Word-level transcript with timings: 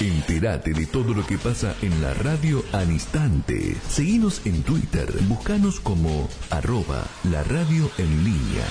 Entérate 0.00 0.74
de 0.74 0.84
todo 0.84 1.14
lo 1.14 1.26
que 1.26 1.38
pasa 1.38 1.74
en 1.80 2.02
la 2.02 2.12
radio 2.12 2.62
al 2.72 2.90
instante. 2.90 3.74
Seguinos 3.88 4.42
en 4.44 4.62
Twitter. 4.62 5.10
Buscanos 5.26 5.80
como 5.80 6.28
arroba 6.50 7.02
la 7.24 7.42
radio 7.44 7.90
en 7.96 8.24
línea. 8.24 8.66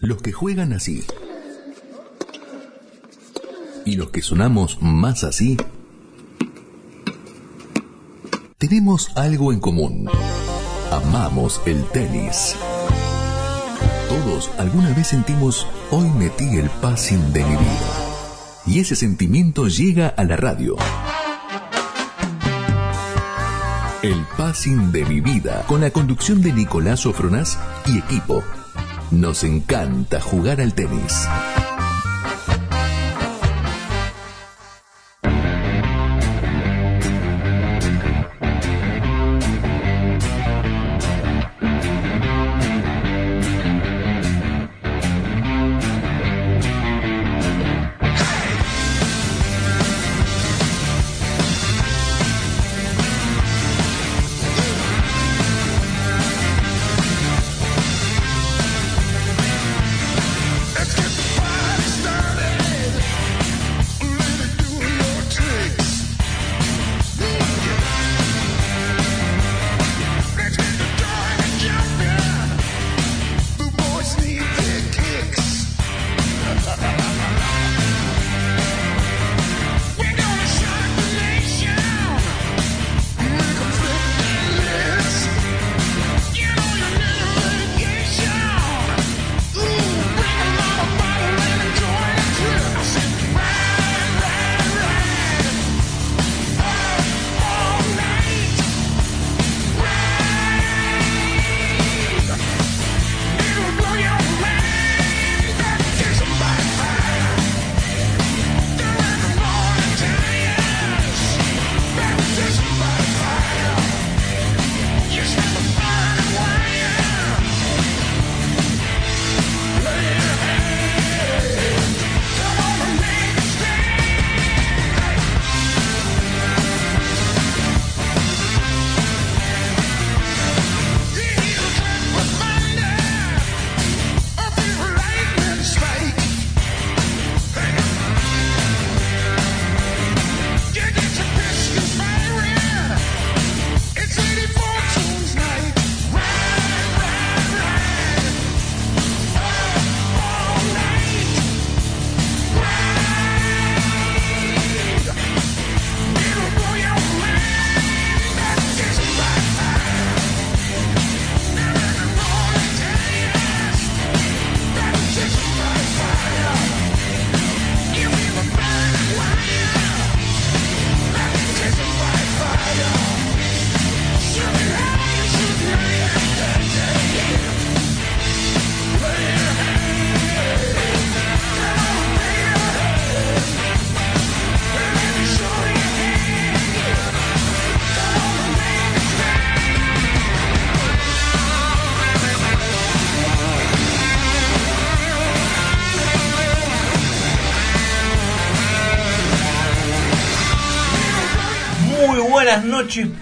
Los 0.00 0.22
que 0.22 0.32
juegan 0.32 0.72
así. 0.72 1.04
Y 3.84 3.96
los 3.96 4.08
que 4.10 4.22
sonamos 4.22 4.78
más 4.80 5.24
así. 5.24 5.58
Tenemos 8.56 9.10
algo 9.16 9.52
en 9.52 9.60
común. 9.60 10.08
Amamos 10.90 11.60
el 11.66 11.84
tenis. 11.90 12.56
Todos 14.08 14.50
alguna 14.56 14.88
vez 14.94 15.08
sentimos, 15.08 15.66
hoy 15.90 16.08
metí 16.12 16.56
el 16.56 16.70
passing 16.70 17.32
de 17.34 17.44
mi 17.44 17.56
vida 17.56 18.03
y 18.66 18.80
ese 18.80 18.96
sentimiento 18.96 19.68
llega 19.68 20.08
a 20.08 20.24
la 20.24 20.36
radio. 20.36 20.76
El 24.02 24.26
passing 24.36 24.92
de 24.92 25.04
mi 25.06 25.20
vida, 25.20 25.64
con 25.66 25.80
la 25.80 25.90
conducción 25.90 26.42
de 26.42 26.52
Nicolás 26.52 27.06
Ofronás 27.06 27.58
y 27.86 27.98
equipo. 27.98 28.42
Nos 29.10 29.44
encanta 29.44 30.20
jugar 30.20 30.60
al 30.60 30.74
tenis. 30.74 31.26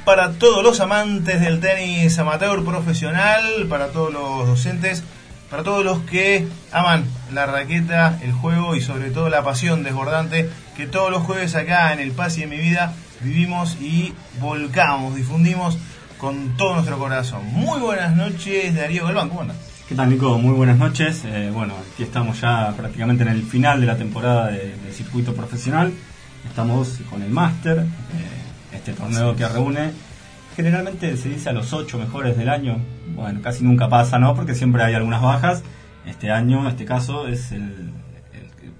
Para 0.04 0.32
todos 0.32 0.64
los 0.64 0.80
amantes 0.80 1.40
del 1.40 1.60
tenis 1.60 2.18
amateur 2.18 2.64
profesional, 2.64 3.66
para 3.68 3.88
todos 3.88 4.12
los 4.12 4.46
docentes, 4.46 5.02
para 5.50 5.62
todos 5.62 5.84
los 5.84 6.00
que 6.00 6.48
aman 6.72 7.04
la 7.32 7.46
raqueta, 7.46 8.18
el 8.22 8.32
juego 8.32 8.74
y 8.74 8.80
sobre 8.80 9.10
todo 9.10 9.28
la 9.28 9.44
pasión 9.44 9.84
desbordante 9.84 10.48
que 10.76 10.86
todos 10.86 11.10
los 11.10 11.22
jueves 11.22 11.54
acá 11.54 11.92
en 11.92 12.00
el 12.00 12.12
Paz 12.12 12.38
y 12.38 12.42
en 12.42 12.50
mi 12.50 12.56
vida 12.56 12.94
vivimos 13.20 13.76
y 13.80 14.12
volcamos, 14.40 15.14
difundimos 15.14 15.78
con 16.18 16.56
todo 16.56 16.74
nuestro 16.74 16.98
corazón. 16.98 17.46
Muy 17.52 17.80
buenas 17.80 18.16
noches, 18.16 18.74
Darío 18.74 19.04
Galván, 19.04 19.28
¿cómo 19.28 19.42
andas? 19.42 19.56
¿Qué 19.88 19.94
tal, 19.94 20.08
Nico? 20.08 20.38
Muy 20.38 20.54
buenas 20.54 20.78
noches. 20.78 21.22
Eh, 21.26 21.50
bueno, 21.52 21.74
aquí 21.92 22.02
estamos 22.02 22.40
ya 22.40 22.72
prácticamente 22.76 23.24
en 23.24 23.28
el 23.28 23.42
final 23.42 23.80
de 23.80 23.86
la 23.86 23.96
temporada 23.96 24.46
de, 24.46 24.74
circuito 24.92 25.34
profesional. 25.34 25.92
Estamos 26.48 26.98
con 27.10 27.22
el 27.22 27.30
máster. 27.30 27.80
Eh, 27.80 28.41
este 28.82 28.94
torneo 28.94 29.36
que 29.36 29.46
reúne, 29.46 29.92
generalmente 30.56 31.16
se 31.16 31.28
dice 31.28 31.50
a 31.50 31.52
los 31.52 31.72
ocho 31.72 31.98
mejores 31.98 32.36
del 32.36 32.48
año. 32.48 32.78
Bueno, 33.14 33.40
casi 33.40 33.62
nunca 33.62 33.88
pasa, 33.88 34.18
¿no? 34.18 34.34
Porque 34.34 34.56
siempre 34.56 34.82
hay 34.82 34.94
algunas 34.94 35.22
bajas. 35.22 35.62
Este 36.04 36.32
año, 36.32 36.68
este 36.68 36.84
caso, 36.84 37.28
es 37.28 37.52
el, 37.52 37.92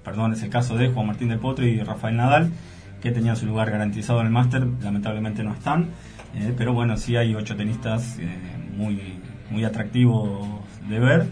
perdón, 0.03 0.33
es 0.33 0.43
el 0.43 0.49
caso 0.49 0.75
de 0.75 0.89
Juan 0.89 1.07
Martín 1.07 1.29
del 1.29 1.39
Potro 1.39 1.65
y 1.65 1.79
Rafael 1.79 2.17
Nadal, 2.17 2.51
que 3.01 3.11
tenían 3.11 3.37
su 3.37 3.45
lugar 3.45 3.71
garantizado 3.71 4.19
en 4.19 4.27
el 4.27 4.33
máster, 4.33 4.67
lamentablemente 4.81 5.41
no 5.41 5.53
están. 5.53 5.91
Eh, 6.35 6.53
pero 6.57 6.73
bueno, 6.73 6.97
sí 6.97 7.15
hay 7.15 7.33
ocho 7.33 7.55
tenistas 7.55 8.17
eh, 8.19 8.27
muy, 8.75 9.19
muy 9.49 9.63
atractivos 9.63 10.45
de 10.89 10.99
ver. 10.99 11.27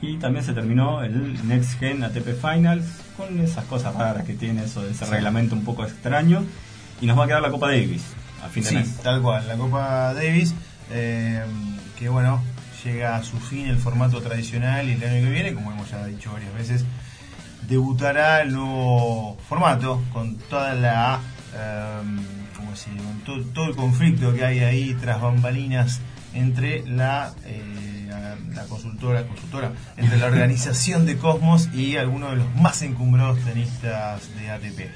Y 0.00 0.18
también 0.18 0.44
se 0.44 0.52
terminó 0.52 1.02
el 1.02 1.48
Next 1.48 1.80
Gen 1.80 2.04
ATP 2.04 2.28
Finals 2.40 2.84
con 3.16 3.40
esas 3.40 3.64
cosas 3.64 3.94
raras 3.96 4.24
que 4.24 4.34
tiene 4.34 4.64
eso 4.64 4.82
de 4.82 4.92
ese 4.92 5.04
reglamento 5.06 5.56
un 5.56 5.64
poco 5.64 5.82
extraño. 5.82 6.44
Y 7.02 7.06
nos 7.06 7.18
va 7.18 7.24
a 7.24 7.26
quedar 7.26 7.42
la 7.42 7.50
Copa 7.50 7.66
Davis 7.66 8.02
a 8.42 8.48
fin 8.48 8.62
de 8.62 8.68
Sí, 8.70 8.74
mes. 8.76 8.96
tal 9.02 9.20
cual, 9.20 9.46
la 9.46 9.56
Copa 9.56 10.14
Davis, 10.14 10.54
eh, 10.90 11.42
que 11.98 12.08
bueno, 12.08 12.42
llega 12.84 13.16
a 13.16 13.22
su 13.22 13.38
fin 13.38 13.66
el 13.66 13.76
formato 13.76 14.20
tradicional 14.22 14.88
y 14.88 14.92
el 14.92 15.02
año 15.04 15.24
que 15.26 15.30
viene, 15.30 15.52
como 15.52 15.72
hemos 15.72 15.90
ya 15.90 16.04
dicho 16.06 16.32
varias 16.32 16.54
veces, 16.54 16.84
debutará 17.68 18.40
el 18.42 18.52
nuevo 18.52 19.36
formato 19.48 20.02
con 20.12 20.36
toda 20.36 20.74
la, 20.74 21.20
eh, 21.54 22.00
¿cómo 22.56 22.70
decir? 22.70 22.92
Con 22.96 23.20
todo, 23.24 23.44
todo 23.52 23.64
el 23.66 23.76
conflicto 23.76 24.32
que 24.34 24.44
hay 24.44 24.60
ahí 24.60 24.94
tras 25.00 25.20
bambalinas 25.20 26.00
entre 26.34 26.84
la, 26.86 27.32
eh, 27.44 28.08
la 28.54 28.62
consultora, 28.64 29.24
consultora, 29.26 29.72
entre 29.96 30.18
la 30.18 30.26
organización 30.32 31.06
de 31.06 31.16
Cosmos 31.16 31.68
y 31.74 31.96
algunos 31.96 32.30
de 32.30 32.36
los 32.38 32.54
más 32.56 32.82
encumbrados 32.82 33.38
tenistas 33.40 34.34
de 34.36 34.50
ATP. 34.50 34.90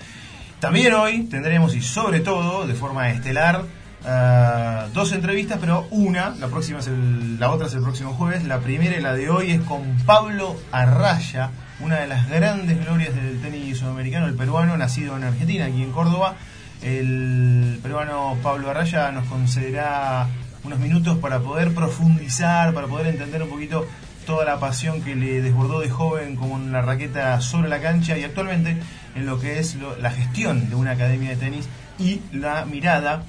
También 0.61 0.94
hoy 0.94 1.25
tendremos, 1.25 1.75
y 1.75 1.82
sobre 1.82 2.20
todo, 2.20 2.67
de 2.67 2.75
forma 2.75 3.11
estelar, 3.11 3.62
ah, 4.06 4.87
dos 4.94 5.12
entrevistas, 5.12 5.58
pero 5.61 5.87
una, 5.91 6.31
la 6.31 6.49
próxima 6.49 6.79
es 6.79 6.87
el- 6.87 7.38
la 7.38 7.50
otra 7.50 7.67
es 7.67 7.75
el 7.75 7.82
próximo 7.82 8.12
jueves. 8.14 8.44
La 8.44 8.58
primera 8.61 8.97
y 8.97 9.00
la 9.03 9.12
de 9.14 9.29
hoy 9.29 9.50
es 9.53 9.61
con 9.61 9.82
Pablo 10.06 10.56
Arraya, 10.73 11.50
una 11.81 11.97
de 11.97 12.06
las 12.06 12.29
grandes 12.29 12.82
glorias 12.85 13.14
del 13.14 13.41
tenis 13.41 13.79
sudamericano, 13.79 14.26
el 14.26 14.35
peruano, 14.35 14.76
nacido 14.76 15.17
en 15.17 15.25
Argentina, 15.25 15.67
aquí 15.67 15.82
en 15.82 15.93
Córdoba. 15.93 16.37
El 16.82 17.79
peruano 17.82 18.37
Pablo 18.43 18.70
Arraya 18.70 19.11
nos 19.12 19.26
concederá 19.26 20.26
unos 20.64 20.79
minutos 20.79 21.19
para 21.19 21.41
poder 21.41 21.73
profundizar, 21.75 22.73
para 22.75 22.87
poder 22.87 23.08
entender 23.08 23.43
un 23.43 23.49
poquito 23.50 23.87
toda 24.26 24.44
la 24.44 24.58
pasión 24.61 25.00
que 25.02 25.14
le 25.17 25.40
desbordó 25.40 25.81
de 25.81 25.88
joven 25.88 26.37
con 26.37 26.73
la 26.73 26.82
raqueta 26.82 27.40
sobre 27.40 27.69
la 27.69 27.81
cancha 27.81 28.19
y 28.19 28.25
actualmente 28.25 28.76
en 29.14 29.25
lo 29.26 29.40
que 29.40 29.58
es 29.61 29.76
lo- 29.76 29.96
la 29.96 30.11
gestión 30.11 30.69
de 30.69 30.75
una 30.75 30.90
academia 30.90 31.31
de 31.31 31.37
tenis 31.37 31.69
y 31.99 32.20
la 32.32 32.67
mirada 32.67 33.23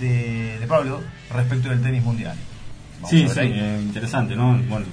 de, 0.00 0.58
de 0.58 0.66
Pablo 0.66 1.02
respecto 1.34 1.68
del 1.68 1.82
tenis 1.82 2.02
mundial. 2.02 2.36
Vamos 2.96 3.10
Sí, 3.10 3.28
sí, 3.28 3.40
eh, 3.42 3.80
interesante, 3.82 4.34
¿no? 4.36 4.56
Bueno, 4.68 4.86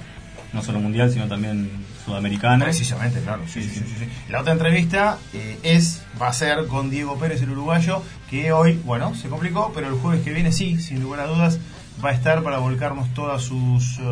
no 0.52 0.62
solo 0.62 0.80
mundial, 0.80 1.10
sino 1.10 1.26
también 1.28 1.70
sudamericano. 2.04 2.64
Precisamente, 2.64 3.20
claro. 3.20 3.42
Sí, 3.46 3.62
sí, 3.62 3.70
sí, 3.70 3.84
sí, 3.86 3.94
sí. 4.00 4.08
La 4.28 4.40
otra 4.40 4.52
entrevista 4.52 5.16
eh, 5.32 5.58
es, 5.62 6.02
va 6.20 6.28
a 6.28 6.32
ser 6.34 6.66
con 6.66 6.90
Diego 6.90 7.16
Pérez, 7.16 7.40
el 7.40 7.50
uruguayo, 7.50 8.02
que 8.28 8.52
hoy, 8.52 8.78
bueno, 8.84 9.14
se 9.14 9.28
complicó, 9.28 9.72
pero 9.74 9.88
el 9.88 9.94
jueves 9.94 10.22
que 10.22 10.32
viene 10.32 10.52
sí, 10.52 10.78
sin 10.78 11.00
lugar 11.00 11.20
a 11.20 11.26
dudas, 11.26 11.58
va 12.04 12.10
a 12.10 12.12
estar 12.12 12.42
para 12.42 12.58
volcarnos 12.58 13.08
todas 13.14 13.42
sus 13.42 13.98
eh, 14.00 14.02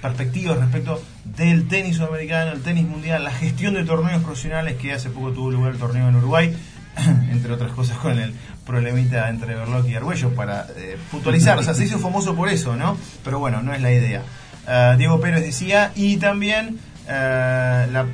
perspectivas 0.00 0.58
respecto 0.58 1.02
del 1.24 1.68
tenis 1.68 1.96
sudamericano, 1.96 2.52
el 2.52 2.62
tenis 2.62 2.86
mundial, 2.86 3.24
la 3.24 3.30
gestión 3.30 3.74
de 3.74 3.84
torneos 3.84 4.22
profesionales, 4.22 4.76
que 4.76 4.92
hace 4.92 5.10
poco 5.10 5.32
tuvo 5.32 5.50
lugar 5.50 5.72
el 5.72 5.78
torneo 5.78 6.08
en 6.08 6.16
Uruguay, 6.16 6.56
entre 7.30 7.52
otras 7.52 7.72
cosas 7.72 7.98
con 7.98 8.18
el 8.18 8.34
problemita 8.66 9.28
entre 9.28 9.54
Berloc 9.54 9.88
y 9.88 9.94
Argüello, 9.94 10.34
para 10.34 10.66
eh, 10.76 10.96
puntualizar, 11.10 11.58
o 11.58 11.62
sea, 11.62 11.74
se 11.74 11.84
hizo 11.84 11.98
famoso 11.98 12.34
por 12.34 12.48
eso, 12.48 12.76
¿no? 12.76 12.96
Pero 13.24 13.38
bueno, 13.38 13.62
no 13.62 13.74
es 13.74 13.80
la 13.80 13.92
idea. 13.92 14.22
Eh, 14.68 14.94
Diego 14.98 15.20
Pérez 15.20 15.42
decía, 15.42 15.92
y 15.94 16.16
también 16.18 16.78
eh, 17.08 17.86
la 17.90 18.06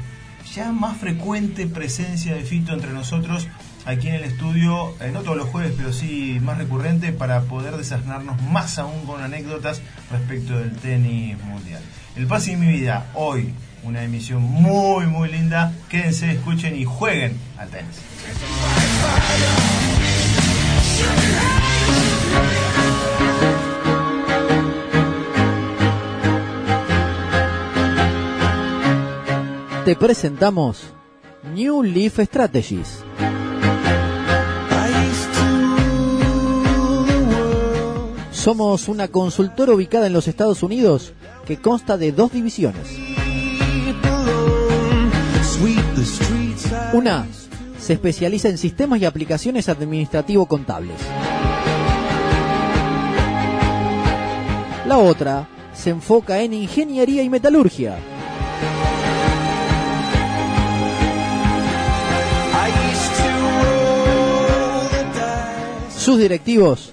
ya 0.54 0.72
más 0.72 0.96
frecuente 0.96 1.66
presencia 1.66 2.34
de 2.34 2.42
Fito 2.42 2.72
entre 2.72 2.92
nosotros 2.92 3.48
aquí 3.86 4.08
en 4.08 4.16
el 4.16 4.24
estudio, 4.24 4.94
eh, 5.00 5.10
no 5.12 5.22
todos 5.22 5.36
los 5.36 5.48
jueves, 5.48 5.72
pero 5.76 5.92
sí 5.92 6.38
más 6.42 6.58
recurrente 6.58 7.12
para 7.12 7.42
poder 7.42 7.76
desasnarnos 7.76 8.42
más 8.42 8.78
aún 8.78 9.06
con 9.06 9.22
anécdotas 9.22 9.80
respecto 10.10 10.58
del 10.58 10.76
tenis 10.76 11.42
mundial. 11.44 11.80
El 12.16 12.26
pase 12.26 12.50
de 12.50 12.56
mi 12.56 12.66
vida, 12.66 13.06
hoy, 13.14 13.54
una 13.84 14.02
emisión 14.02 14.42
muy, 14.42 15.06
muy 15.06 15.30
linda. 15.30 15.72
Quédense, 15.88 16.32
escuchen 16.32 16.76
y 16.76 16.84
jueguen 16.84 17.38
al 17.58 17.68
tenis. 17.68 18.00
Te 29.84 29.94
presentamos 29.94 30.92
New 31.54 31.84
Leaf 31.84 32.18
Strategies. 32.18 33.04
Somos 38.46 38.86
una 38.86 39.08
consultora 39.08 39.74
ubicada 39.74 40.06
en 40.06 40.12
los 40.12 40.28
Estados 40.28 40.62
Unidos 40.62 41.12
que 41.46 41.56
consta 41.56 41.98
de 41.98 42.12
dos 42.12 42.30
divisiones. 42.30 42.96
Una 46.92 47.26
se 47.76 47.94
especializa 47.94 48.48
en 48.48 48.56
sistemas 48.56 49.00
y 49.00 49.04
aplicaciones 49.04 49.68
administrativo-contables. 49.68 50.94
La 54.86 54.98
otra 54.98 55.48
se 55.74 55.90
enfoca 55.90 56.40
en 56.40 56.54
ingeniería 56.54 57.24
y 57.24 57.28
metalurgia. 57.28 57.98
Sus 65.98 66.20
directivos 66.20 66.92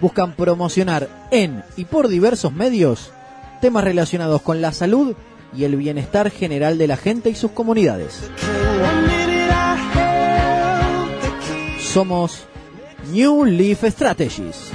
buscan 0.00 0.34
promocionar 0.34 1.08
en 1.30 1.62
y 1.76 1.84
por 1.84 2.08
diversos 2.08 2.52
medios 2.52 3.12
temas 3.60 3.84
relacionados 3.84 4.42
con 4.42 4.60
la 4.60 4.72
salud 4.72 5.14
y 5.56 5.64
el 5.64 5.76
bienestar 5.76 6.30
general 6.30 6.78
de 6.78 6.86
la 6.86 6.96
gente 6.96 7.30
y 7.30 7.34
sus 7.34 7.52
comunidades. 7.52 8.30
Somos 11.80 12.44
New 13.12 13.44
Leaf 13.44 13.84
Strategies. 13.84 14.70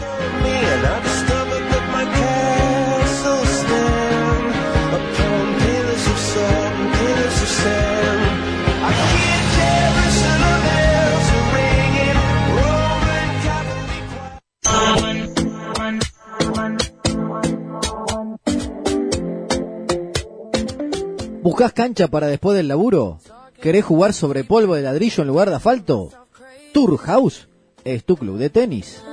¿Buscas 21.54 21.74
cancha 21.74 22.08
para 22.08 22.26
después 22.26 22.58
del 22.58 22.68
laburo? 22.68 23.20
¿Querés 23.62 23.86
jugar 23.86 24.14
sobre 24.14 24.44
polvo 24.44 24.74
de 24.74 24.82
ladrillo 24.82 25.22
en 25.22 25.28
lugar 25.28 25.52
de 25.52 25.58
asfalto? 25.58 26.10
Tour 26.74 26.98
House 26.98 27.48
es 27.84 28.04
tu 28.04 28.18
club 28.18 28.40
de 28.40 28.50
tenis. 28.50 29.04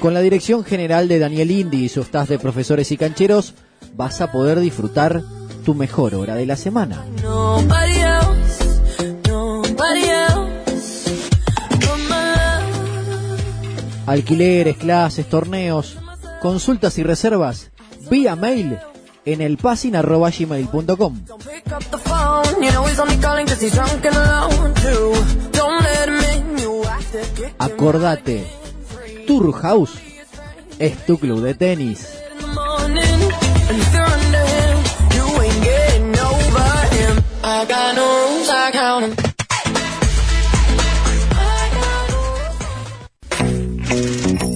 Con 0.00 0.12
la 0.12 0.20
dirección 0.20 0.64
general 0.64 1.08
de 1.08 1.18
Daniel 1.18 1.50
Indy 1.50 1.84
y 1.84 1.88
su 1.88 2.02
staff 2.02 2.28
de 2.28 2.38
profesores 2.38 2.92
y 2.92 2.98
cancheros, 2.98 3.54
vas 3.96 4.20
a 4.20 4.30
poder 4.30 4.60
disfrutar 4.60 5.22
tu 5.64 5.74
mejor 5.74 6.14
hora 6.14 6.34
de 6.34 6.44
la 6.44 6.56
semana. 6.56 7.06
Alquileres, 14.06 14.76
clases, 14.76 15.28
torneos, 15.28 15.96
consultas 16.40 16.98
y 16.98 17.02
reservas 17.02 17.70
vía 18.10 18.34
mail 18.36 18.78
en 19.24 19.40
el 19.40 19.56
passing@gmail.com. 19.56 21.20
Acordate, 27.58 28.46
Tour 29.26 29.52
House 29.60 29.92
es 30.78 31.06
tu 31.06 31.18
club 31.18 31.40
de 31.42 31.54
tenis. 31.54 32.08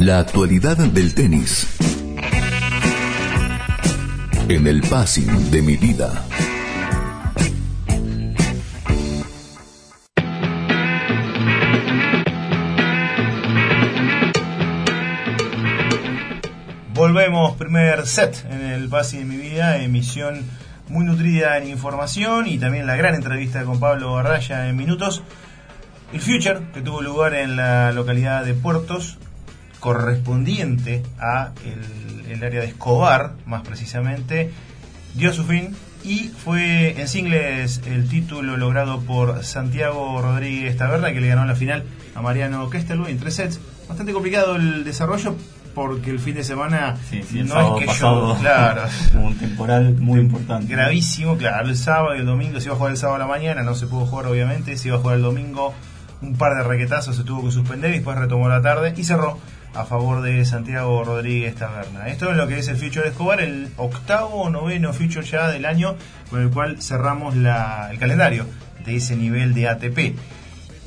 La 0.04 0.18
actualidad 0.18 0.76
del 0.76 1.14
tenis. 1.14 1.66
En 4.50 4.66
el 4.66 4.82
passing 4.82 5.50
de 5.50 5.62
mi 5.62 5.78
vida. 5.78 6.12
Volvemos, 16.92 17.56
primer 17.56 18.06
set 18.06 18.44
en 18.50 18.60
el 18.60 18.90
Pase 18.90 19.20
de 19.20 19.24
mi 19.24 19.38
vida, 19.38 19.78
emisión 19.78 20.42
muy 20.90 21.06
nutrida 21.06 21.56
en 21.56 21.68
información 21.68 22.46
y 22.46 22.58
también 22.58 22.86
la 22.86 22.96
gran 22.96 23.14
entrevista 23.14 23.64
con 23.64 23.80
Pablo 23.80 24.18
Arraya 24.18 24.68
en 24.68 24.76
minutos. 24.76 25.22
El 26.12 26.20
Future, 26.20 26.60
que 26.74 26.82
tuvo 26.82 27.00
lugar 27.00 27.32
en 27.32 27.56
la 27.56 27.90
localidad 27.92 28.44
de 28.44 28.52
Puertos, 28.52 29.16
correspondiente 29.84 31.02
a 31.20 31.52
el, 31.62 32.32
el 32.32 32.42
área 32.42 32.62
de 32.62 32.68
Escobar, 32.68 33.34
más 33.44 33.60
precisamente, 33.60 34.50
dio 35.14 35.30
su 35.34 35.44
fin 35.44 35.76
y 36.02 36.28
fue 36.28 36.98
en 36.98 37.06
singles 37.06 37.82
el 37.84 38.08
título 38.08 38.56
logrado 38.56 39.00
por 39.02 39.44
Santiago 39.44 40.22
Rodríguez 40.22 40.78
Taberna, 40.78 41.12
que 41.12 41.20
le 41.20 41.28
ganó 41.28 41.42
en 41.42 41.48
la 41.48 41.54
final 41.54 41.84
a 42.14 42.22
Mariano 42.22 42.70
Kestelú 42.70 43.04
en 43.08 43.18
tres 43.18 43.34
sets. 43.34 43.60
Bastante 43.86 44.14
complicado 44.14 44.56
el 44.56 44.84
desarrollo 44.84 45.36
porque 45.74 46.12
el 46.12 46.18
fin 46.18 46.36
de 46.36 46.44
semana 46.44 46.96
Sí, 47.10 47.22
sí, 47.22 47.40
el 47.40 47.48
no 47.48 47.76
es 47.78 47.86
que 47.86 47.92
yo, 48.00 48.38
claro, 48.40 48.84
un 49.22 49.36
temporal 49.36 49.96
muy 50.00 50.18
importante. 50.18 50.72
gravísimo, 50.72 51.36
claro, 51.36 51.68
el 51.68 51.76
sábado 51.76 52.16
y 52.16 52.20
el 52.20 52.26
domingo 52.26 52.58
se 52.58 52.68
iba 52.68 52.74
a 52.74 52.78
jugar 52.78 52.92
el 52.92 52.96
sábado 52.96 53.16
a 53.16 53.18
la 53.18 53.26
mañana, 53.26 53.62
no 53.62 53.74
se 53.74 53.86
pudo 53.86 54.06
jugar 54.06 54.28
obviamente, 54.28 54.78
se 54.78 54.88
iba 54.88 54.96
a 54.96 55.00
jugar 55.00 55.16
el 55.16 55.22
domingo, 55.22 55.74
un 56.22 56.36
par 56.38 56.54
de 56.56 56.62
raquetazos 56.62 57.16
se 57.16 57.22
tuvo 57.22 57.44
que 57.44 57.50
suspender 57.50 57.90
y 57.90 57.94
después 57.96 58.16
retomó 58.16 58.48
la 58.48 58.62
tarde 58.62 58.94
y 58.96 59.04
cerró 59.04 59.38
a 59.74 59.84
favor 59.84 60.22
de 60.22 60.44
Santiago 60.44 61.02
Rodríguez 61.04 61.54
Taberna. 61.56 62.08
Esto 62.08 62.30
es 62.30 62.36
lo 62.36 62.46
que 62.46 62.58
es 62.58 62.68
el 62.68 62.76
Future 62.76 63.08
Escobar, 63.08 63.40
el 63.40 63.68
octavo 63.76 64.42
o 64.42 64.50
noveno 64.50 64.92
Future 64.92 65.24
ya 65.26 65.48
del 65.48 65.64
año 65.66 65.96
con 66.30 66.42
el 66.42 66.50
cual 66.50 66.80
cerramos 66.80 67.36
la- 67.36 67.88
el 67.90 67.98
calendario 67.98 68.46
de 68.84 68.96
ese 68.96 69.16
nivel 69.16 69.52
de 69.54 69.68
ATP. 69.68 70.14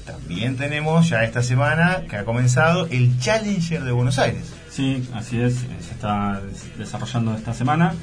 También 0.06 0.56
tenemos 0.56 1.10
ya 1.10 1.24
esta 1.24 1.44
semana 1.44 2.04
que 2.10 2.16
ha 2.16 2.24
comenzado 2.26 2.88
el 2.88 3.20
Challenger 3.20 3.84
de 3.84 3.92
Buenos 3.92 4.20
Aires. 4.20 4.54
Sí, 4.70 5.08
así 5.14 5.40
es, 5.42 5.64
eh, 5.64 5.68
se 5.82 5.92
está 5.94 6.40
des- 6.40 6.78
desarrollando 6.78 7.36
esta 7.36 7.54
semana. 7.54 7.94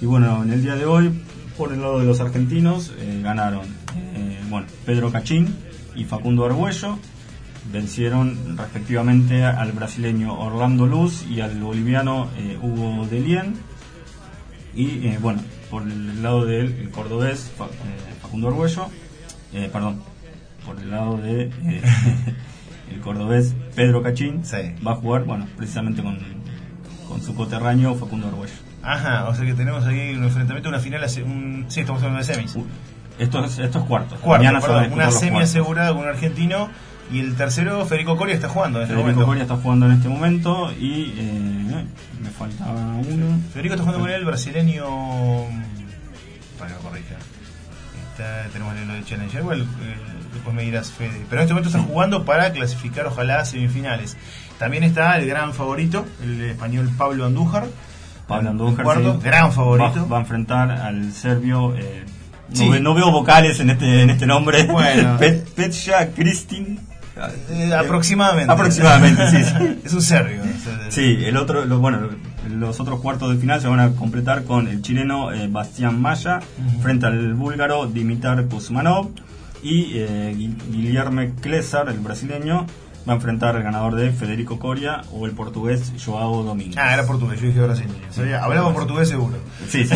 Y 0.00 0.06
bueno, 0.06 0.42
en 0.42 0.52
el 0.52 0.62
día 0.62 0.74
de 0.74 0.86
hoy, 0.86 1.22
por 1.56 1.72
el 1.72 1.80
lado 1.80 2.00
de 2.00 2.06
los 2.06 2.20
argentinos, 2.20 2.92
eh, 2.98 3.20
ganaron 3.22 3.62
eh, 4.14 4.40
bueno, 4.48 4.66
Pedro 4.84 5.12
Cachín 5.12 5.54
y 5.94 6.04
Facundo 6.04 6.44
Argüello. 6.46 6.98
Vencieron 7.70 8.56
respectivamente 8.58 9.44
al 9.44 9.72
brasileño 9.72 10.34
Orlando 10.38 10.86
Luz 10.86 11.24
y 11.30 11.40
al 11.40 11.58
boliviano 11.60 12.28
eh, 12.36 12.58
Hugo 12.60 13.06
Delien. 13.06 13.54
Y 14.74 15.06
eh, 15.06 15.18
bueno, 15.20 15.40
por 15.70 15.82
el 15.82 16.22
lado 16.22 16.44
del 16.44 16.72
el 16.80 16.90
cordobés 16.90 17.52
eh, 17.60 18.14
Facundo 18.20 18.48
Argüello, 18.48 18.86
eh, 19.52 19.68
perdón, 19.72 20.02
por 20.66 20.78
el 20.80 20.90
lado 20.90 21.18
de 21.18 21.42
eh, 21.44 21.82
el 22.90 23.00
cordobés 23.00 23.54
Pedro 23.76 24.02
Cachín 24.02 24.44
Sí. 24.44 24.56
va 24.86 24.92
a 24.92 24.96
jugar, 24.96 25.24
bueno, 25.24 25.46
precisamente 25.56 26.02
con, 26.02 26.18
con 27.08 27.22
su 27.22 27.34
coterráneo 27.34 27.94
Facundo 27.94 28.28
Argüello. 28.28 28.54
Ajá, 28.82 29.28
o 29.28 29.34
sea 29.34 29.46
que 29.46 29.54
tenemos 29.54 29.86
aquí 29.86 30.10
un 30.14 30.24
enfrentamiento, 30.24 30.68
una 30.68 30.80
final, 30.80 31.02
un, 31.24 31.66
sí, 31.68 31.80
estamos 31.80 32.02
hablando 32.02 32.26
de 32.26 32.34
semis. 32.34 32.56
Uh, 32.56 32.66
Esto 33.18 33.44
es, 33.44 33.58
esto 33.60 33.78
es 33.78 33.84
cuartos. 33.84 34.18
Cuarto, 34.18 34.42
Mañana 34.44 34.60
perdón, 34.60 34.92
una 34.94 35.10
semi 35.12 35.30
cuartos. 35.32 35.50
asegurada 35.50 35.92
con 35.92 35.98
un 36.02 36.08
argentino 36.08 36.68
y 37.12 37.20
el 37.20 37.34
tercero, 37.36 37.84
Federico 37.86 38.16
Coria, 38.16 38.34
está 38.34 38.48
jugando 38.48 38.78
en 38.78 38.84
este 38.84 38.94
Federico 38.94 39.20
momento. 39.20 39.26
Coria 39.26 39.42
está 39.42 39.56
jugando 39.56 39.86
en 39.86 39.92
este 39.92 40.08
momento 40.08 40.72
y 40.72 41.14
eh, 41.16 41.84
me 42.22 42.30
falta 42.30 42.64
uno. 42.66 43.38
Federico 43.52 43.74
está 43.74 43.84
jugando 43.84 44.00
con 44.00 44.10
el 44.10 44.24
brasileño. 44.24 44.84
Para 46.58 46.70
que 46.70 46.76
lo 46.76 46.88
corrija. 46.88 47.14
Está, 48.12 48.48
tenemos 48.52 48.74
lo 48.86 48.94
de 48.94 49.04
Challenger. 49.04 49.40
Igual, 49.40 49.60
eh, 49.62 49.96
después 50.34 50.54
me 50.54 50.62
dirás, 50.62 50.90
Fede. 50.92 51.24
Pero 51.28 51.42
en 51.42 51.44
este 51.44 51.54
momento 51.54 51.68
está 51.70 51.82
jugando 51.82 52.24
para 52.24 52.52
clasificar, 52.52 53.06
ojalá, 53.06 53.40
a 53.40 53.44
semifinales. 53.44 54.16
También 54.58 54.84
está 54.84 55.16
el 55.18 55.26
gran 55.26 55.54
favorito, 55.54 56.06
el 56.22 56.40
español 56.42 56.90
Pablo 56.96 57.26
Andújar. 57.26 57.66
Pablo 58.28 58.50
Andújar, 58.50 58.84
cuarto, 58.84 59.14
sí. 59.14 59.20
gran 59.22 59.52
favorito. 59.52 60.02
Va, 60.02 60.06
va 60.06 60.16
a 60.18 60.20
enfrentar 60.20 60.70
al 60.70 61.12
serbio. 61.12 61.74
eh, 61.76 62.04
Sí. 62.52 62.68
no 62.82 62.92
veo 62.92 63.10
vocales 63.10 63.60
en 63.60 63.70
este 63.70 64.02
en 64.02 64.10
este 64.10 64.26
nombre. 64.26 64.64
Bueno. 64.64 65.16
Pet, 65.18 65.48
Petja 65.54 66.10
Kristin. 66.12 66.78
Eh, 67.50 67.72
aproximadamente. 67.74 68.52
Aproximadamente, 68.52 69.30
sí, 69.30 69.44
sí. 69.44 69.78
es 69.84 69.92
un 69.92 70.02
serbio. 70.02 70.42
Sí, 70.88 71.18
el 71.24 71.36
otro, 71.36 71.64
lo- 71.64 71.78
bueno, 71.78 71.98
los 72.48 72.80
otros 72.80 73.00
cuartos 73.00 73.30
de 73.34 73.38
final 73.40 73.60
se 73.60 73.68
van 73.68 73.80
a 73.80 73.90
completar 73.92 74.44
con 74.44 74.66
el 74.68 74.80
chileno 74.82 75.32
eh, 75.32 75.48
Bastián 75.48 76.00
Maya 76.00 76.40
frente 76.82 77.06
al 77.06 77.34
búlgaro 77.34 77.86
Dimitar 77.86 78.44
Kuzmanov 78.46 79.10
y 79.62 79.92
eh, 79.98 80.34
Gui- 80.36 80.56
Guilherme 80.70 81.32
Clesar, 81.40 81.88
el 81.88 81.98
brasileño, 82.00 82.66
va 83.08 83.14
a 83.14 83.16
enfrentar 83.16 83.56
al 83.56 83.62
ganador 83.62 83.94
de 83.94 84.12
Federico 84.12 84.58
Coria 84.58 85.02
o 85.12 85.26
el 85.26 85.32
portugués 85.32 85.92
Joao 86.04 86.42
Domínguez. 86.42 86.78
Ah, 86.78 86.94
era 86.94 87.06
portugués, 87.06 87.40
yo 87.40 87.48
dije 87.48 87.60
brasileño. 87.60 88.40
Hablaba 88.40 88.72
portugués 88.72 89.08
seguro. 89.08 89.36
Sí, 89.68 89.84
sí. 89.84 89.94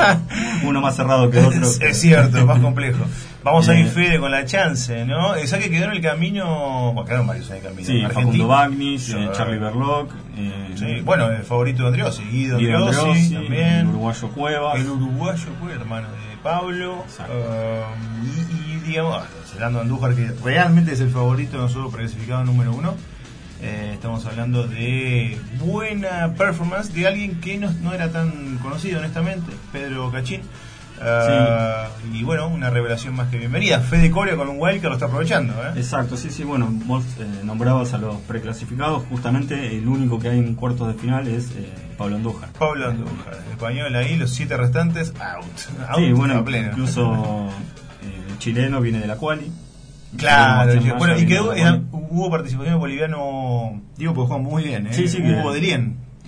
Uno 0.64 0.80
más 0.80 0.96
cerrado 0.96 1.30
que 1.30 1.38
otro. 1.38 1.62
Es, 1.62 1.80
es 1.80 2.00
cierto, 2.00 2.44
más 2.46 2.60
complejo. 2.60 3.04
Vamos 3.42 3.68
a 3.68 3.74
ir 3.74 3.86
Fede 3.86 4.18
con 4.18 4.30
la 4.30 4.44
chance, 4.44 5.04
¿no? 5.06 5.30
O 5.30 5.46
sea 5.46 5.58
que 5.58 5.70
quedó 5.70 5.84
en 5.84 5.92
el 5.92 6.02
camino. 6.02 6.92
Bueno, 6.92 7.04
quedaron 7.04 7.26
varios 7.26 7.48
en 7.50 7.56
el 7.56 7.62
camino. 7.62 7.86
Sí. 7.86 8.02
Facundo 8.12 8.46
Bagnis, 8.46 9.08
eh, 9.10 9.30
Charlie 9.32 9.58
Berloc, 9.58 10.10
eh, 10.36 10.74
Sí, 10.74 11.00
bueno, 11.04 11.30
el 11.30 11.42
favorito 11.44 11.82
de 11.82 11.88
Andriossi, 11.88 12.24
Guido, 12.24 12.56
Andriossi, 12.56 12.98
Andriossi, 12.98 13.34
también. 13.34 13.64
el 13.64 13.86
uruguayo 13.88 14.28
Cuevas. 14.28 14.80
El 14.80 14.90
uruguayo 14.90 15.48
fue 15.60 15.72
hermano 15.72 16.08
de 16.08 16.36
Pablo. 16.42 17.04
Exacto. 17.04 17.32
um, 17.32 18.26
y, 18.26 18.74
y, 18.74 18.77
digamos, 18.88 19.22
Celando 19.52 19.80
Andújar, 19.80 20.14
que 20.14 20.30
realmente 20.44 20.92
es 20.92 21.00
el 21.00 21.10
favorito, 21.10 21.56
no 21.58 21.68
solo 21.68 21.90
clasificado 21.90 22.44
número 22.44 22.72
uno. 22.74 22.94
Eh, 23.60 23.90
estamos 23.94 24.24
hablando 24.26 24.66
de 24.68 25.36
buena 25.60 26.34
performance 26.36 26.92
de 26.92 27.06
alguien 27.08 27.40
que 27.40 27.58
no, 27.58 27.70
no 27.82 27.92
era 27.92 28.10
tan 28.10 28.58
conocido, 28.58 28.98
honestamente, 29.00 29.52
Pedro 29.72 30.10
Cachín. 30.12 30.42
Ah, 31.00 31.88
Y 32.12 32.24
bueno, 32.24 32.48
una 32.48 32.70
revelación 32.70 33.14
más 33.14 33.28
que 33.28 33.38
bienvenida. 33.38 33.80
Fede 33.80 34.10
Coria 34.10 34.36
con 34.36 34.48
un 34.48 34.56
wild 34.58 34.80
que 34.80 34.88
lo 34.88 34.94
está 34.94 35.06
aprovechando. 35.06 35.52
¿eh? 35.54 35.72
Exacto, 35.76 36.16
sí, 36.16 36.30
sí, 36.30 36.42
bueno, 36.44 36.68
vos 36.86 37.04
eh, 37.20 37.24
nombrabas 37.44 37.94
a 37.94 37.98
los 37.98 38.16
preclasificados, 38.22 39.04
justamente 39.08 39.76
el 39.76 39.86
único 39.86 40.18
que 40.18 40.28
hay 40.30 40.38
en 40.38 40.54
cuartos 40.54 40.88
de 40.88 40.94
final 40.94 41.28
es 41.28 41.50
eh, 41.52 41.72
Pablo 41.96 42.16
Andújar. 42.16 42.48
Pablo 42.58 42.88
Andújar, 42.88 43.34
el 43.46 43.52
español 43.52 43.94
ahí, 43.94 44.16
los 44.16 44.30
siete 44.30 44.56
restantes, 44.56 45.12
out. 45.20 45.44
out 45.88 45.98
Sí, 45.98 46.12
bueno, 46.12 46.44
pleno. 46.44 46.70
incluso 46.70 47.48
chileno 48.38 48.80
viene 48.80 48.98
de 49.00 49.06
la 49.06 49.16
quali. 49.16 49.50
Claro, 50.16 50.74
y- 50.74 50.90
bueno, 50.92 51.18
y 51.18 51.26
quedó, 51.26 51.50
de 51.52 51.60
era- 51.60 51.80
hubo 51.92 52.30
participación 52.30 52.72
del 52.74 52.80
boliviano, 52.80 53.82
digo, 53.96 54.14
porque 54.14 54.28
juega 54.28 54.42
muy 54.42 54.62
bien, 54.64 54.86
¿eh? 54.86 54.94
Sí, 54.94 55.06
sí, 55.06 55.18
Hugo 55.20 55.54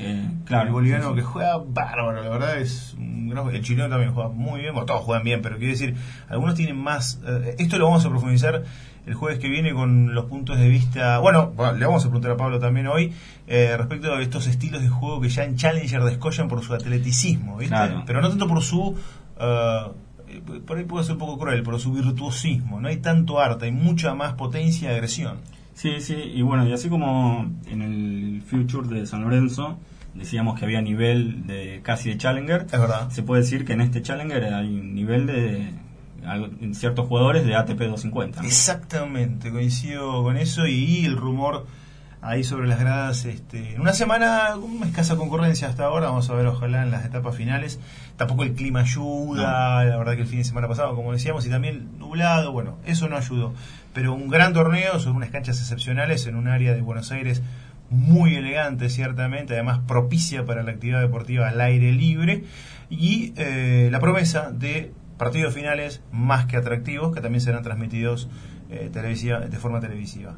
Eh, 0.02 0.29
claro. 0.47 0.67
el 0.69 0.73
boliviano 0.73 1.14
que 1.14 1.23
juega 1.23 1.59
bárbaro, 1.59 2.23
la 2.23 2.29
verdad 2.31 2.59
es 2.59 2.95
un 2.99 3.29
gran 3.29 3.49
El 3.55 3.62
chileno 3.62 3.88
también 3.88 4.12
juega 4.12 4.29
muy 4.31 4.61
bien, 4.61 4.73
bueno, 4.75 4.87
todos 4.87 5.02
juegan 5.02 5.25
bien, 5.25 5.40
pero 5.43 5.57
quiero 5.59 5.73
decir, 5.73 5.95
algunos 6.29 6.55
tienen 6.55 6.76
más. 6.76 7.21
eh, 7.26 7.55
esto 7.59 7.79
lo 7.79 7.87
vamos 7.87 8.05
a 8.05 8.09
profundizar 8.11 8.62
el 9.07 9.14
jueves 9.14 9.38
que 9.38 9.49
viene 9.49 9.73
con 9.73 10.14
los 10.14 10.26
puntos 10.26 10.59
de 10.59 10.69
vista. 10.69 11.19
Bueno, 11.19 11.52
le 11.76 11.85
vamos 11.87 12.02
a 12.05 12.09
preguntar 12.09 12.33
a 12.33 12.37
Pablo 12.37 12.59
también 12.59 12.87
hoy 12.87 13.12
eh, 13.47 13.75
respecto 13.76 14.12
a 14.14 14.21
estos 14.23 14.47
estilos 14.47 14.83
de 14.83 14.88
juego 14.88 15.21
que 15.21 15.29
ya 15.31 15.45
en 15.45 15.57
Challenger 15.57 16.02
descollan 16.05 16.49
por 16.49 16.62
su 16.62 16.75
atleticismo, 16.75 17.57
¿viste? 17.57 17.75
Claro. 17.75 18.02
Pero 18.07 18.21
no 18.21 18.29
tanto 18.29 18.47
por 18.47 18.62
su. 18.62 18.95
Por 20.66 20.78
ahí 20.78 20.84
puedo 20.84 21.02
ser 21.04 21.14
un 21.14 21.18
poco 21.18 21.38
cruel, 21.38 21.62
por 21.62 21.78
su 21.80 21.92
virtuosismo. 21.92 22.80
No 22.80 22.88
hay 22.88 22.99
tanto 22.99 23.40
arte, 23.40 23.66
hay 23.66 23.72
mucha 23.72 24.14
más 24.14 24.34
potencia 24.34 24.90
y 24.90 24.94
agresión. 24.94 25.38
Sí, 25.75 26.00
sí, 26.00 26.14
y 26.14 26.42
bueno, 26.42 26.66
y 26.66 26.72
así 26.72 26.88
como 26.88 27.50
en 27.66 27.82
el 27.82 28.42
Future 28.42 28.88
de 28.88 29.06
San 29.06 29.22
Lorenzo 29.22 29.78
decíamos 30.14 30.58
que 30.58 30.64
había 30.64 30.82
nivel 30.82 31.46
de 31.46 31.80
casi 31.82 32.10
de 32.10 32.18
Challenger, 32.18 32.66
Es 32.70 32.78
verdad. 32.78 33.10
se 33.10 33.22
puede 33.22 33.42
decir 33.42 33.64
que 33.64 33.72
en 33.75 33.80
este 33.80 34.02
Challenger 34.02 34.44
hay 34.52 34.66
un 34.66 34.94
nivel 34.94 35.26
de 35.26 35.70
en 36.60 36.75
ciertos 36.75 37.06
jugadores 37.08 37.46
de 37.46 37.54
ATP 37.54 37.78
250. 37.78 38.42
¿no? 38.42 38.46
Exactamente, 38.46 39.50
coincido 39.50 40.22
con 40.22 40.37
eso 40.37 40.66
y 40.66 41.04
el 41.06 41.16
rumor 41.16 41.66
ahí 42.22 42.44
sobre 42.44 42.68
las 42.68 42.80
gradas. 42.80 43.24
Este, 43.24 43.74
en 43.74 43.80
una 43.80 43.92
semana 43.92 44.50
con 44.60 44.82
escasa 44.86 45.16
concurrencia 45.16 45.68
hasta 45.68 45.84
ahora, 45.84 46.06
vamos 46.06 46.28
a 46.30 46.34
ver 46.34 46.46
ojalá 46.46 46.82
en 46.82 46.90
las 46.90 47.04
etapas 47.04 47.34
finales. 47.34 47.80
Tampoco 48.16 48.42
el 48.42 48.54
clima 48.54 48.80
ayuda, 48.80 49.84
la 49.84 49.96
verdad 49.96 50.14
que 50.14 50.22
el 50.22 50.28
fin 50.28 50.38
de 50.38 50.44
semana 50.44 50.68
pasado, 50.68 50.94
como 50.94 51.12
decíamos, 51.12 51.46
y 51.46 51.50
también 51.50 51.98
nublado, 51.98 52.52
bueno, 52.52 52.78
eso 52.86 53.08
no 53.08 53.16
ayudó. 53.16 53.54
Pero 53.94 54.14
un 54.14 54.28
gran 54.28 54.52
torneo 54.52 54.98
sobre 55.00 55.16
unas 55.16 55.30
canchas 55.30 55.58
excepcionales 55.60 56.26
en 56.26 56.36
un 56.36 56.48
área 56.48 56.74
de 56.74 56.80
Buenos 56.80 57.10
Aires 57.12 57.42
muy 57.90 58.36
elegante, 58.36 58.88
ciertamente, 58.88 59.54
además 59.54 59.80
propicia 59.86 60.44
para 60.44 60.62
la 60.62 60.70
actividad 60.70 61.00
deportiva 61.00 61.48
al 61.48 61.60
aire 61.60 61.92
libre 61.92 62.44
y 62.88 63.32
eh, 63.36 63.88
la 63.90 63.98
promesa 63.98 64.52
de 64.52 64.92
partidos 65.18 65.52
finales 65.52 66.00
más 66.12 66.46
que 66.46 66.56
atractivos 66.56 67.12
que 67.14 67.20
también 67.20 67.40
serán 67.40 67.62
transmitidos 67.62 68.28
eh, 68.70 68.90
televisiva, 68.92 69.40
de 69.40 69.58
forma 69.58 69.80
televisiva. 69.80 70.36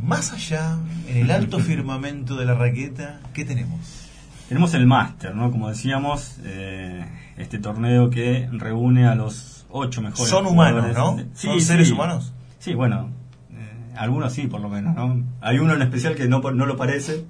Más 0.00 0.32
allá, 0.32 0.78
en 1.08 1.16
el 1.16 1.30
alto 1.30 1.58
firmamento 1.60 2.36
de 2.36 2.46
la 2.46 2.54
raqueta, 2.54 3.20
¿qué 3.34 3.44
tenemos? 3.44 4.08
Tenemos 4.48 4.74
el 4.74 4.86
Master, 4.86 5.34
¿no? 5.34 5.50
Como 5.50 5.68
decíamos, 5.68 6.36
eh, 6.44 7.06
este 7.36 7.58
torneo 7.58 8.10
que 8.10 8.48
reúne 8.52 9.06
a 9.06 9.14
los 9.14 9.66
ocho 9.70 10.02
mejores. 10.02 10.28
Son 10.28 10.46
humanos. 10.46 10.94
¿no? 10.94 11.16
Sí, 11.34 11.46
¿Son 11.46 11.60
seres 11.60 11.88
sí. 11.88 11.94
humanos? 11.94 12.32
Sí, 12.58 12.74
bueno, 12.74 13.10
eh, 13.50 13.94
algunos 13.96 14.32
sí, 14.32 14.46
por 14.46 14.60
lo 14.60 14.68
menos, 14.68 14.94
¿no? 14.94 15.22
Hay 15.40 15.58
uno 15.58 15.74
en 15.74 15.82
especial 15.82 16.14
que 16.14 16.28
no, 16.28 16.40
no 16.40 16.66
lo 16.66 16.76
parece. 16.76 17.24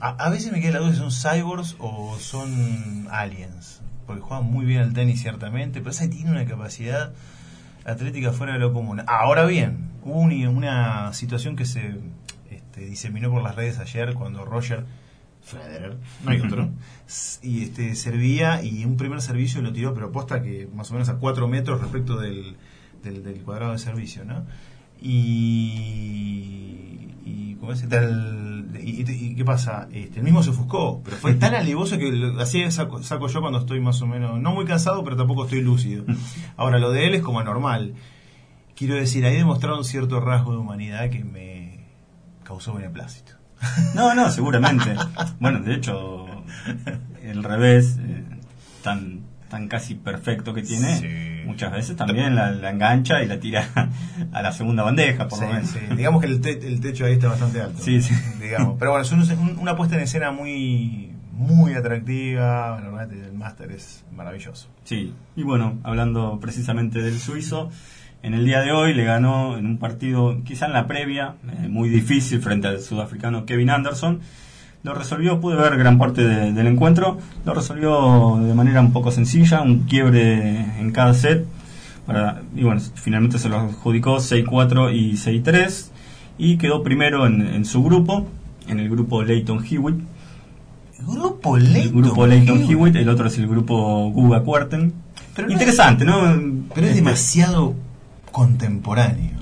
A, 0.00 0.10
a 0.10 0.30
veces 0.30 0.52
me 0.52 0.60
queda 0.60 0.72
la 0.72 0.78
duda 0.80 0.92
si 0.92 0.98
son 0.98 1.10
cyborgs 1.10 1.76
o 1.78 2.16
son 2.18 3.08
aliens. 3.10 3.80
Porque 4.06 4.22
juegan 4.22 4.46
muy 4.46 4.64
bien 4.64 4.82
al 4.82 4.92
tenis, 4.92 5.20
ciertamente, 5.20 5.80
pero 5.80 5.90
esa 5.90 6.08
tiene 6.08 6.30
una 6.30 6.44
capacidad 6.44 7.12
atlética 7.86 8.32
fuera 8.32 8.54
de 8.54 8.58
lo 8.58 8.72
común. 8.72 9.02
Ahora 9.06 9.46
bien, 9.46 9.90
hubo 10.02 10.20
una, 10.20 11.12
situación 11.12 11.56
que 11.56 11.64
se 11.64 11.98
este, 12.50 12.80
diseminó 12.84 13.30
por 13.30 13.42
las 13.42 13.54
redes 13.54 13.78
ayer 13.78 14.14
cuando 14.14 14.44
Roger 14.44 14.84
Federer, 15.42 15.96
no 16.24 16.32
hay 16.32 16.40
otro, 16.40 16.70
y 17.42 17.62
este 17.62 17.94
servía 17.94 18.62
y 18.62 18.84
un 18.84 18.96
primer 18.96 19.20
servicio 19.20 19.62
lo 19.62 19.72
tiró, 19.72 19.94
pero 19.94 20.10
posta 20.10 20.42
que 20.42 20.68
más 20.74 20.90
o 20.90 20.94
menos 20.94 21.08
a 21.08 21.18
4 21.18 21.46
metros 21.46 21.80
respecto 21.80 22.18
del, 22.18 22.56
del, 23.02 23.22
del 23.22 23.42
cuadrado 23.42 23.72
de 23.72 23.78
servicio, 23.78 24.24
¿no? 24.24 24.44
Y, 25.00 25.86
y 27.24 27.56
¿cómo 27.60 27.72
es 27.72 27.88
tal? 27.88 28.55
Y, 28.82 29.34
qué 29.34 29.44
pasa? 29.44 29.88
Este, 29.92 30.18
el 30.18 30.24
mismo 30.24 30.42
se 30.42 30.50
ofuscó, 30.50 31.00
pero 31.04 31.16
fue 31.16 31.34
tan 31.34 31.54
alevoso 31.54 31.98
que 31.98 32.10
lo- 32.10 32.40
así 32.40 32.68
saco, 32.70 33.02
saco 33.02 33.28
yo 33.28 33.40
cuando 33.40 33.58
estoy 33.60 33.80
más 33.80 34.00
o 34.02 34.06
menos, 34.06 34.40
no 34.40 34.52
muy 34.52 34.64
cansado, 34.64 35.02
pero 35.04 35.16
tampoco 35.16 35.44
estoy 35.44 35.60
lúcido. 35.62 36.04
Ahora, 36.56 36.78
lo 36.78 36.90
de 36.90 37.06
él 37.06 37.14
es 37.14 37.22
como 37.22 37.40
anormal. 37.40 37.94
Quiero 38.74 38.94
decir, 38.94 39.24
ahí 39.24 39.36
demostraron 39.36 39.84
cierto 39.84 40.20
rasgo 40.20 40.52
de 40.52 40.58
humanidad 40.58 41.08
que 41.10 41.24
me 41.24 41.80
causó 42.44 42.74
beneplácito. 42.74 43.32
No, 43.94 44.14
no, 44.14 44.30
seguramente. 44.30 44.94
Bueno, 45.40 45.60
de 45.60 45.74
hecho, 45.74 46.26
el 47.22 47.42
revés, 47.42 47.96
eh, 48.00 48.24
tan, 48.82 49.20
tan 49.48 49.68
casi 49.68 49.94
perfecto 49.94 50.52
que 50.54 50.62
tiene, 50.62 50.96
Sí. 50.98 51.06
Muchas 51.46 51.72
veces 51.72 51.96
también 51.96 52.34
la, 52.34 52.50
la 52.50 52.70
engancha 52.70 53.22
y 53.22 53.26
la 53.26 53.38
tira 53.40 53.68
a 54.32 54.42
la 54.42 54.52
segunda 54.52 54.82
bandeja, 54.82 55.28
por 55.28 55.38
Sí, 55.38 55.44
lo 55.46 55.52
menos. 55.52 55.70
sí. 55.70 55.78
Digamos 55.96 56.20
que 56.20 56.26
el, 56.26 56.40
te- 56.40 56.66
el 56.66 56.80
techo 56.80 57.04
ahí 57.06 57.14
está 57.14 57.28
bastante 57.28 57.60
alto. 57.60 57.82
Sí, 57.82 58.02
sí. 58.02 58.14
Digamos. 58.40 58.76
Pero 58.78 58.90
bueno, 58.92 59.04
es 59.04 59.12
un- 59.12 59.20
un- 59.38 59.58
una 59.58 59.76
puesta 59.76 59.96
en 59.96 60.02
escena 60.02 60.30
muy 60.30 61.12
muy 61.32 61.74
atractiva. 61.74 62.80
La 62.80 62.88
verdad, 62.90 63.12
el 63.12 63.32
máster 63.34 63.70
es 63.72 64.04
maravilloso. 64.14 64.68
Sí, 64.84 65.12
y 65.36 65.42
bueno, 65.42 65.78
hablando 65.84 66.38
precisamente 66.40 67.00
del 67.02 67.18
suizo, 67.18 67.70
en 68.22 68.32
el 68.34 68.44
día 68.46 68.60
de 68.62 68.72
hoy 68.72 68.94
le 68.94 69.04
ganó 69.04 69.58
en 69.58 69.66
un 69.66 69.78
partido, 69.78 70.42
quizá 70.44 70.66
en 70.66 70.72
la 70.72 70.86
previa, 70.86 71.34
eh, 71.62 71.68
muy 71.68 71.88
difícil 71.90 72.40
frente 72.40 72.68
al 72.68 72.80
sudafricano 72.80 73.44
Kevin 73.44 73.68
Anderson. 73.70 74.20
Lo 74.86 74.94
resolvió, 74.94 75.40
pude 75.40 75.56
ver 75.56 75.76
gran 75.76 75.98
parte 75.98 76.22
de- 76.24 76.52
del 76.52 76.66
encuentro, 76.68 77.18
lo 77.44 77.52
resolvió 77.54 78.38
de 78.40 78.54
manera 78.54 78.80
un 78.80 78.92
poco 78.92 79.10
sencilla, 79.10 79.60
un 79.62 79.80
quiebre 79.80 80.60
en 80.80 80.92
cada 80.92 81.12
set. 81.12 81.44
Para, 82.06 82.40
y 82.54 82.62
bueno, 82.62 82.80
finalmente 82.94 83.38
se 83.40 83.48
lo 83.48 83.56
adjudicó 83.58 84.18
6-4 84.20 84.92
y 84.94 85.16
6-3 85.16 85.90
y 86.38 86.56
quedó 86.56 86.84
primero 86.84 87.26
en, 87.26 87.40
en 87.42 87.64
su 87.64 87.82
grupo, 87.82 88.28
en 88.68 88.78
el 88.78 88.88
grupo 88.88 89.24
Leighton 89.24 89.64
Hewitt. 89.68 89.96
El 91.00 91.06
grupo 91.06 91.56
El 91.56 91.72
Leighton. 91.72 92.02
grupo 92.02 92.26
Leighton 92.28 92.58
Hewitt. 92.58 92.70
Hewitt, 92.70 92.96
el 92.96 93.08
otro 93.08 93.26
es 93.26 93.36
el 93.38 93.48
grupo 93.48 94.08
Guga. 94.12 94.44
Pero 94.44 95.48
no 95.48 95.52
Interesante, 95.52 96.04
¿no? 96.04 96.20
Pero 96.72 96.86
es 96.86 96.92
Este, 96.92 96.94
demasiado 96.94 97.74
contemporáneo. 98.30 99.32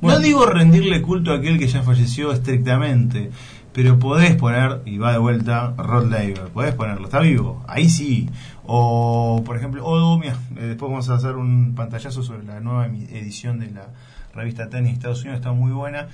Bueno. 0.00 0.18
No 0.18 0.22
digo 0.24 0.44
rendirle 0.44 1.00
culto 1.00 1.32
a 1.32 1.36
aquel 1.36 1.58
que 1.58 1.68
ya 1.68 1.82
falleció 1.82 2.32
estrictamente, 2.32 3.30
pero 3.76 3.98
podés 3.98 4.34
poner, 4.36 4.80
y 4.86 4.96
va 4.96 5.12
de 5.12 5.18
vuelta, 5.18 5.74
Rod 5.76 6.06
Laver, 6.10 6.48
podés 6.48 6.74
ponerlo, 6.74 7.04
está 7.04 7.20
vivo, 7.20 7.62
ahí 7.68 7.90
sí. 7.90 8.26
O, 8.64 9.42
por 9.44 9.58
ejemplo, 9.58 9.84
o, 9.84 10.18
mira, 10.18 10.32
eh, 10.56 10.68
después 10.68 10.90
vamos 10.90 11.10
a 11.10 11.14
hacer 11.16 11.36
un 11.36 11.74
pantallazo 11.74 12.22
sobre 12.22 12.42
la 12.44 12.58
nueva 12.60 12.86
edición 12.86 13.58
de 13.58 13.70
la 13.70 13.88
revista 14.34 14.70
Tenis 14.70 14.92
de 14.92 14.94
Estados 14.94 15.20
Unidos, 15.20 15.40
está 15.40 15.52
muy 15.52 15.72
buena. 15.72 16.08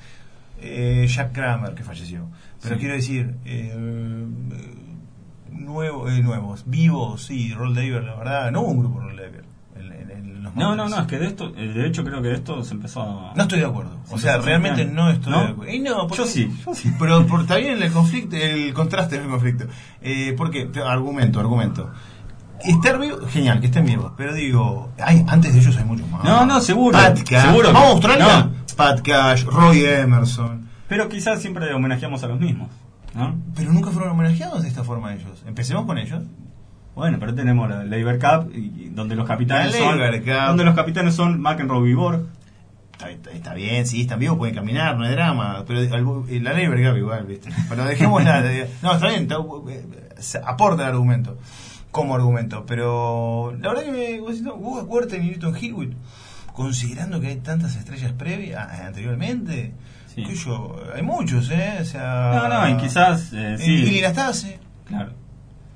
Eh, 0.60 1.06
Jack 1.08 1.32
Kramer, 1.32 1.74
que 1.74 1.84
falleció. 1.84 2.26
Pero 2.60 2.74
Sí. 2.74 2.80
quiero 2.80 2.94
decir, 2.96 3.34
eh, 3.44 4.26
nuevo, 5.52 6.08
eh, 6.08 6.20
nuevos, 6.20 6.64
vivos, 6.66 7.22
sí, 7.26 7.52
Rod 7.54 7.76
Laver, 7.76 8.02
la 8.02 8.16
verdad, 8.16 8.50
no 8.50 8.62
hubo 8.62 8.70
un 8.72 8.78
grupo 8.80 8.98
Rod 9.00 9.12
Laver. 9.14 9.44
En- 9.76 9.92
en- 9.92 10.10
en 10.10 10.42
los 10.42 10.54
No, 10.54 10.74
no, 10.76 10.88
no, 10.88 11.00
es 11.00 11.06
que 11.06 11.18
de 11.18 11.26
esto, 11.26 11.52
eh, 11.56 11.68
de 11.68 11.86
hecho 11.86 12.04
creo 12.04 12.20
que 12.22 12.28
de 12.28 12.34
esto 12.34 12.62
se 12.64 12.74
empezó 12.74 13.02
a... 13.02 13.32
No 13.34 13.42
estoy 13.42 13.60
de 13.60 13.66
acuerdo. 13.66 13.96
O 14.10 14.16
Sí, 14.16 14.24
sea, 14.24 14.38
realmente 14.38 14.84
no 14.84 15.10
estoy 15.10 15.32
¿No? 15.32 15.40
de 15.40 15.46
acuerdo. 15.48 15.72
Y 15.72 15.78
no, 15.80 16.08
Yo 16.10 16.26
sí, 16.26 16.50
yo 16.64 16.74
sí. 16.74 16.92
Pero 16.98 17.26
por, 17.26 17.40
está 17.42 17.56
bien 17.56 17.82
el 17.82 17.92
conflicto, 17.92 18.36
el 18.36 18.72
contraste 18.74 19.18
del 19.18 19.28
conflicto. 19.28 19.64
Eh, 20.00 20.34
porque, 20.36 20.70
argumento, 20.86 21.40
argumento. 21.40 21.90
Estar 22.64 22.98
vivo, 23.00 23.18
genial, 23.28 23.58
que 23.60 23.66
estén 23.66 23.84
vivos. 23.86 24.12
Pero 24.16 24.34
digo, 24.34 24.92
hay, 25.00 25.24
antes 25.26 25.52
de 25.52 25.60
ellos 25.60 25.76
hay 25.76 25.84
muchos 25.84 26.08
más. 26.10 26.22
No, 26.22 26.46
no, 26.46 26.60
seguro, 26.60 26.96
Pat 26.96 27.18
Cash. 27.28 27.42
seguro 27.46 27.72
Vamos 27.72 27.88
a 27.88 27.92
Australia. 27.92 28.26
no. 28.44 28.76
Pat 28.76 29.00
Cash, 29.00 29.44
Roy 29.44 29.84
Emerson. 29.84 30.68
Pero 30.88 31.08
quizás 31.08 31.40
siempre 31.40 31.72
homenajeamos 31.74 32.22
a 32.22 32.28
los 32.28 32.38
mismos, 32.38 32.68
¿no? 33.14 33.34
Pero 33.56 33.72
nunca 33.72 33.90
fueron 33.90 34.12
homenajeados 34.12 34.62
de 34.62 34.68
esta 34.68 34.84
forma 34.84 35.12
ellos. 35.12 35.42
Empecemos 35.46 35.86
con 35.86 35.98
ellos. 35.98 36.22
Bueno, 36.94 37.16
pero 37.18 37.34
tenemos 37.34 37.68
la 37.70 37.84
Labor 37.84 38.18
Cup, 38.18 38.52
y, 38.54 38.58
y 38.58 38.88
donde 38.92 39.16
los 39.16 39.26
capitanes 39.26 39.72
La 39.72 39.78
son... 39.78 39.98
Donde 40.48 40.64
los 40.64 40.74
capitanes 40.74 41.14
son 41.14 41.40
McEnroe 41.40 41.88
y 41.88 41.94
Borg. 41.94 42.26
Está, 42.92 43.10
está- 43.10 43.30
está 43.30 43.54
bien, 43.54 43.86
sí, 43.86 44.02
están 44.02 44.18
vivos, 44.18 44.36
pueden 44.38 44.54
caminar, 44.54 44.96
no 44.96 45.04
hay 45.04 45.12
drama. 45.12 45.64
Pero 45.66 45.80
eh, 45.80 46.40
la 46.40 46.52
ley 46.52 46.66
Vergara 46.68 46.96
igual, 46.98 47.24
¿viste? 47.24 47.48
Pero 47.68 47.84
dejémosla. 47.86 48.42
de- 48.42 48.68
no, 48.82 48.92
está 48.94 49.08
bien, 49.08 49.22
está- 49.22 49.36
eh, 49.38 50.42
aporta 50.44 50.82
el 50.82 50.88
argumento. 50.90 51.38
Como 51.90 52.14
argumento. 52.14 52.64
Pero 52.66 53.54
la 53.60 53.68
verdad 53.70 53.84
que 53.84 53.92
me. 53.92 54.18
Guga 54.18 54.84
Kuerten 54.84 55.24
y 55.24 55.30
Newton 55.30 55.56
Hillwood, 55.60 55.92
considerando 56.52 57.20
que 57.20 57.28
hay 57.28 57.36
tantas 57.36 57.74
estrellas 57.76 58.12
previas, 58.12 58.68
eh, 58.78 58.82
anteriormente. 58.84 59.72
Sí. 60.14 60.22
que 60.24 60.34
yo, 60.34 60.76
hay 60.94 61.02
muchos, 61.02 61.50
¿eh? 61.50 61.78
O 61.80 61.84
sea. 61.84 62.32
No, 62.34 62.48
no, 62.48 62.68
y 62.68 62.76
quizás, 62.76 63.32
eh, 63.32 63.56
sí. 63.58 63.98
Y 63.98 64.00
Nastase. 64.02 64.58
Claro. 64.86 65.12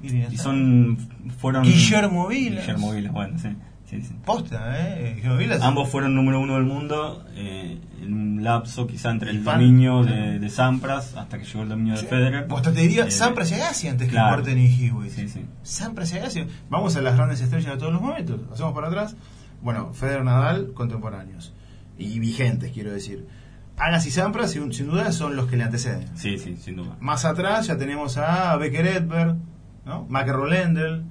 Y 0.03 0.37
son... 0.37 0.99
fueron... 1.39 1.65
Guillermo 1.65 2.29
Vilas. 2.29 2.61
Guillermo 2.67 2.93
Vilas, 2.93 3.13
bueno, 3.13 3.39
sí. 3.39 3.49
sí, 3.89 4.03
sí. 4.03 4.15
Posta, 4.25 4.75
¿eh? 4.79 5.15
Guillermo 5.17 5.37
Vilas. 5.39 5.63
Ambos 5.63 5.89
fueron 5.89 6.15
número 6.15 6.41
uno 6.41 6.55
del 6.55 6.65
mundo 6.65 7.25
eh, 7.35 7.81
en 8.03 8.13
un 8.13 8.45
lapso 8.45 8.87
quizá 8.87 9.11
entre 9.11 9.31
el 9.31 9.43
dominio 9.43 10.05
de, 10.05 10.39
de 10.39 10.49
Sampras 10.51 11.17
hasta 11.17 11.39
que 11.39 11.45
llegó 11.45 11.63
el 11.63 11.69
dominio 11.71 11.95
de 11.95 12.03
Federer. 12.03 12.47
Posta 12.47 12.73
te 12.73 12.81
diría 12.81 13.07
Eh, 13.07 13.11
Sampras 13.11 13.51
y 13.51 13.55
Agassi 13.55 13.89
antes 13.89 14.09
claro. 14.09 14.37
que 14.37 14.43
Kuerten 14.43 14.63
y 14.63 14.87
Hewitt. 14.87 15.11
Sí, 15.11 15.29
sí. 15.29 15.45
Sampras 15.63 16.13
y 16.13 16.19
Agassi. 16.19 16.45
Vamos 16.69 16.95
a 16.97 17.01
las 17.01 17.17
grandes 17.17 17.41
estrellas 17.41 17.73
de 17.73 17.79
todos 17.79 17.93
los 17.93 18.03
momentos. 18.03 18.41
Hacemos 18.53 18.73
para 18.75 18.89
atrás. 18.89 19.17
Bueno, 19.63 19.93
Federer 19.95 20.23
Nadal, 20.25 20.73
contemporáneos. 20.75 21.53
Y 21.99 22.19
vigentes, 22.21 22.71
quiero 22.73 22.93
decir. 22.93 23.27
Agassi 23.79 24.09
y 24.09 24.13
Sampras, 24.13 24.53
sin, 24.53 24.73
sin 24.73 24.87
duda, 24.87 25.11
son 25.13 25.35
los 25.37 25.47
que 25.49 25.57
le 25.57 25.65
anteceden. 25.65 26.07
Sí, 26.17 26.39
sí, 26.39 26.57
sin 26.57 26.77
duda. 26.77 26.97
Más 27.01 27.25
atrás 27.25 27.67
ya 27.67 27.77
tenemos 27.77 28.17
a 28.19 28.57
Becker 28.57 28.87
Edberg, 28.87 29.37
¿no? 29.87 30.05
McEnroe 30.11 30.51
Lendl, 30.51 31.05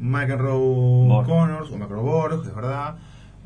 McEnroe. 0.00 1.24
Connors, 1.26 1.70
o 1.70 1.76
McEnroe 1.78 2.02
Borg, 2.02 2.42
es 2.46 2.54
verdad. 2.54 2.96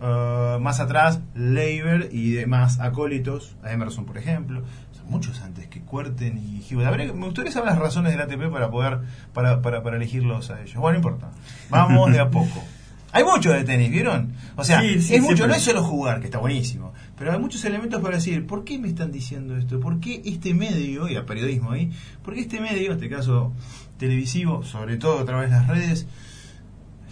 Uh, 0.01 0.59
más 0.61 0.81
atrás, 0.81 1.21
Leiber 1.35 2.09
y 2.11 2.33
demás 2.33 2.81
acólitos, 2.81 3.57
a 3.63 3.73
Emerson, 3.73 4.05
por 4.05 4.19
ejemplo. 4.19 4.63
Son 4.93 5.09
muchos 5.09 5.41
antes 5.43 5.69
que 5.69 5.81
Cuerten 5.83 6.39
y 6.39 6.63
Hewitt. 6.69 6.87
Habría- 6.87 7.13
Me 7.13 7.27
gustaría 7.27 7.53
saber 7.53 7.71
las 7.71 7.79
razones 7.79 8.13
del 8.13 8.21
ATP 8.21 8.51
para 8.51 8.71
poder 8.71 9.01
para, 9.33 9.63
para, 9.63 9.83
para 9.83 9.97
elegirlos 9.97 10.51
a 10.51 10.61
ellos. 10.61 10.75
Bueno, 10.77 10.99
no 10.99 11.09
importa. 11.09 11.31
Vamos 11.71 12.13
de 12.13 12.19
a 12.21 12.31
poco. 12.31 12.63
Hay 13.15 13.25
mucho 13.25 13.53
de 13.53 13.63
tenis, 13.65 13.91
¿vieron? 13.91 14.33
O 14.57 14.65
sea, 14.65 14.81
Sí, 14.81 15.01
sí, 15.03 15.15
es 15.17 15.21
mucho, 15.21 15.37
siempre. 15.37 15.49
no 15.49 15.55
es 15.57 15.63
solo 15.63 15.83
jugar, 15.85 16.19
que 16.21 16.25
está 16.27 16.39
buenísimo, 16.39 16.95
pero 17.23 17.35
hay 17.35 17.39
muchos 17.39 17.65
elementos 17.65 18.03
para 18.03 18.17
decir, 18.17 18.49
¿por 18.49 18.65
qué 18.65 18.81
me 18.81 18.89
están 18.89 19.13
diciendo 19.13 19.57
esto? 19.57 19.79
¿Por 19.79 20.01
qué 20.01 20.21
este 20.25 20.55
medio, 20.55 21.09
y 21.09 21.15
a 21.15 21.25
periodismo 21.25 21.71
ahí, 21.71 21.89
por 22.25 22.35
qué 22.35 22.41
este 22.41 22.61
medio, 22.61 22.87
en 22.87 22.93
este 22.95 23.09
caso 23.09 23.53
televisivo, 23.97 24.65
sobre 24.65 24.97
todo 24.97 25.21
a 25.21 25.25
través 25.25 25.49
de 25.49 25.57
las 25.57 25.69
redes, 25.69 26.09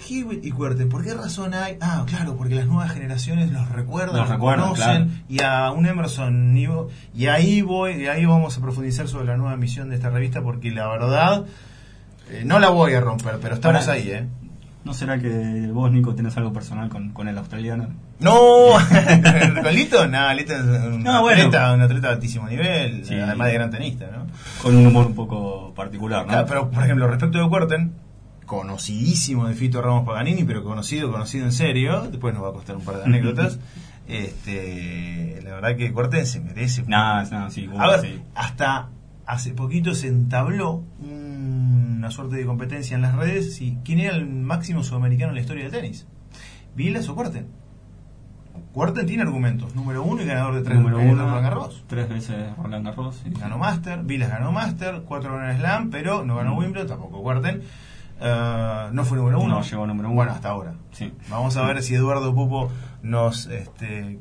Hewitt 0.09 0.45
y 0.45 0.51
Cuerten, 0.51 0.89
¿por 0.89 1.05
qué 1.05 1.15
razón 1.15 1.55
hay? 1.55 1.77
Ah, 1.81 2.05
claro, 2.09 2.37
porque 2.37 2.57
las 2.57 2.67
nuevas 2.67 2.91
generaciones 2.91 3.53
los 3.53 3.69
recuerdan, 3.69 4.17
Los 4.17 4.29
los 4.29 4.31
recuerdan, 4.31 4.71
conocen, 4.71 5.07
claro. 5.07 5.25
y 5.29 5.43
a 5.43 5.71
un 5.71 5.87
Emerson, 5.87 6.57
y, 7.15 7.27
ahí 7.27 7.63
voy, 7.63 8.03
y 8.03 8.07
ahí 8.09 8.27
vamos 8.27 8.59
a 8.59 8.61
profundizar 8.61 9.07
sobre 9.07 9.27
la 9.27 9.37
nueva 9.37 9.57
misión 9.57 9.91
de 9.91 9.95
esta 9.95 10.11
revista, 10.11 10.43
porque 10.43 10.73
la 10.73 10.89
verdad, 10.89 11.45
eh, 12.31 12.43
no 12.45 12.59
la 12.59 12.71
voy 12.71 12.95
a 12.95 13.01
romper, 13.01 13.39
pero 13.41 13.55
estamos 13.55 13.87
ahí, 13.87 14.11
¿eh? 14.11 14.27
¿No 14.83 14.95
será 14.95 15.19
que 15.19 15.69
vos, 15.73 15.93
Nico, 15.93 16.15
tienes 16.15 16.35
algo 16.39 16.53
personal 16.55 16.89
con, 16.89 17.11
con 17.11 17.29
el 17.29 17.37
australiano? 17.37 17.89
No, 18.19 18.33
con 19.63 19.75
Lito, 19.75 20.07
no, 20.07 20.33
Lito 20.33 20.55
es 20.55 20.61
un, 20.63 21.03
No, 21.03 21.21
bueno. 21.21 21.43
atleta, 21.43 21.75
un 21.75 21.83
atleta 21.83 22.09
de 22.09 22.15
altísimo 22.15 22.49
nivel, 22.49 23.05
Sí. 23.05 23.15
además 23.15 23.49
de 23.49 23.53
gran 23.55 23.71
tenista, 23.71 24.07
¿no? 24.11 24.27
Con 24.63 24.75
un 24.77 24.87
humor 24.87 25.07
un 25.07 25.15
poco 25.15 25.75
particular, 25.75 26.27
¿no? 26.27 26.47
Pero, 26.47 26.71
por 26.71 26.83
ejemplo, 26.83 27.07
respecto 27.09 27.39
de 27.43 27.49
Cuerten, 27.49 27.93
conocidísimo 28.47 29.47
de 29.49 29.55
Fito 29.55 29.83
Ramos 29.83 30.07
Paganini, 30.07 30.45
pero 30.45 30.65
conocido, 30.65 31.13
conocido 31.13 31.45
en 31.45 31.53
serio, 31.53 32.09
después 32.11 32.33
nos 32.35 32.43
va 32.43 32.49
a 32.49 32.53
costar 32.53 32.75
un 32.77 32.83
par 32.85 32.97
de 32.97 33.05
anécdotas, 33.05 33.59
este, 34.09 35.41
la 35.45 35.55
verdad 35.57 35.77
que 35.77 35.93
Cuerten 35.93 36.27
se 36.27 36.41
merece. 36.41 36.85
No, 36.87 37.23
no, 37.25 37.51
sí, 37.51 37.69
A 37.79 37.87
ver, 37.89 38.01
sí. 38.01 38.21
hasta 38.35 38.89
hace 39.27 39.53
poquito 39.53 39.95
se 39.95 40.09
entabló 40.09 40.83
una 42.01 42.11
suerte 42.11 42.37
de 42.37 42.45
competencia 42.47 42.95
en 42.95 43.03
las 43.03 43.15
redes 43.15 43.55
si 43.55 43.79
quién 43.85 44.01
era 44.01 44.17
el 44.17 44.27
máximo 44.27 44.83
sudamericano 44.83 45.31
en 45.31 45.35
la 45.37 45.41
historia 45.43 45.65
del 45.65 45.73
tenis. 45.73 46.07
¿Vilas 46.75 47.09
o 47.09 47.15
Cuerten? 47.15 47.47
Cuerten 48.73 49.07
tiene 49.07 49.23
argumentos. 49.23 49.75
Número 49.75 50.03
uno 50.03 50.23
y 50.23 50.27
ganador 50.27 50.55
de 50.55 50.63
tres 50.63 50.79
Número 50.79 50.99
de 50.99 51.11
Roland 51.13 51.43
Garros. 51.43 51.85
tres 51.87 52.09
veces 52.09 52.57
Roland 52.57 52.87
Garros. 52.87 53.17
sí, 53.17 53.31
sí. 53.35 53.41
Ganó 53.41 53.59
Master, 53.59 54.03
Vilas 54.03 54.31
ganó 54.31 54.53
Master, 54.53 55.03
cuatro 55.07 55.37
ganó 55.37 55.57
Slam, 55.59 55.91
pero 55.91 56.25
no 56.25 56.37
ganó 56.37 56.55
Mm. 56.55 56.59
Wimbledon, 56.59 56.89
tampoco 56.89 57.23
Cuerten. 57.23 57.63
Eh, 58.21 58.89
no 58.93 59.05
fue 59.05 59.19
número 59.19 59.41
uno. 59.41 59.57
No 59.57 59.63
llegó 59.63 59.87
número 59.87 60.09
uno. 60.09 60.17
Bueno, 60.17 60.33
hasta 60.33 60.51
ahora. 60.51 60.75
Sí. 60.93 61.13
Vamos 61.31 61.57
a 61.57 61.63
ver 61.67 61.83
si 61.83 61.95
Eduardo 61.95 62.35
Pupo 62.35 62.71
nos 63.03 63.47
este, 63.47 64.21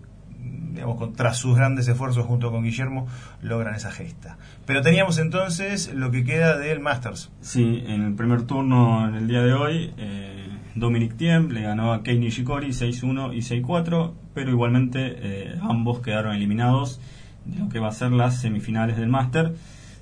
digamos, 0.74 1.14
tras 1.14 1.38
sus 1.38 1.56
grandes 1.56 1.88
esfuerzos 1.88 2.26
junto 2.26 2.52
con 2.52 2.64
Guillermo, 2.64 3.08
logran 3.42 3.76
esa 3.76 3.92
gesta. 3.92 4.38
Pero 4.66 4.82
teníamos 4.82 5.18
entonces 5.18 5.94
lo 5.94 6.12
que 6.12 6.24
queda 6.24 6.58
del 6.58 6.80
Masters. 6.80 7.32
Sí, 7.42 7.84
en 7.88 8.04
el 8.04 8.14
primer 8.14 8.44
turno, 8.44 9.08
en 9.08 9.16
el 9.16 9.28
día 9.28 9.42
de 9.42 9.54
hoy, 9.54 9.94
eh, 9.98 10.48
Dominic 10.76 11.16
Thiem 11.18 11.50
le 11.50 11.62
ganó 11.62 11.94
a 11.94 12.04
Kei 12.04 12.18
Nishikori 12.20 12.70
6-1 12.70 13.34
y 13.34 13.40
6-4, 13.40 14.14
pero 14.34 14.52
igualmente 14.52 15.16
eh, 15.18 15.60
ambos 15.62 16.00
quedaron 16.00 16.36
eliminados 16.36 17.00
de 17.46 17.60
lo 17.60 17.70
que 17.70 17.80
va 17.80 17.90
a 17.90 17.92
ser 17.92 18.12
las 18.12 18.40
semifinales 18.40 18.98
del 18.98 19.10
Master. 19.10 19.54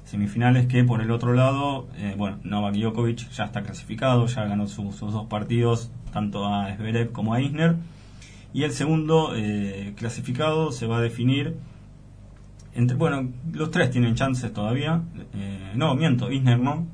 Semifinales 0.05 0.67
que 0.67 0.83
por 0.83 1.01
el 1.01 1.11
otro 1.11 1.33
lado, 1.33 1.87
eh, 1.97 2.15
bueno, 2.17 2.37
Novak 2.43 2.75
Djokovic 2.75 3.29
ya 3.31 3.45
está 3.45 3.63
clasificado, 3.63 4.25
ya 4.27 4.45
ganó 4.45 4.67
sus, 4.67 4.99
dos 4.99 5.27
partidos, 5.27 5.91
tanto 6.13 6.45
a 6.45 6.73
Zverev 6.75 7.11
como 7.11 7.33
a 7.33 7.41
Isner. 7.41 7.75
Y 8.53 8.63
el 8.63 8.71
segundo 8.71 9.33
eh, 9.35 9.93
clasificado 9.95 10.71
se 10.71 10.87
va 10.87 10.97
a 10.97 11.01
definir 11.01 11.57
entre, 12.77 12.95
bueno, 12.95 13.31
los 13.53 13.71
tres 13.71 13.89
tienen 13.89 14.13
chances 14.13 14.53
todavía. 14.53 15.01
no, 15.73 15.95
miento, 15.95 16.31
Isner 16.31 16.59
no. 16.59 16.85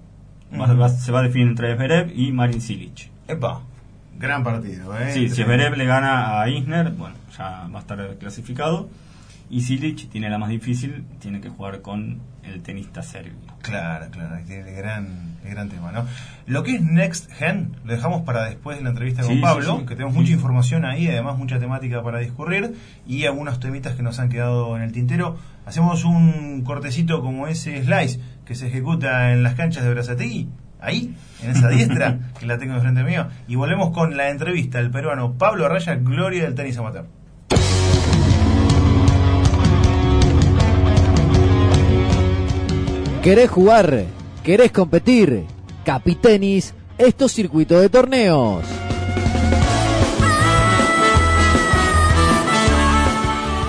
se 0.88 1.12
va 1.12 1.20
a 1.20 1.24
definir 1.24 1.50
entre 1.50 1.76
Zverev 1.76 2.12
y 2.18 2.32
Marin 2.32 2.62
Cilic. 2.62 3.10
Epa, 3.28 3.62
gran 4.18 4.46
partido, 4.46 4.98
¿eh? 4.98 5.12
Sí, 5.12 5.28
si 5.28 5.44
Zverev 5.44 5.76
le 5.76 5.86
gana 5.86 6.42
a 6.42 6.50
Isner, 6.50 6.92
bueno, 6.92 7.16
ya 7.38 7.68
va 7.68 7.80
a 7.80 7.82
estar 7.82 8.18
clasificado. 8.18 8.90
Y 9.50 9.62
Silic 9.62 10.10
tiene 10.10 10.30
la 10.30 10.38
más 10.38 10.50
difícil, 10.50 11.04
tiene 11.20 11.42
que 11.42 11.50
jugar 11.50 11.82
con 11.82 12.22
el 12.44 12.62
tenista 12.62 13.04
serbio. 13.04 13.34
Claro, 13.62 14.10
claro, 14.10 14.38
el 14.38 14.76
gran, 14.76 15.33
el 15.44 15.52
gran 15.52 15.70
tema, 15.70 15.92
¿no? 15.92 16.06
Lo 16.46 16.64
que 16.64 16.76
es 16.76 16.82
Next 16.82 17.32
Gen, 17.34 17.76
lo 17.84 17.94
dejamos 17.94 18.24
para 18.24 18.46
después 18.46 18.78
de 18.78 18.84
la 18.84 18.90
entrevista 18.90 19.24
con 19.24 19.40
Pablo, 19.42 19.86
que 19.86 19.96
tenemos 19.96 20.14
mucha 20.14 20.32
información 20.32 20.86
ahí, 20.86 21.08
además 21.08 21.38
mucha 21.38 21.60
temática 21.60 22.02
para 22.04 22.20
discurrir 22.20 22.76
y 23.08 23.26
algunos 23.26 23.60
temitas 23.60 23.96
que 23.96 24.04
nos 24.04 24.20
han 24.20 24.30
quedado 24.30 24.76
en 24.76 24.84
el 24.84 24.92
tintero. 24.92 25.38
Hacemos 25.66 26.04
un 26.04 26.64
cortecito 26.64 27.22
como 27.22 27.48
ese 27.48 27.84
slice 27.84 28.20
que 28.46 28.56
se 28.56 28.68
ejecuta 28.68 29.32
en 29.32 29.44
las 29.44 29.56
canchas 29.56 29.84
de 29.84 29.92
Brazategui 29.92 30.50
ahí, 30.80 31.16
en 31.42 31.52
esa 31.52 31.70
diestra, 31.70 32.20
que 32.40 32.46
la 32.46 32.58
tengo 32.58 32.76
enfrente 32.76 33.04
mío. 33.04 33.28
Y 33.48 33.56
volvemos 33.56 33.92
con 33.92 34.18
la 34.18 34.30
entrevista 34.30 34.80
del 34.80 34.92
peruano 34.92 35.34
Pablo 35.34 35.66
Arraya, 35.66 35.96
Gloria 35.96 36.44
del 36.44 36.56
tenis 36.56 36.78
amateur. 36.78 37.06
¿Querés 43.24 43.50
jugar? 43.50 44.04
¿Querés 44.44 44.72
competir? 44.74 45.46
Capitenis, 45.86 46.74
estos 46.98 47.32
circuito 47.32 47.80
de 47.80 47.88
torneos. 47.88 48.66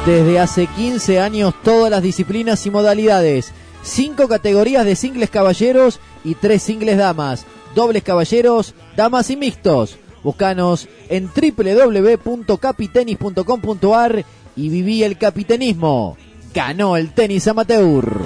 Desde 0.05 0.41
hace 0.41 0.67
15 0.67 1.21
años 1.21 1.55
todas 1.63 1.93
las 1.93 2.03
disciplinas 2.03 2.67
y 2.67 2.71
modalidades. 2.71 3.53
Cinco 3.85 4.27
categorías 4.27 4.85
de 4.85 4.97
singles 4.97 5.31
caballeros 5.31 6.01
y 6.25 6.35
tres 6.35 6.65
singles 6.65 6.99
damas, 6.99 7.47
dobles 7.77 8.03
caballeros, 8.03 8.75
damas 8.97 9.31
y 9.31 9.37
mixtos. 9.37 9.97
Búscanos 10.25 10.89
en 11.09 11.29
www.capitenis.com.ar 11.29 14.25
y 14.57 14.69
viví 14.71 15.05
el 15.05 15.19
capitenismo. 15.19 16.17
Ganó 16.53 16.97
el 16.97 17.13
tenis 17.13 17.47
amateur. 17.47 18.25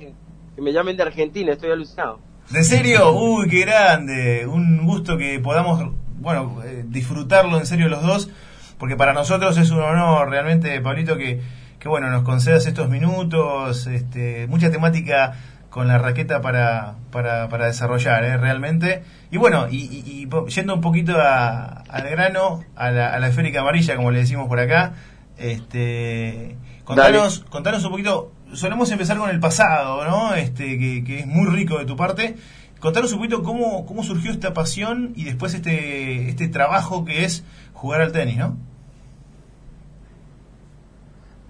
que 0.57 0.61
me 0.61 0.73
llamen 0.73 0.97
de 0.97 1.05
Argentina, 1.05 1.53
estoy 1.53 1.71
alucinado. 1.71 2.19
¿De 2.51 2.65
serio? 2.65 3.13
Uy, 3.13 3.49
qué 3.49 3.61
grande. 3.61 4.45
Un 4.45 4.85
gusto 4.85 5.17
que 5.17 5.39
podamos, 5.39 5.93
bueno, 6.19 6.61
eh, 6.65 6.83
disfrutarlo 6.85 7.61
en 7.61 7.67
serio 7.67 7.89
los 7.89 8.03
dos, 8.03 8.29
porque 8.77 8.97
para 8.97 9.13
nosotros 9.13 9.57
es 9.57 9.71
un 9.71 9.79
honor 9.79 10.31
realmente, 10.31 10.81
Pablito, 10.81 11.17
que, 11.17 11.41
que 11.79 11.89
bueno, 11.89 12.11
nos 12.11 12.25
concedas 12.25 12.67
estos 12.67 12.89
minutos, 12.89 13.87
este, 13.87 14.49
mucha 14.49 14.73
temática 14.73 15.35
con 15.71 15.87
la 15.87 15.99
raqueta 15.99 16.41
para, 16.41 16.97
para, 17.13 17.49
para 17.49 17.67
desarrollar, 17.67 18.25
¿eh? 18.25 18.37
realmente. 18.37 19.05
Y 19.31 19.37
bueno, 19.37 19.69
y, 19.71 20.29
yendo 20.49 20.75
un 20.75 20.81
poquito 20.81 21.15
al 21.17 22.11
grano, 22.11 22.65
a 22.75 22.91
la, 22.91 23.15
a 23.15 23.21
la 23.21 23.29
esférica 23.29 23.61
amarilla, 23.61 23.95
como 23.95 24.11
le 24.11 24.19
decimos 24.19 24.49
por 24.49 24.59
acá, 24.59 24.95
este 25.39 26.57
Contanos, 26.85 27.45
contanos 27.49 27.85
un 27.85 27.93
poquito, 27.93 28.33
solemos 28.55 28.91
empezar 28.91 29.17
con 29.17 29.31
el 29.31 29.39
pasado, 29.39 30.05
¿no? 30.05 30.35
Este, 30.35 30.79
que, 30.79 31.21
es 31.21 31.27
muy 31.27 31.47
rico 31.47 31.79
de 31.79 31.85
tu 31.85 31.97
parte. 31.97 32.37
Contanos 32.81 33.13
un 33.13 33.19
poquito 33.19 33.43
cómo, 33.45 33.87
cómo 33.87 34.03
surgió 34.03 34.33
esta 34.33 34.53
pasión 34.53 35.13
y 35.15 35.25
después 35.25 35.55
este, 35.55 36.29
este 36.29 36.49
trabajo 36.49 37.05
que 37.05 37.25
es 37.25 37.45
jugar 37.73 38.01
al 38.01 38.11
tenis, 38.11 38.39
¿no? 38.39 38.57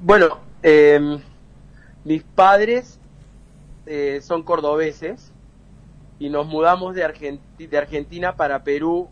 Bueno, 0.02 0.40
em, 0.62 1.20
mis 2.04 2.22
padres 2.22 2.98
eh, 3.86 4.20
son 4.22 4.42
cordobeses 4.42 5.32
y 6.18 6.28
nos 6.28 6.46
mudamos 6.46 6.94
de, 6.94 7.38
de 7.58 7.78
Argentina 7.78 8.36
para 8.36 8.64
Perú 8.64 9.08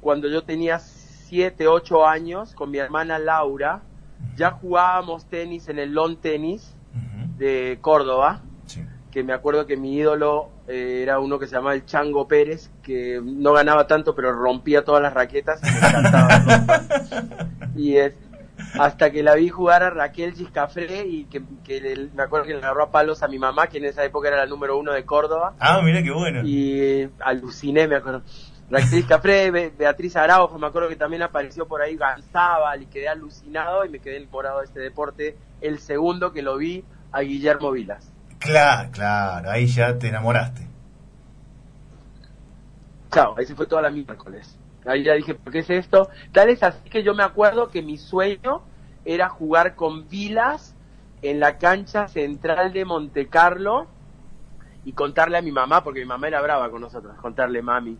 cuando 0.00 0.28
yo 0.28 0.42
tenía 0.42 0.80
7, 0.80 1.68
8 1.68 2.06
años 2.06 2.54
con 2.54 2.70
mi 2.70 2.78
hermana 2.78 3.18
Laura 3.18 3.82
ya 4.36 4.50
jugábamos 4.52 5.26
tenis 5.26 5.68
en 5.68 5.78
el 5.78 5.94
lawn 5.94 6.16
tenis 6.16 6.74
de 7.38 7.78
Córdoba, 7.80 8.42
que 9.10 9.22
me 9.22 9.32
acuerdo 9.32 9.66
que 9.66 9.76
mi 9.76 9.96
ídolo 9.96 10.50
eh, 10.66 11.00
era 11.02 11.20
uno 11.20 11.38
que 11.38 11.46
se 11.46 11.54
llamaba 11.54 11.74
el 11.74 11.84
Chango 11.84 12.26
Pérez, 12.26 12.70
que 12.82 13.20
no 13.22 13.52
ganaba 13.52 13.86
tanto, 13.86 14.14
pero 14.14 14.32
rompía 14.32 14.84
todas 14.84 15.02
las 15.02 15.14
raquetas 15.14 15.60
y 15.62 15.70
me 15.70 15.88
encantaba. 15.88 16.80
y 17.76 17.96
es, 17.96 18.14
hasta 18.78 19.10
que 19.10 19.22
la 19.22 19.34
vi 19.34 19.48
jugar 19.48 19.82
a 19.82 19.90
Raquel 19.90 20.34
Giscafré 20.34 21.06
y 21.06 21.24
que, 21.24 21.40
me 21.40 22.22
acuerdo 22.22 22.46
que 22.46 22.54
le 22.54 22.58
agarró 22.58 22.84
a 22.84 22.90
palos 22.90 23.22
a 23.22 23.28
mi 23.28 23.38
mamá, 23.38 23.66
que 23.68 23.78
en 23.78 23.84
esa 23.84 24.04
época 24.04 24.28
era 24.28 24.38
la 24.38 24.46
número 24.46 24.78
uno 24.78 24.92
de 24.92 25.04
Córdoba. 25.04 25.54
Ah, 25.58 25.80
mira 25.82 26.02
qué 26.02 26.10
bueno. 26.10 26.42
Y 26.44 26.80
eh, 26.80 27.10
aluciné, 27.20 27.86
me 27.88 27.96
acuerdo. 27.96 28.22
Raquel 28.70 29.06
Cafré, 29.06 29.50
Beatriz 29.50 30.16
Araujo, 30.16 30.58
me 30.58 30.66
acuerdo 30.66 30.88
que 30.88 30.96
también 30.96 31.22
apareció 31.22 31.68
por 31.68 31.82
ahí 31.82 31.96
Gansaba, 31.96 32.76
y 32.76 32.86
quedé 32.86 33.08
alucinado 33.08 33.84
y 33.84 33.88
me 33.90 33.98
quedé 33.98 34.16
enamorado 34.16 34.60
de 34.60 34.66
este 34.66 34.80
deporte. 34.80 35.36
El 35.60 35.78
segundo 35.78 36.32
que 36.32 36.42
lo 36.42 36.56
vi 36.56 36.84
a 37.12 37.20
Guillermo 37.20 37.70
Vilas. 37.70 38.10
Claro, 38.38 38.90
claro, 38.90 39.50
ahí 39.50 39.66
ya 39.66 39.98
te 39.98 40.08
enamoraste. 40.08 40.66
Chao, 43.10 43.34
ahí 43.38 43.46
se 43.46 43.54
fue 43.54 43.66
toda 43.66 43.82
la 43.82 43.90
miércoles. 43.90 44.58
Ahí 44.84 45.04
ya 45.04 45.14
dije, 45.14 45.34
¿por 45.34 45.52
qué 45.52 45.60
es 45.60 45.70
esto? 45.70 46.10
Tal 46.32 46.48
es 46.50 46.62
así 46.62 46.90
que 46.90 47.02
yo 47.02 47.14
me 47.14 47.22
acuerdo 47.22 47.68
que 47.68 47.80
mi 47.80 47.96
sueño 47.96 48.62
era 49.04 49.28
jugar 49.28 49.76
con 49.76 50.08
Vilas 50.08 50.74
en 51.22 51.40
la 51.40 51.58
cancha 51.58 52.08
central 52.08 52.72
de 52.72 52.84
Monte 52.84 53.28
Carlo 53.28 53.86
y 54.84 54.92
contarle 54.92 55.38
a 55.38 55.42
mi 55.42 55.52
mamá, 55.52 55.82
porque 55.82 56.00
mi 56.00 56.06
mamá 56.06 56.28
era 56.28 56.42
brava 56.42 56.70
con 56.70 56.82
nosotros, 56.82 57.16
contarle 57.16 57.62
mami, 57.62 57.96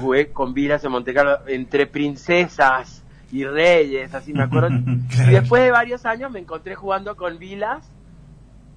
jugué 0.00 0.32
con 0.32 0.54
Vilas 0.54 0.84
en 0.84 0.92
Monte 0.92 1.14
Carlo 1.14 1.38
entre 1.46 1.86
princesas 1.86 3.04
y 3.32 3.44
reyes, 3.44 4.14
así 4.14 4.32
me 4.32 4.44
acuerdo. 4.44 4.68
Y 5.28 5.30
después 5.30 5.62
de 5.62 5.70
varios 5.70 6.04
años 6.06 6.30
me 6.30 6.40
encontré 6.40 6.74
jugando 6.74 7.16
con 7.16 7.38
Vilas 7.38 7.90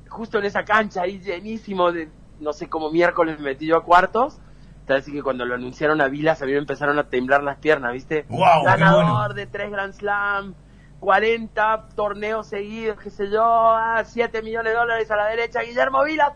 justo 0.09 0.39
en 0.39 0.45
esa 0.45 0.63
cancha 0.63 1.03
ahí 1.03 1.19
llenísimo 1.19 1.91
de, 1.91 2.09
no 2.39 2.51
sé 2.51 2.67
cómo 2.67 2.91
miércoles 2.91 3.37
me 3.39 3.45
metí 3.45 3.67
yo 3.67 3.77
a 3.77 3.83
cuartos. 3.83 4.39
Así 4.87 5.11
que 5.11 5.21
cuando 5.21 5.45
lo 5.45 5.53
anunciaron 5.53 6.01
a 6.01 6.07
Vilas, 6.07 6.41
a 6.41 6.47
mí 6.47 6.51
me 6.51 6.57
empezaron 6.57 6.97
a 6.97 7.03
temblar 7.09 7.43
las 7.43 7.57
piernas, 7.57 7.93
¿viste? 7.93 8.25
Qué 8.27 8.35
Ganador 8.65 9.05
bueno. 9.05 9.33
de 9.35 9.45
tres 9.45 9.69
Grand 9.69 9.93
Slam, 9.93 10.55
40 10.99 11.89
torneos 11.95 12.47
seguidos, 12.47 12.99
qué 12.99 13.11
sé 13.11 13.29
yo, 13.29 13.43
ah, 13.43 14.01
7 14.03 14.41
millones 14.41 14.73
de 14.73 14.79
dólares 14.79 15.11
a 15.11 15.15
la 15.15 15.27
derecha, 15.27 15.61
Guillermo 15.61 16.03
Vilas, 16.03 16.33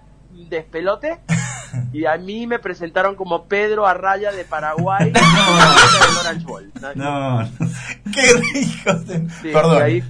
despelote. 0.49 1.19
Y 1.91 2.05
a 2.05 2.17
mí 2.19 2.45
me 2.45 2.59
presentaron 2.59 3.15
como 3.15 3.45
Pedro 3.45 3.87
Arraya 3.87 4.31
de 4.31 4.45
Paraguay, 4.45 5.07
el 5.15 6.17
Orange 6.19 6.45
Bowl. 6.45 6.71
No, 6.79 6.93
no. 6.93 7.49
Qué 8.13 8.21
rico. 8.53 8.99
Sí, 9.41 9.49
Perdón. 9.51 9.81
ahí- 9.81 10.03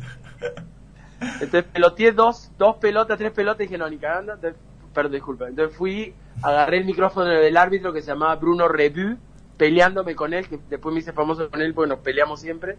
entonces 1.40 1.64
peloteé 1.72 2.12
dos, 2.12 2.52
dos 2.58 2.76
pelotas, 2.78 3.18
tres 3.18 3.32
pelotas 3.32 3.62
y 3.62 3.64
dije, 3.68 3.78
no, 3.78 3.90
ni 3.90 3.98
cagando. 3.98 4.34
Entonces, 4.34 4.60
perdón, 4.94 5.14
disculpa. 5.14 5.48
Entonces 5.48 5.76
fui, 5.78 6.14
agarré 6.42 6.80
el 6.80 6.86
micrófono 6.86 7.28
del 7.30 7.56
árbitro 7.56 7.94
que 7.94 8.02
se 8.02 8.08
llamaba 8.08 8.36
Bruno 8.36 8.68
Rebu, 8.68 9.16
peleándome 9.56 10.16
con 10.16 10.34
él, 10.34 10.48
que 10.50 10.60
después 10.70 10.94
me 10.94 11.00
hice 11.00 11.14
famoso 11.14 11.50
con 11.50 11.62
él 11.62 11.74
porque 11.74 11.90
nos 11.90 12.00
peleamos 12.00 12.42
siempre. 12.42 12.78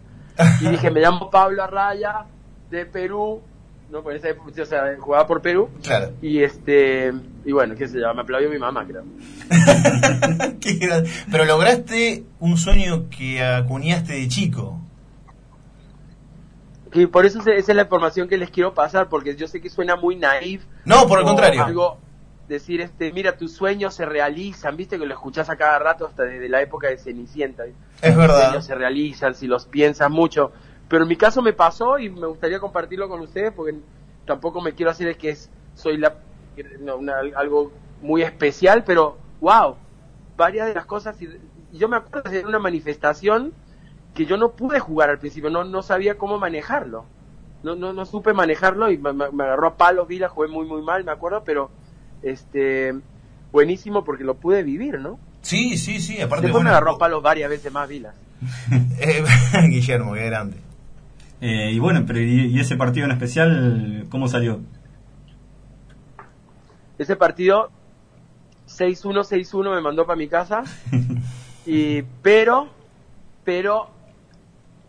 Y 0.61 0.67
dije, 0.67 0.91
me 0.91 0.99
llamo 0.99 1.31
Pablo 1.31 1.63
Arraya, 1.63 2.25
de 2.69 2.85
Perú, 2.85 3.41
no, 3.95 4.03
por 4.03 4.13
esa 4.13 4.27
época, 4.27 4.61
o 4.61 4.65
sea, 4.65 4.97
jugaba 4.99 5.25
por 5.25 5.41
Perú. 5.41 5.69
Claro. 5.81 6.11
Y 6.21 6.43
este, 6.43 7.13
y 7.45 7.51
bueno, 7.53 7.75
qué 7.75 7.87
sé 7.87 8.01
yo, 8.01 8.13
me 8.13 8.21
aplaudió 8.23 8.49
mi 8.49 8.59
mamá, 8.59 8.85
creo. 8.85 9.03
Pero 11.31 11.45
lograste 11.45 12.25
un 12.41 12.57
sueño 12.57 13.09
que 13.09 13.41
acuñaste 13.41 14.11
de 14.11 14.27
chico. 14.27 14.81
Y 16.93 17.05
por 17.05 17.25
eso 17.25 17.39
esa 17.39 17.53
es 17.53 17.67
la 17.75 17.83
información 17.83 18.27
que 18.27 18.37
les 18.37 18.49
quiero 18.49 18.73
pasar, 18.73 19.07
porque 19.07 19.37
yo 19.37 19.47
sé 19.47 19.61
que 19.61 19.69
suena 19.69 19.95
muy 19.95 20.17
naive. 20.17 20.63
No, 20.83 21.07
por 21.07 21.19
el 21.19 21.25
contrario. 21.25 21.63
Algo, 21.63 21.97
decir, 22.49 22.81
este, 22.81 23.13
mira, 23.13 23.37
tus 23.37 23.53
sueños 23.53 23.93
se 23.95 24.05
realizan, 24.05 24.75
viste 24.75 24.99
que 24.99 25.05
lo 25.05 25.13
escuchás 25.13 25.49
a 25.49 25.55
cada 25.55 25.79
rato 25.79 26.05
hasta 26.05 26.23
desde 26.23 26.49
la 26.49 26.61
época 26.61 26.89
de 26.89 26.97
Cenicienta. 26.97 27.63
Es 27.65 28.09
Los 28.09 28.17
verdad. 28.17 28.43
sueños 28.43 28.65
se 28.65 28.75
realizan 28.75 29.35
si 29.35 29.47
los 29.47 29.65
piensas 29.65 30.09
mucho. 30.09 30.51
Pero 30.87 31.03
en 31.03 31.09
mi 31.09 31.15
caso 31.15 31.41
me 31.41 31.53
pasó 31.53 31.97
y 31.97 32.09
me 32.09 32.27
gustaría 32.27 32.59
compartirlo 32.59 33.09
con 33.09 33.21
ustedes 33.21 33.51
porque 33.53 33.75
tampoco 34.25 34.61
me 34.61 34.73
quiero 34.73 34.91
hacer 34.91 35.07
el 35.07 35.17
que 35.17 35.29
es, 35.31 35.49
soy 35.75 35.97
la, 35.97 36.15
no, 36.79 36.97
una- 36.97 37.19
algo 37.35 37.71
muy 38.01 38.21
especial, 38.21 38.83
pero 38.83 39.17
wow, 39.41 39.75
varias 40.37 40.67
de 40.67 40.75
las 40.75 40.85
cosas. 40.85 41.19
Y, 41.21 41.25
y 41.71 41.77
yo 41.77 41.87
me 41.89 41.97
acuerdo 41.97 42.29
de 42.29 42.45
una 42.45 42.59
manifestación 42.59 43.51
que 44.13 44.25
yo 44.25 44.37
no 44.37 44.51
pude 44.51 44.79
jugar 44.79 45.09
al 45.09 45.19
principio, 45.19 45.49
no, 45.49 45.63
no 45.63 45.81
sabía 45.81 46.17
cómo 46.17 46.37
manejarlo. 46.39 47.05
No, 47.63 47.75
no, 47.75 47.93
no 47.93 48.05
supe 48.05 48.31
manejarlo 48.33 48.91
y 48.91 48.97
me, 48.97 49.09
agarró 49.43 49.67
a 49.67 49.75
palos, 49.75 50.07
Vila, 50.07 50.29
jugué 50.29 50.47
muy, 50.47 50.67
muy 50.67 50.83
mal, 50.83 51.03
me 51.03 51.11
acuerdo, 51.11 51.43
pero 51.43 51.71
este 52.21 52.93
buenísimo 53.51 54.03
porque 54.03 54.23
lo 54.23 54.35
pude 54.35 54.61
vivir, 54.61 54.99
¿no? 54.99 55.19
Sí, 55.41 55.77
sí, 55.77 55.99
sí. 55.99 56.21
Aparte, 56.21 56.43
Después 56.45 56.51
bueno, 56.51 56.65
me 56.65 56.69
agarró 56.75 56.91
a 56.91 56.97
palos 56.97 57.23
varias 57.23 57.49
veces 57.49 57.71
más, 57.71 57.89
Vilas. 57.89 58.15
eh, 58.99 59.23
Guillermo, 59.69 60.13
qué 60.13 60.25
grande. 60.25 60.57
Eh, 61.47 61.71
y 61.73 61.77
bueno, 61.77 62.03
pero 62.07 62.19
y, 62.19 62.47
y 62.47 62.59
ese 62.59 62.75
partido 62.75 63.05
en 63.05 63.11
especial, 63.11 64.07
¿cómo 64.09 64.27
salió? 64.27 64.61
Ese 66.97 67.15
partido 67.15 67.69
6-1, 68.67 69.23
6-1 69.23 69.75
me 69.75 69.81
mandó 69.81 70.07
para 70.07 70.17
mi 70.17 70.27
casa. 70.27 70.63
Y, 71.67 72.03
pero, 72.21 72.67
pero 73.43 73.89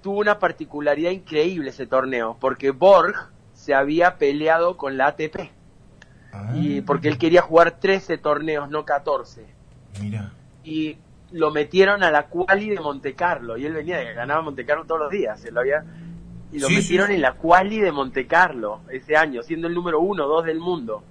tuvo 0.03 0.19
una 0.19 0.39
particularidad 0.39 1.11
increíble 1.11 1.71
ese 1.71 1.87
torneo, 1.87 2.37
porque 2.39 2.71
Borg 2.71 3.15
se 3.55 3.73
había 3.73 4.19
peleado 4.19 4.77
con 4.77 4.99
la 4.99 5.07
ATP. 5.07 5.51
Ah, 6.35 6.53
Y 6.55 6.83
porque 6.83 7.09
él 7.09 7.17
quería 7.17 7.41
jugar 7.41 7.81
13 7.81 8.19
torneos, 8.19 8.69
no 8.69 8.85
14. 8.85 9.47
Mira. 10.03 10.33
Y 10.65 10.99
lo 11.33 11.51
metieron 11.51 12.03
a 12.03 12.11
la 12.11 12.27
quali 12.27 12.69
de 12.69 12.79
Monte 12.79 13.15
Carlo. 13.15 13.57
Y 13.57 13.65
él 13.65 13.73
venía 13.73 14.03
ganaba 14.13 14.43
Monte 14.43 14.67
Carlo 14.67 14.85
todos 14.85 15.01
los 15.01 15.11
días. 15.11 15.41
Se 15.41 15.51
lo 15.51 15.61
había, 15.61 15.83
y 16.53 16.59
lo 16.59 16.69
Sí, 16.69 16.77
metieron 16.77 17.09
sí. 17.09 17.15
en 17.15 17.21
la 17.23 17.33
quali 17.35 17.81
de 17.81 17.93
Monte 17.93 18.27
Carlo 18.27 18.81
ese 18.91 19.17
año, 19.17 19.43
siendo 19.43 19.67
el 19.69 19.75
número 19.75 20.01
uno, 20.01 20.27
dos 20.27 20.45
del 20.45 20.59
mundo. 20.61 21.03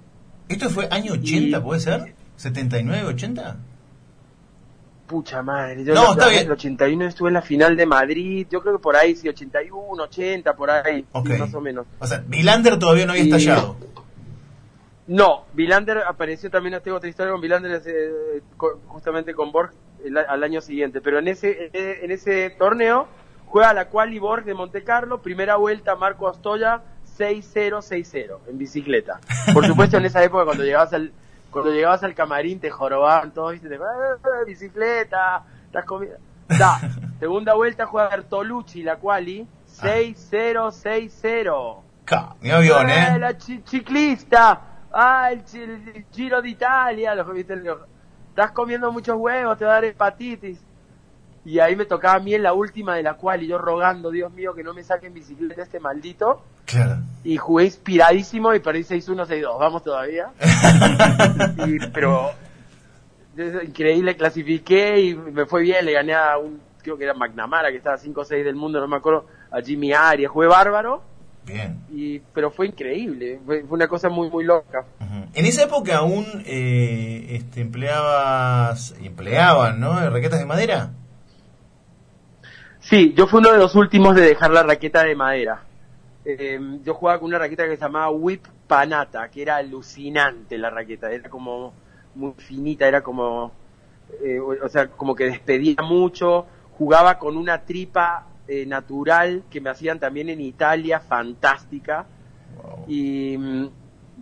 ¿Esto 0.48 0.70
fue 0.70 0.88
año 0.90 1.12
80, 1.14 1.58
Y- 1.58 1.60
puede 1.60 1.80
ser? 1.80 2.14
¿79, 2.38 3.04
80? 3.04 3.56
Pucha 5.06 5.40
madre, 5.42 5.84
yo 5.84 5.94
No, 5.94 6.14
en 6.14 6.20
el 6.22 6.30
bien. 6.30 6.50
81 6.50 7.06
estuve 7.06 7.28
en 7.28 7.34
la 7.34 7.42
final 7.42 7.76
de 7.76 7.86
Madrid, 7.86 8.46
yo 8.50 8.60
creo 8.60 8.76
que 8.76 8.82
por 8.82 8.96
ahí 8.96 9.14
sí, 9.14 9.28
81, 9.28 10.02
80, 10.02 10.56
por 10.56 10.68
ahí, 10.68 11.02
sí, 11.02 11.06
Ok. 11.12 11.28
más 11.38 11.54
o 11.54 11.60
menos. 11.60 11.86
O 12.00 12.06
sea, 12.08 12.24
Vilander 12.26 12.76
todavía 12.78 13.06
no 13.06 13.12
había 13.12 13.22
Y- 13.24 13.28
estallado. 13.30 13.76
No, 15.06 15.44
Vilander 15.52 15.98
apareció 15.98 16.50
también, 16.50 16.80
tengo 16.82 16.96
otra 16.96 17.08
historia 17.08 17.30
con 17.30 17.40
Vilander 17.40 17.80
eh, 17.86 18.40
justamente 18.88 19.32
con 19.34 19.52
Borg 19.52 19.70
el 20.04 20.18
al 20.18 20.42
año 20.42 20.60
siguiente, 20.60 21.00
pero 21.00 21.20
en 21.20 21.28
ese 21.28 21.70
en 21.72 22.10
ese 22.10 22.50
torneo 22.58 23.06
juega 23.46 23.72
la 23.72 23.86
quali 23.88 24.18
Borg 24.18 24.44
de 24.44 24.52
Monte 24.54 24.84
Carlo, 24.84 25.22
primera 25.22 25.56
vuelta 25.56 25.96
Marco 25.96 26.28
Astoya 26.28 26.82
6-0-6-0 27.18 28.38
en 28.48 28.58
bicicleta. 28.58 29.18
Por 29.54 29.64
supuesto 29.66 29.96
en 29.96 30.04
esa 30.04 30.22
época 30.22 30.44
cuando 30.44 30.64
llegabas 30.64 30.92
al 30.92 31.12
cuando 31.50 31.70
llegabas 31.72 32.02
al 32.02 32.14
camarín 32.14 32.60
te 32.60 32.70
jorobaban 32.70 33.32
todos 33.32 33.54
y 33.54 33.60
te 33.60 33.74
"Eh, 33.74 33.78
eh, 33.78 34.44
bicicleta, 34.46 35.42
estás 35.64 35.84
comiendo. 35.86 36.18
Da, 36.48 36.78
segunda 37.18 37.54
vuelta 37.54 37.86
juega 37.86 38.10
Bertolucci 38.10 38.82
la 38.82 38.96
quali 38.96 39.46
6-0-6-0. 39.80 41.82
Ca, 42.04 42.36
Mi 42.40 42.50
avión, 42.50 42.86
Ah, 42.88 43.16
¿eh? 43.16 43.18
La 43.18 43.36
chi- 43.36 43.62
ciclista. 43.66 44.60
Ah, 44.92 45.30
el, 45.32 45.42
el 45.54 46.04
Giro 46.12 46.40
d'Italia. 46.42 47.14
Lo, 47.14 47.24
¿viste? 47.32 47.56
Lo- 47.56 47.86
Estás 48.28 48.50
comiendo 48.52 48.92
muchos 48.92 49.16
huevos, 49.16 49.56
te 49.56 49.64
va 49.64 49.70
a 49.72 49.74
dar 49.76 49.84
hepatitis. 49.86 50.60
Y 51.46 51.60
ahí 51.60 51.76
me 51.76 51.84
tocaba 51.86 52.16
a 52.16 52.18
mí 52.18 52.34
en 52.34 52.42
la 52.42 52.52
última 52.54 52.96
de 52.96 53.04
la 53.04 53.14
cual, 53.14 53.40
y 53.42 53.46
yo 53.46 53.56
rogando, 53.56 54.10
Dios 54.10 54.32
mío, 54.32 54.52
que 54.52 54.64
no 54.64 54.74
me 54.74 54.82
saquen 54.82 55.14
bicicleta 55.14 55.62
este 55.62 55.78
maldito. 55.78 56.42
Claro. 56.64 56.96
Y 57.22 57.36
jugué 57.36 57.66
inspiradísimo 57.66 58.52
y 58.52 58.58
perdí 58.58 58.80
6-1, 58.80 59.26
6-2. 59.28 59.58
Vamos 59.60 59.84
todavía. 59.84 60.26
Y- 61.66 61.78
pero 61.94 62.30
es 63.36 63.64
increíble, 63.68 64.16
clasifiqué 64.16 65.00
y 65.00 65.14
me 65.14 65.46
fue 65.46 65.62
bien. 65.62 65.84
Le 65.86 65.92
gané 65.92 66.14
a 66.14 66.36
un, 66.36 66.60
creo 66.82 66.96
que 66.98 67.04
era 67.04 67.14
McNamara, 67.14 67.70
que 67.70 67.76
estaba 67.76 67.96
5-6 67.96 68.42
del 68.42 68.56
mundo, 68.56 68.80
no 68.80 68.88
me 68.88 68.96
acuerdo, 68.96 69.26
a 69.52 69.60
Jimmy 69.60 69.92
Arias. 69.92 70.30
Jugué 70.32 70.48
bárbaro 70.48 71.02
Bien. 71.44 71.78
y 71.92 72.18
pero 72.34 72.50
fue 72.50 72.66
increíble 72.66 73.38
fue, 73.46 73.62
fue 73.62 73.76
una 73.76 73.86
cosa 73.86 74.08
muy 74.08 74.28
muy 74.30 74.42
loca. 74.42 74.84
En 75.32 75.46
esa 75.46 75.62
época 75.62 75.98
aún 75.98 76.26
eh, 76.44 77.26
este, 77.36 77.60
empleabas, 77.60 78.96
empleaban, 79.00 79.78
¿no? 79.78 80.10
Raquetas 80.10 80.40
de 80.40 80.46
madera. 80.46 80.90
Sí 82.88 83.12
yo 83.14 83.26
fui 83.26 83.40
uno 83.40 83.52
de 83.52 83.58
los 83.58 83.74
últimos 83.74 84.14
de 84.14 84.22
dejar 84.22 84.50
la 84.50 84.62
raqueta 84.62 85.04
de 85.04 85.14
madera. 85.14 85.62
Eh, 86.24 86.58
yo 86.82 86.94
jugaba 86.94 87.20
con 87.20 87.28
una 87.28 87.38
raqueta 87.38 87.64
que 87.64 87.76
se 87.76 87.82
llamaba 87.82 88.10
Whip 88.10 88.44
Panata 88.66 89.28
que 89.28 89.42
era 89.42 89.56
alucinante 89.56 90.58
la 90.58 90.70
raqueta 90.70 91.12
era 91.12 91.30
como 91.30 91.72
muy 92.16 92.32
finita 92.36 92.88
era 92.88 93.00
como 93.00 93.52
eh, 94.24 94.40
o 94.40 94.64
o 94.64 94.68
sea 94.68 94.88
como 94.88 95.14
que 95.14 95.24
despedía 95.24 95.82
mucho. 95.82 96.46
Jugaba 96.78 97.18
con 97.18 97.36
una 97.36 97.62
tripa 97.62 98.26
eh, 98.48 98.66
natural 98.66 99.44
que 99.50 99.60
me 99.60 99.70
hacían 99.70 99.98
también 99.98 100.28
en 100.28 100.40
Italia 100.40 101.00
fantástica. 101.00 102.06
Wow. 102.56 102.84
Y 102.86 103.36
mm, 103.38 103.68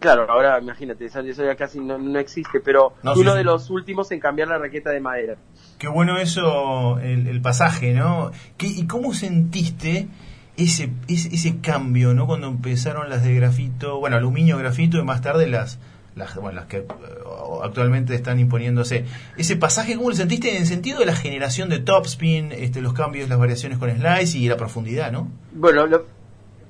claro, 0.01 0.31
ahora 0.31 0.59
imagínate, 0.61 1.07
eso, 1.07 1.23
ya 1.23 1.57
casi 1.57 1.81
no, 1.81 1.99
no 1.99 2.19
existe, 2.19 2.61
pero 2.61 2.95
No, 3.03 3.13
fui 3.15 3.23
sí, 3.23 3.29
uno 3.29 3.33
sí. 3.33 3.39
de 3.39 3.45
los 3.45 3.71
últimos 3.71 4.11
en 4.13 4.21
cambiar 4.21 4.49
la 4.49 4.59
raqueta 4.59 4.91
de 4.91 5.01
madera. 5.01 5.37
Qué 5.79 5.89
bueno 5.89 6.19
eso, 6.19 6.99
el, 7.01 7.27
el 7.27 7.41
pasaje, 7.41 7.93
¿no? 7.95 8.31
¿Qué, 8.57 8.67
¿Y 8.67 8.87
cómo 8.87 9.13
sentiste 9.15 10.09
ese, 10.57 10.91
ese, 11.09 11.35
ese 11.35 11.61
cambio, 11.61 12.15
¿no? 12.15 12.27
Cuando 12.27 12.47
empezaron 12.49 13.11
las 13.11 13.25
de 13.25 13.35
grafito, 13.35 13.99
bueno, 13.99 14.17
aluminio, 14.17 14.57
grafito 14.59 14.99
y 14.99 15.03
más 15.03 15.21
tarde 15.21 15.49
las, 15.49 15.79
las, 16.15 16.37
bueno, 16.37 16.53
las 16.61 16.67
que 16.67 16.79
eh, 16.79 16.87
actualmente 17.63 18.15
están 18.15 18.39
imponiéndose. 18.39 19.05
Ese 19.37 19.57
pasaje, 19.57 19.97
¿cómo 19.97 20.11
lo 20.11 20.17
sentiste 20.17 20.51
en 20.51 20.63
el 20.63 20.67
sentido 20.67 21.01
de 21.01 21.07
la 21.07 21.17
generación 21.17 21.69
de 21.69 21.81
topspin, 21.81 22.53
este, 22.53 22.81
los 22.81 22.93
cambios, 22.93 23.29
las 23.29 23.39
variaciones 23.39 23.79
con 23.79 23.91
slice 23.91 24.39
y 24.39 24.49
la 24.49 24.57
profundidad, 24.57 25.11
¿no? 25.11 25.29
Bueno, 25.53 25.87
lo, 25.87 26.07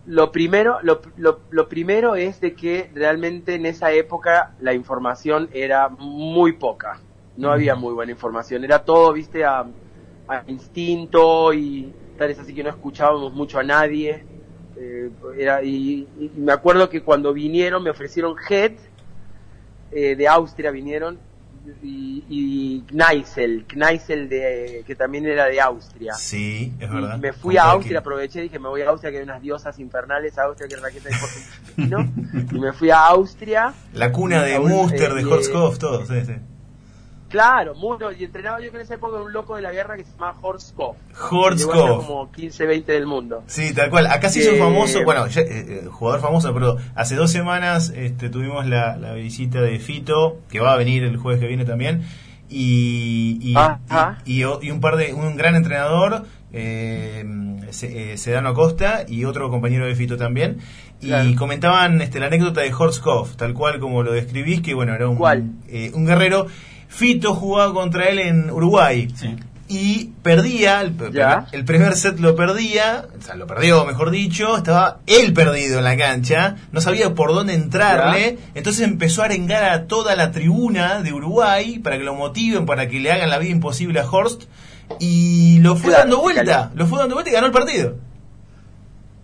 lo 0.07 0.33
primero, 0.33 0.79
lo, 0.83 1.01
lo, 1.17 1.41
lo 1.51 1.69
primero 1.69 2.15
es 2.15 2.41
de 2.41 2.55
que 2.55 2.91
realmente 2.95 3.55
en 3.55 3.67
esa 3.67 3.93
época 3.93 4.55
la 4.61 4.75
información 4.75 5.49
era 5.53 5.89
muy 5.89 6.53
poca. 6.53 7.01
No 7.37 7.51
había 7.51 7.75
muy 7.75 7.95
buena 7.95 8.13
información. 8.13 8.65
Era 8.65 8.85
todo, 8.85 9.13
viste, 9.13 9.45
a, 9.45 9.67
a 10.29 10.45
instinto 10.47 11.53
y 11.53 11.93
tal 12.17 12.31
es 12.31 12.39
así 12.39 12.55
que 12.55 12.63
no 12.63 12.71
escuchábamos 12.71 13.33
mucho 13.33 13.59
a 13.59 13.65
nadie. 13.65 14.25
Eh, 14.77 15.11
era, 15.39 15.63
y, 15.63 16.07
y 16.19 16.31
me 16.37 16.53
acuerdo 16.53 16.89
que 16.89 17.03
cuando 17.03 17.33
vinieron 17.33 17.83
me 17.83 17.91
ofrecieron 17.91 18.37
Head 18.49 18.73
eh, 19.91 20.17
de 20.17 20.29
Austria 20.29 20.71
vinieron 20.71 21.19
y, 21.83 22.25
y 22.29 22.81
Kneisel, 22.89 23.65
Kneisel 23.67 24.29
de, 24.29 24.85
que 24.87 24.95
también 24.95 25.27
era 25.27 25.47
de 25.47 25.61
Austria. 25.61 26.15
Sí, 26.15 26.73
es 26.79 26.91
verdad. 26.91 27.17
Y 27.17 27.21
me 27.21 27.33
fui 27.33 27.57
a 27.57 27.65
Austria, 27.65 28.01
aproveché, 28.01 28.43
dije, 28.43 28.59
me 28.59 28.69
voy 28.69 28.83
a 28.83 28.89
Austria, 28.91 29.11
que 29.11 29.19
hay 29.19 29.25
unas 29.25 29.43
diosas 29.43 29.79
infernales, 29.79 30.39
Austria, 30.39 30.69
que 30.69 30.77
raqueta 30.77 31.09
de 31.09 31.15
deporte 31.15 32.51
y 32.57 32.59
me 32.59 32.73
fui 32.73 32.91
a 32.91 33.07
Austria. 33.07 33.75
La 33.93 34.13
cuna 34.13 34.43
de 34.43 34.59
Muster, 34.59 35.15
de 35.15 35.25
Horskopf, 35.25 35.79
todo, 35.79 36.07
sí, 36.07 36.25
sí. 36.25 36.35
Claro, 37.35 37.75
mucho, 37.75 38.13
y 38.13 38.23
entrenaba 38.23 38.61
yo 38.61 38.69
en 38.69 38.81
esa 38.81 38.95
época 38.95 39.21
un 39.21 39.33
loco 39.33 39.57
de 39.57 39.63
la 39.63 39.73
guerra 39.73 39.97
que 39.97 40.05
se 40.05 40.13
llamaba 40.13 40.39
Horskopf. 40.41 40.97
Horskopf. 41.33 42.07
como 42.07 42.31
15, 42.31 42.65
20 42.65 42.93
del 42.93 43.07
mundo. 43.07 43.43
Sí, 43.49 43.75
tal 43.75 43.91
cual. 43.91 44.07
Acá 44.07 44.29
se 44.29 44.39
hizo 44.39 44.55
famoso, 44.55 45.03
bueno, 45.03 45.27
eh, 45.27 45.33
eh, 45.37 45.89
jugador 45.91 46.21
famoso, 46.21 46.55
pero 46.55 46.77
hace 46.95 47.17
dos 47.17 47.33
semanas 47.33 47.93
este, 47.97 48.29
tuvimos 48.29 48.67
la, 48.67 48.97
la, 48.97 49.15
visita 49.15 49.61
de 49.61 49.81
Fito, 49.81 50.37
que 50.49 50.61
va 50.61 50.75
a 50.75 50.77
venir 50.77 51.03
el 51.03 51.17
jueves 51.17 51.41
que 51.41 51.49
viene 51.49 51.65
también, 51.65 52.05
y, 52.49 53.41
y, 53.43 53.57
y, 54.27 54.45
un 54.71 54.81
par 54.81 54.95
de, 54.95 55.13
un 55.13 55.37
gran 55.37 55.57
entrenador, 55.57 56.23
eh, 56.53 57.25
eh, 57.83 58.15
Sedano 58.17 58.51
Acosta, 58.51 59.07
y 59.09 59.25
otro 59.25 59.51
compañero 59.51 59.87
de 59.87 59.97
Fito 59.97 60.17
también, 60.17 60.59
y 61.01 61.35
comentaban 61.35 62.01
este, 62.01 62.21
la 62.21 62.27
anécdota 62.27 62.61
de 62.61 62.73
Horskopf, 62.73 63.35
tal 63.35 63.55
cual 63.55 63.81
como 63.81 64.05
lo 64.05 64.13
describís, 64.13 64.61
que 64.63 64.73
bueno, 64.73 64.95
era 64.95 65.09
un, 65.09 65.61
eh, 65.67 65.91
un 65.95 66.07
guerrero 66.07 66.47
Fito 66.95 67.35
jugaba 67.35 67.75
contra 67.75 68.09
él 68.09 68.21
en 68.21 68.51
Uruguay. 68.51 69.13
Y 69.67 70.11
perdía, 70.23 70.81
el, 70.81 71.65
primer 71.65 71.97
set 71.97 72.21
lo 72.21 72.37
perdía, 72.37 73.07
o 73.19 73.21
sea, 73.21 73.35
lo 73.35 73.49
perdió, 73.49 73.85
mejor 73.85 74.11
dicho, 74.11 74.57
estaba 74.57 75.01
él 75.07 75.33
perdido 75.33 75.79
en 75.79 75.85
la 75.85 75.97
cancha, 75.97 76.57
no 76.71 76.81
sabía 76.81 77.15
por 77.15 77.35
dónde 77.35 77.55
entrarle, 77.55 78.39
entonces 78.55 78.87
empezó 78.87 79.23
a 79.23 79.25
arengar 79.25 79.65
a 79.65 79.87
toda 79.87 80.15
la 80.15 80.31
tribuna 80.31 81.01
de 81.01 81.13
Uruguay 81.13 81.81
para 81.81 81.99
que 81.99 82.05
lo 82.05 82.15
motiven, 82.15 82.67
para 82.67 82.89
que 82.89 83.01
le 83.01 83.11
hagan 83.11 83.31
la 83.31 83.39
vida 83.39 83.51
imposible 83.51 83.99
a 83.99 84.09
Horst, 84.09 84.45
y 85.01 85.59
lo 85.61 85.77
fue 85.77 85.95
dando 85.95 86.21
vuelta, 86.21 86.71
lo 86.75 86.87
fue 86.87 87.01
dando 87.01 87.17
vuelta 87.17 87.31
y 87.31 87.33
ganó 87.33 87.47
el 87.47 87.53
partido. 87.53 87.97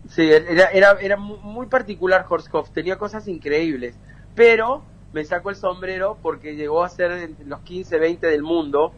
Sí, 0.08 0.22
era, 0.22 0.70
era, 0.70 0.96
era 1.00 1.16
muy 1.18 1.66
particular 1.66 2.26
Horstkopf, 2.28 2.70
tenía 2.70 2.96
cosas 2.96 3.28
increíbles, 3.28 3.94
pero 4.34 4.82
me 5.12 5.24
sacó 5.24 5.50
el 5.50 5.56
sombrero 5.56 6.18
porque 6.22 6.56
llegó 6.56 6.84
a 6.84 6.88
ser 6.88 7.30
los 7.44 7.60
15, 7.60 7.98
20 7.98 8.26
del 8.26 8.42
mundo. 8.42 8.92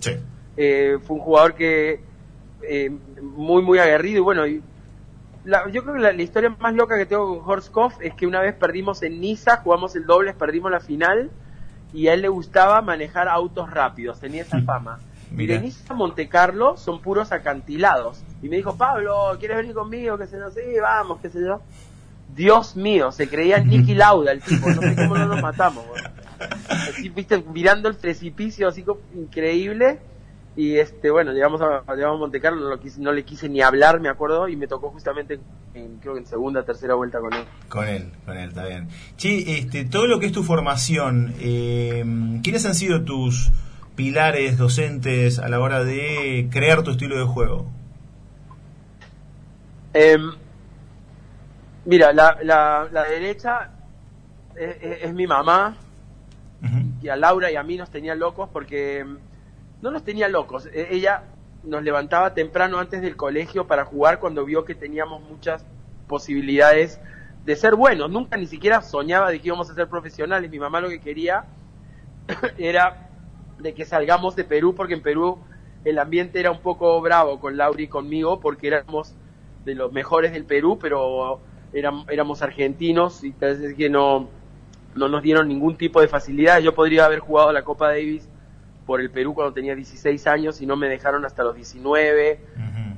Eh, 0.56 0.98
fue 1.02 1.16
un 1.16 1.22
jugador 1.22 1.54
que 1.54 2.00
eh, 2.62 2.90
muy, 3.20 3.62
muy 3.62 3.78
aguerrido 3.78 4.18
y 4.18 4.20
bueno, 4.22 4.46
y 4.46 4.62
yo 5.72 5.82
creo 5.82 5.94
que 5.94 6.00
la, 6.00 6.12
historia 6.12 6.54
más 6.60 6.74
loca 6.74 6.96
que 6.96 7.06
tengo 7.06 7.38
con 7.38 7.50
Horskopf 7.50 7.96
es 8.00 8.14
que 8.14 8.26
una 8.26 8.40
vez 8.40 8.54
perdimos 8.54 9.02
en 9.02 9.20
Niza, 9.20 9.56
jugamos 9.58 9.96
el 9.96 10.06
doble, 10.06 10.34
perdimos 10.34 10.70
la 10.70 10.80
final 10.80 11.30
y 11.92 12.06
a 12.08 12.14
él 12.14 12.22
le 12.22 12.28
gustaba 12.28 12.80
manejar 12.80 13.28
autos 13.28 13.70
rápidos, 13.70 14.20
tenía 14.20 14.42
esa 14.42 14.60
fama. 14.62 15.00
Y 15.36 15.46
de 15.46 15.60
Niza 15.60 15.94
a 15.94 15.96
Monte 15.96 16.28
Carlo 16.28 16.76
son 16.76 17.00
puros 17.00 17.32
acantilados. 17.32 18.22
Y 18.42 18.48
me 18.48 18.56
dijo, 18.56 18.76
Pablo, 18.76 19.34
¿quieres 19.38 19.56
venir 19.56 19.74
conmigo? 19.74 20.18
Que 20.18 20.26
se 20.26 20.36
no 20.36 20.50
sé, 20.50 20.78
vamos, 20.80 21.20
qué 21.20 21.30
sé 21.30 21.40
yo. 21.40 21.62
Dios 22.34 22.76
mío, 22.76 23.12
se 23.12 23.28
creía 23.28 23.58
Nicky 23.64 23.94
Lauda 23.94 24.32
el 24.32 24.40
tipo, 24.40 24.68
no 24.68 24.80
sé 24.80 24.94
cómo 24.96 25.16
no 25.16 25.26
nos 25.26 25.42
matamos. 25.42 25.84
Así, 26.68 27.08
viste, 27.08 27.42
mirando 27.52 27.88
el 27.88 27.94
precipicio 27.96 28.68
así 28.68 28.82
como 28.82 29.00
increíble. 29.14 30.00
Y 30.54 30.76
este, 30.76 31.10
bueno, 31.10 31.32
llegamos 31.32 31.62
a, 31.62 31.82
llegamos 31.94 32.16
a 32.16 32.18
Monte 32.18 32.40
Carlo, 32.40 32.68
no, 32.68 32.78
no, 32.98 33.12
le 33.12 33.24
quise 33.24 33.48
ni 33.48 33.62
hablar, 33.62 34.00
me 34.00 34.10
acuerdo, 34.10 34.48
y 34.48 34.56
me 34.56 34.66
tocó 34.66 34.90
justamente 34.90 35.40
en, 35.72 35.96
creo 35.96 36.12
que 36.12 36.20
en 36.20 36.26
segunda, 36.26 36.62
tercera 36.62 36.94
vuelta 36.94 37.20
con 37.20 37.32
él. 37.32 37.44
Con 37.70 37.88
él, 37.88 38.12
con 38.26 38.36
él, 38.36 38.50
está 38.50 38.66
bien. 38.66 38.88
Che, 39.16 39.58
este, 39.58 39.86
todo 39.86 40.06
lo 40.06 40.20
que 40.20 40.26
es 40.26 40.32
tu 40.32 40.42
formación, 40.42 41.34
eh, 41.40 42.04
¿quiénes 42.42 42.66
han 42.66 42.74
sido 42.74 43.02
tus 43.02 43.50
pilares 43.96 44.58
docentes 44.58 45.38
a 45.38 45.48
la 45.48 45.58
hora 45.58 45.84
de 45.84 46.48
crear 46.50 46.82
tu 46.82 46.90
estilo 46.90 47.18
de 47.18 47.24
juego? 47.24 47.66
Eh, 49.94 50.18
Mira, 51.84 52.12
la, 52.12 52.38
la, 52.42 52.88
la 52.92 53.04
derecha 53.04 53.70
es, 54.54 55.12
mi 55.12 55.26
mamá, 55.26 55.76
y 57.00 57.08
a 57.08 57.16
Laura 57.16 57.50
y 57.50 57.56
a 57.56 57.62
mí 57.64 57.76
nos 57.76 57.90
tenía 57.90 58.14
locos 58.14 58.48
porque 58.52 59.04
no 59.80 59.90
nos 59.90 60.04
tenía 60.04 60.28
locos. 60.28 60.66
E, 60.66 60.94
ella 60.94 61.24
nos 61.64 61.82
levantaba 61.82 62.34
temprano 62.34 62.78
antes 62.78 63.02
del 63.02 63.16
colegio 63.16 63.66
para 63.66 63.84
jugar 63.84 64.20
cuando 64.20 64.44
vio 64.44 64.64
que 64.64 64.74
teníamos 64.74 65.22
muchas 65.22 65.64
posibilidades 66.06 67.00
de 67.44 67.56
ser 67.56 67.74
buenos. 67.74 68.10
Nunca 68.10 68.36
ni 68.36 68.46
siquiera 68.46 68.82
soñaba 68.82 69.30
de 69.30 69.40
que 69.40 69.48
íbamos 69.48 69.68
a 69.70 69.74
ser 69.74 69.88
profesionales. 69.88 70.50
Mi 70.50 70.60
mamá 70.60 70.80
lo 70.80 70.88
que 70.88 71.00
quería 71.00 71.46
era 72.58 73.08
de 73.58 73.74
que 73.74 73.84
salgamos 73.84 74.36
de 74.36 74.44
Perú 74.44 74.74
porque 74.74 74.94
en 74.94 75.02
Perú 75.02 75.38
el 75.84 75.98
ambiente 75.98 76.38
era 76.38 76.52
un 76.52 76.60
poco 76.60 77.00
bravo 77.00 77.40
con 77.40 77.56
Laura 77.56 77.82
y 77.82 77.88
conmigo 77.88 78.38
porque 78.38 78.68
éramos 78.68 79.14
de 79.64 79.74
los 79.74 79.92
mejores 79.92 80.32
del 80.32 80.44
Perú, 80.44 80.78
pero 80.80 81.40
éramos, 81.72 82.42
argentinos 82.42 83.24
y 83.24 83.32
parece 83.32 83.74
que 83.74 83.88
no, 83.88 84.28
no 84.94 85.08
nos 85.08 85.22
dieron 85.22 85.48
ningún 85.48 85.76
tipo 85.76 86.00
de 86.00 86.08
facilidad. 86.08 86.60
Yo 86.60 86.74
podría 86.74 87.06
haber 87.06 87.20
jugado 87.20 87.52
la 87.52 87.62
Copa 87.62 87.88
Davis 87.88 88.28
por 88.86 89.00
el 89.00 89.10
Perú 89.10 89.34
cuando 89.34 89.52
tenía 89.52 89.74
16 89.74 90.26
años 90.26 90.60
y 90.60 90.66
no 90.66 90.76
me 90.76 90.88
dejaron 90.88 91.24
hasta 91.24 91.42
los 91.42 91.54
19. 91.54 92.40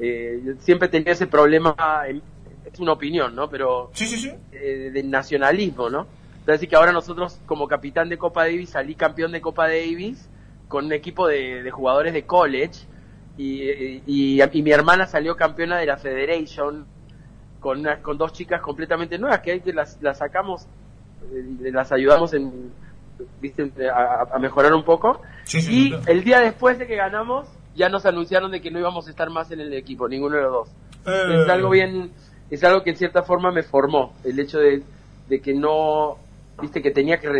Eh, 0.00 0.54
siempre 0.58 0.88
tenía 0.88 1.12
ese 1.12 1.26
problema, 1.26 1.74
es 2.64 2.80
una 2.80 2.92
opinión, 2.92 3.34
¿no? 3.34 3.48
Pero 3.48 3.90
sí, 3.94 4.06
sí, 4.06 4.16
sí. 4.18 4.32
Eh, 4.52 4.90
de 4.92 5.02
nacionalismo, 5.02 5.90
¿no? 5.90 6.06
Entonces 6.40 6.68
que 6.68 6.76
ahora 6.76 6.92
nosotros 6.92 7.38
como 7.46 7.68
capitán 7.68 8.08
de 8.08 8.18
Copa 8.18 8.44
Davis 8.44 8.70
salí 8.70 8.94
campeón 8.94 9.32
de 9.32 9.40
Copa 9.40 9.66
Davis 9.66 10.28
con 10.68 10.86
un 10.86 10.92
equipo 10.92 11.26
de, 11.26 11.70
jugadores 11.70 12.12
de 12.12 12.24
college 12.24 12.86
y, 13.38 14.02
y, 14.06 14.62
mi 14.62 14.70
hermana 14.70 15.06
salió 15.06 15.36
campeona 15.36 15.78
de 15.78 15.86
la 15.86 15.96
Federation 15.96 16.86
con, 17.64 17.82
con 18.02 18.18
dos 18.18 18.34
chicas 18.34 18.60
completamente 18.60 19.18
nuevas 19.18 19.40
que 19.40 19.52
hay 19.52 19.60
que 19.62 19.72
las, 19.72 19.96
las 20.02 20.18
sacamos, 20.18 20.66
eh, 21.32 21.70
las 21.72 21.90
ayudamos 21.92 22.34
en, 22.34 22.70
¿viste? 23.40 23.72
A, 23.88 24.38
mejorar 24.38 24.74
un 24.74 24.84
poco. 24.84 25.22
y 25.50 25.94
el 26.06 26.22
día 26.24 26.40
después 26.40 26.78
de 26.78 26.86
que 26.86 26.94
ganamos, 26.94 27.46
ya 27.74 27.88
nos 27.88 28.04
anunciaron 28.04 28.50
de 28.50 28.60
que 28.60 28.70
no 28.70 28.78
íbamos 28.78 29.06
a 29.06 29.10
estar 29.10 29.30
más 29.30 29.50
en 29.50 29.60
el 29.60 29.72
equipo, 29.72 30.06
ninguno 30.06 30.36
de 30.36 30.42
los 30.42 30.52
dos. 30.52 30.68
Eh. 31.06 31.42
Es 31.42 31.48
algo 31.48 31.70
bien, 31.70 32.10
es 32.50 32.62
algo 32.64 32.82
que 32.82 32.90
en 32.90 32.96
cierta 32.96 33.22
forma 33.22 33.50
me 33.50 33.62
formó, 33.62 34.12
el 34.24 34.38
hecho 34.38 34.58
de, 34.58 34.82
de 35.30 35.40
que 35.40 35.54
no, 35.54 36.18
viste, 36.60 36.82
que 36.82 36.90
tenía 36.90 37.18
que 37.18 37.30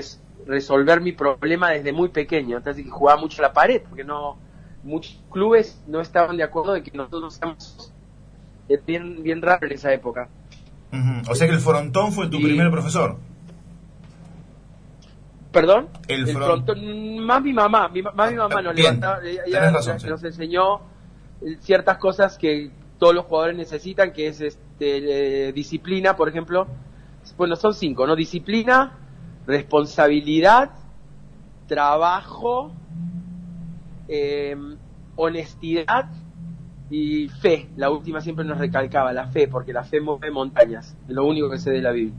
resolver 0.46 1.02
mi 1.02 1.12
problema 1.12 1.68
desde 1.68 1.92
muy 1.92 2.08
pequeño, 2.08 2.56
entonces 2.56 2.82
que 2.82 2.90
jugaba 2.90 3.20
mucho 3.20 3.42
a 3.42 3.48
la 3.48 3.52
pared, 3.52 3.82
porque 3.86 4.04
no, 4.04 4.38
muchos 4.84 5.20
clubes 5.30 5.78
no 5.86 6.00
estaban 6.00 6.38
de 6.38 6.44
acuerdo 6.44 6.72
de 6.72 6.82
que 6.82 6.96
nosotros 6.96 7.34
seamos 7.34 7.92
es 8.68 8.84
bien, 8.84 9.22
bien 9.22 9.42
raro 9.42 9.66
en 9.66 9.72
esa 9.72 9.92
época. 9.92 10.28
O 11.28 11.34
sea 11.34 11.48
que 11.48 11.54
el 11.54 11.60
frontón 11.60 12.12
fue 12.12 12.28
tu 12.28 12.40
primer 12.40 12.70
profesor. 12.70 13.16
¿Perdón? 15.50 15.88
El, 16.08 16.26
frontón, 16.26 17.18
más 17.20 17.42
mi 17.42 17.52
mamá, 17.52 17.88
mi, 17.88 18.02
más 18.02 18.30
mi 18.30 18.36
mamá 18.36 18.60
nos 18.60 18.74
levantaba, 18.74 19.20
ella, 19.24 19.70
nos 19.70 20.24
enseñó 20.24 20.80
eh, 21.40 21.58
ciertas 21.60 21.98
cosas 21.98 22.36
que 22.36 22.70
todos 22.98 23.14
los 23.14 23.24
jugadores 23.26 23.56
necesitan, 23.56 24.12
que 24.12 24.28
es 24.28 24.40
este, 24.40 25.48
eh, 25.48 25.52
disciplina, 25.52 26.16
por 26.16 26.28
ejemplo. 26.28 26.66
Bueno, 27.36 27.54
son 27.54 27.72
cinco, 27.72 28.06
¿no? 28.06 28.16
Disciplina, 28.16 28.98
responsabilidad, 29.46 30.70
trabajo, 31.68 32.72
eh, 34.08 34.56
honestidad 35.16 36.08
y 36.90 37.28
fe, 37.28 37.68
la 37.76 37.90
última 37.90 38.20
siempre 38.20 38.44
nos 38.44 38.58
recalcaba, 38.58 39.12
la 39.12 39.26
fe, 39.28 39.48
porque 39.48 39.72
la 39.72 39.84
fe 39.84 40.00
mueve 40.00 40.30
montañas, 40.30 40.96
es 41.08 41.14
lo 41.14 41.26
único 41.26 41.50
que 41.50 41.58
sé 41.58 41.70
de 41.70 41.82
la 41.82 41.92
Biblia. 41.92 42.14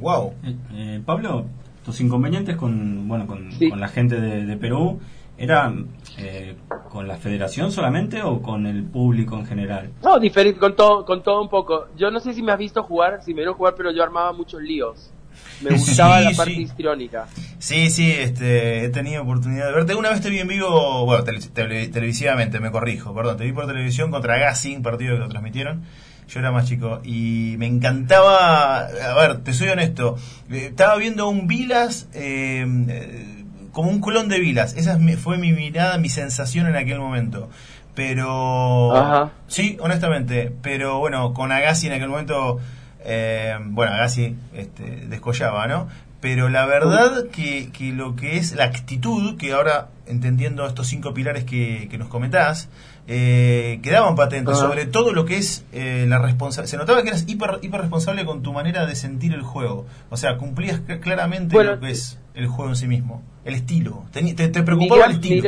Wow. 0.00 0.34
Eh, 0.44 0.56
eh, 0.72 1.02
Pablo, 1.04 1.46
tus 1.84 2.00
inconvenientes 2.00 2.56
con, 2.56 3.08
bueno, 3.08 3.26
con, 3.26 3.48
la 3.78 3.88
gente 3.88 4.20
de, 4.20 4.56
Perú, 4.56 5.00
¿eran 5.36 5.88
eh, 6.18 6.56
con 6.88 7.08
la 7.08 7.16
federación 7.16 7.72
solamente 7.72 8.22
o 8.22 8.40
con 8.40 8.66
el 8.66 8.84
público 8.84 9.36
en 9.36 9.46
general? 9.46 9.90
No, 10.02 10.18
diferente, 10.18 10.60
con 10.60 10.76
todo, 10.76 11.04
con 11.04 11.22
todo 11.22 11.42
un 11.42 11.48
poco. 11.48 11.88
Yo 11.96 12.10
no 12.10 12.20
sé 12.20 12.32
si 12.34 12.42
me 12.42 12.52
has 12.52 12.58
visto 12.58 12.82
jugar, 12.82 13.22
si 13.22 13.32
me 13.32 13.38
vieron 13.38 13.54
jugar, 13.54 13.74
pero 13.76 13.90
yo 13.90 14.02
armaba 14.02 14.32
muchos 14.32 14.62
líos. 14.62 15.12
Me 15.60 15.70
gustaba 15.70 16.20
la 16.20 16.30
parte 16.32 16.52
histriónica. 16.52 17.26
Sí, 17.58 17.90
sí, 17.90 18.12
este, 18.12 18.84
he 18.84 18.88
tenido 18.90 19.22
oportunidad 19.22 19.66
de 19.66 19.72
verte. 19.72 19.94
Una 19.94 20.10
vez 20.10 20.20
te 20.20 20.30
vi 20.30 20.38
en 20.38 20.48
vivo, 20.48 21.04
bueno, 21.04 21.24
televisivamente, 21.24 22.60
me 22.60 22.70
corrijo, 22.70 23.14
perdón, 23.14 23.36
te 23.36 23.44
vi 23.44 23.52
por 23.52 23.66
televisión 23.66 24.10
contra 24.10 24.38
Gassing, 24.38 24.82
partido 24.82 25.14
que 25.14 25.20
lo 25.20 25.28
transmitieron. 25.28 25.82
Yo 26.28 26.40
era 26.40 26.52
más 26.52 26.66
chico 26.66 27.00
y 27.04 27.56
me 27.58 27.66
encantaba, 27.66 28.80
a 28.80 29.14
ver, 29.14 29.38
te 29.38 29.54
soy 29.54 29.68
honesto, 29.70 30.16
eh, 30.50 30.66
estaba 30.66 30.96
viendo 30.96 31.26
un 31.26 31.46
Vilas 31.46 32.06
eh, 32.12 32.66
eh, 32.88 33.44
como 33.72 33.90
un 33.90 34.00
clon 34.02 34.28
de 34.28 34.38
Vilas. 34.38 34.76
Esa 34.76 34.98
fue 35.16 35.38
mi 35.38 35.52
mirada, 35.52 35.96
mi 35.98 36.10
sensación 36.10 36.66
en 36.66 36.76
aquel 36.76 36.98
momento. 36.98 37.48
Pero, 37.94 39.32
sí, 39.48 39.76
honestamente, 39.80 40.52
pero 40.62 41.00
bueno, 41.00 41.34
con 41.34 41.50
Agassi 41.50 41.88
en 41.88 41.94
aquel 41.94 42.08
momento 42.08 42.60
eh, 43.08 43.56
bueno, 43.60 43.92
Agassi 43.94 44.36
este, 44.54 45.06
descollaba, 45.08 45.66
¿no? 45.66 45.88
pero 46.20 46.48
la 46.48 46.66
verdad 46.66 47.26
que, 47.30 47.70
que 47.70 47.92
lo 47.92 48.16
que 48.16 48.38
es 48.38 48.56
la 48.56 48.64
actitud, 48.64 49.36
que 49.36 49.52
ahora 49.52 49.86
entendiendo 50.08 50.66
estos 50.66 50.88
cinco 50.88 51.14
pilares 51.14 51.44
que, 51.44 51.86
que 51.88 51.96
nos 51.96 52.08
comentás, 52.08 52.68
eh, 53.06 53.78
quedaban 53.84 54.16
patentes, 54.16 54.56
Ajá. 54.56 54.66
sobre 54.66 54.86
todo 54.86 55.12
lo 55.12 55.24
que 55.26 55.36
es 55.36 55.64
eh, 55.72 56.06
la 56.08 56.18
responsabilidad. 56.18 56.70
Se 56.72 56.76
notaba 56.76 57.02
que 57.04 57.10
eras 57.10 57.24
hiper, 57.28 57.60
hiper 57.62 57.82
responsable 57.82 58.24
con 58.24 58.42
tu 58.42 58.52
manera 58.52 58.84
de 58.84 58.96
sentir 58.96 59.32
el 59.32 59.42
juego. 59.42 59.86
O 60.10 60.16
sea, 60.16 60.38
cumplías 60.38 60.80
cl- 60.84 60.98
claramente 60.98 61.54
Bueno, 61.54 61.76
lo 61.76 61.80
que 61.80 61.90
es 61.92 62.18
el 62.34 62.48
juego 62.48 62.70
en 62.70 62.76
sí 62.76 62.88
mismo, 62.88 63.22
el 63.44 63.54
estilo. 63.54 64.02
Teni- 64.12 64.34
te, 64.34 64.48
te 64.48 64.58
mi, 64.58 64.66
preocupaba 64.66 65.02
gran- 65.02 65.12
el 65.12 65.18
mi 65.20 65.24
estilo. 65.24 65.42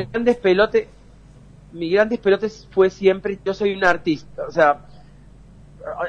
mi 1.73 1.91
grandes 1.91 2.19
pelotes 2.21 2.69
fue 2.71 2.91
siempre 2.91 3.39
yo 3.45 3.55
soy 3.55 3.75
un 3.75 3.85
artista 3.85 4.43
o 4.49 4.51
sea 4.53 4.79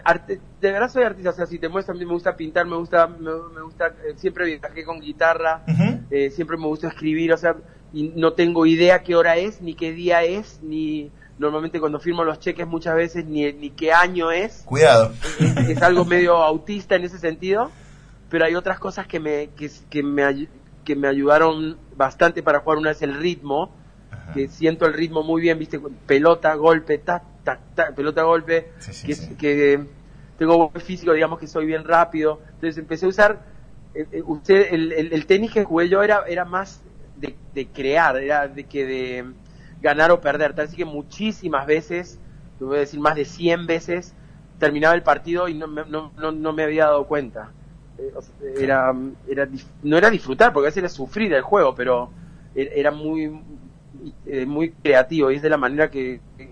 arte- 0.06 0.42
de 0.60 0.72
verdad 0.72 0.90
soy 0.90 1.04
artista 1.04 1.30
o 1.32 1.34
sea 1.34 1.46
si 1.46 1.60
te 1.60 1.70
muestro 1.70 1.94
a 1.96 1.98
mí 1.98 2.06
me 2.06 2.14
gusta 2.14 2.36
pintar 2.36 2.66
me 2.66 2.76
gusta 2.76 3.08
me, 3.08 3.32
me 3.54 3.62
gusta 3.62 3.88
eh, 3.88 4.14
siempre 4.18 4.46
viajé 4.46 4.84
con 4.84 5.00
guitarra 5.00 5.64
Ujú. 5.68 6.00
eh, 6.10 6.30
siempre 6.32 6.58
me 6.58 6.68
gusta 6.68 6.88
escribir 6.90 7.32
o 7.34 7.38
sea 7.38 7.56
y 7.94 8.10
no 8.16 8.34
tengo 8.34 8.66
idea 8.66 9.04
qué 9.04 9.16
hora 9.16 9.36
es 9.38 9.62
ni 9.62 9.74
qué 9.74 9.92
día 9.92 10.24
es 10.24 10.62
ni 10.62 11.12
normalmente 11.38 11.80
cuando 11.80 12.00
firmo 12.00 12.24
los 12.24 12.40
cheques 12.40 12.68
muchas 12.68 12.96
veces 12.96 13.26
ni, 13.26 13.52
ni 13.54 13.70
qué 13.72 13.92
año 13.92 14.32
es 14.32 14.64
Cuidado. 14.66 15.12
es, 15.40 15.70
es 15.70 15.82
algo 15.82 16.06
medio 16.06 16.36
autista 16.38 16.96
en 16.96 17.04
ese 17.04 17.18
sentido, 17.18 17.72
pero 18.30 18.46
hay 18.46 18.56
otras 18.56 18.80
cosas 18.80 19.08
que 19.08 19.20
me, 19.20 19.50
que, 19.58 19.70
que 19.90 20.04
me, 20.04 20.48
que 20.84 20.96
me 20.96 21.08
ayudaron 21.08 21.80
bastante 21.96 22.44
para 22.44 22.60
jugar. 22.60 22.78
Una 22.78 22.92
es 22.92 23.02
el 23.02 23.14
ritmo, 23.16 23.76
que 24.34 24.48
siento 24.48 24.86
el 24.86 24.94
ritmo 24.94 25.24
muy 25.24 25.42
bien, 25.42 25.58
viste, 25.60 25.80
pelota, 26.06 26.54
golpe, 26.56 26.98
tac, 27.00 27.24
tac, 27.44 27.74
tac, 27.76 27.96
pelota, 27.96 28.24
golpe, 28.24 28.72
Sí, 28.80 28.94
sí, 28.94 29.08
que, 29.08 29.16
sí. 29.16 29.36
que 29.38 29.88
tengo 30.38 30.58
buen 30.70 30.84
físico, 30.86 31.14
digamos 31.14 31.40
que 31.40 31.48
soy 31.48 31.66
bien 31.66 31.84
rápido. 31.84 32.42
Entonces 32.54 32.78
empecé 32.78 33.06
a 33.06 33.10
usar, 33.10 33.46
eh, 33.94 34.08
eh, 34.12 34.22
usted, 34.26 34.68
el, 34.74 34.92
el- 34.94 35.14
el 35.14 35.26
tenis 35.26 35.52
que 35.52 35.64
jugué 35.64 35.90
yo 35.90 36.04
era, 36.04 36.24
era 36.28 36.46
más 36.46 36.84
de, 37.16 37.40
de 37.54 37.72
crear, 37.72 38.18
era 38.18 38.48
de 38.48 38.66
que 38.68 38.86
de 38.86 39.34
ganar 39.80 40.12
o 40.12 40.22
perder. 40.22 40.54
Así 40.60 40.76
que 40.78 40.86
muchísimas 40.86 41.66
veces, 41.66 42.20
te 42.58 42.64
voy 42.66 42.78
a 42.78 42.80
decir 42.82 43.00
más 43.00 43.16
de 43.16 43.26
100 43.26 43.66
veces, 43.68 44.16
terminaba 44.58 44.96
el 44.96 45.04
partido 45.04 45.48
y 45.48 45.54
no, 45.56 45.68
me- 45.68 45.86
no, 45.86 46.14
no, 46.18 46.32
no 46.32 46.54
me 46.54 46.64
había 46.64 46.86
dado 46.86 47.08
cuenta. 47.08 47.54
Eh, 47.98 48.12
era, 48.58 48.94
era, 49.28 49.48
no 49.82 49.98
era 49.98 50.10
disfrutar, 50.10 50.54
porque 50.54 50.68
a 50.68 50.70
veces 50.70 50.78
era 50.80 50.90
sufrir 50.90 51.34
el 51.34 51.42
juego, 51.42 51.76
pero 51.76 52.12
er- 52.54 52.72
era 52.76 52.92
muy, 52.92 53.30
muy 54.48 54.72
creativo 54.84 55.32
y 55.32 55.36
es 55.36 55.42
de 55.42 55.50
la 55.50 55.58
manera 55.58 55.90
que, 55.90 56.22
que, 56.38 56.51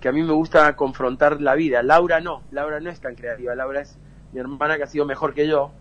que 0.00 0.08
a 0.08 0.12
mí 0.12 0.22
me 0.22 0.32
gusta 0.32 0.74
confrontar 0.76 1.40
la 1.40 1.54
vida. 1.54 1.82
Laura 1.82 2.20
no, 2.20 2.44
Laura 2.50 2.80
no 2.80 2.90
es 2.90 3.00
tan 3.00 3.14
creativa, 3.14 3.54
Laura 3.54 3.82
es 3.82 3.98
mi 4.32 4.40
hermana 4.40 4.76
que 4.76 4.84
ha 4.84 4.86
sido 4.86 5.04
mejor 5.06 5.34
que 5.34 5.46
yo 5.48 5.74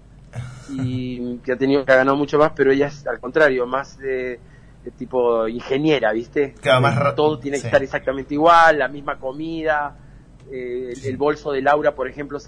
y 0.67 1.39
que 1.41 1.53
ha 1.53 1.57
tenido 1.57 1.85
que 1.85 1.91
ha 1.91 1.97
ganado 1.97 2.17
mucho 2.17 2.37
más, 2.37 2.51
pero 2.55 2.71
ella 2.71 2.87
es 2.87 3.05
al 3.07 3.19
contrario, 3.19 3.65
más 3.67 3.97
de, 3.97 4.41
de 4.83 4.91
tipo 4.91 5.47
ingeniera, 5.47 6.11
¿viste? 6.13 6.55
Claro, 6.61 6.81
más 6.81 7.15
Todo 7.15 7.39
tiene 7.39 7.57
que 7.57 7.63
sí. 7.63 7.67
estar 7.67 7.81
exactamente 7.83 8.33
igual, 8.35 8.79
la 8.79 8.87
misma 8.87 9.19
comida, 9.19 9.97
eh, 10.51 10.93
el, 10.97 11.05
el 11.05 11.17
bolso 11.17 11.51
de 11.51 11.61
Laura, 11.61 11.95
por 11.95 12.07
ejemplo, 12.07 12.39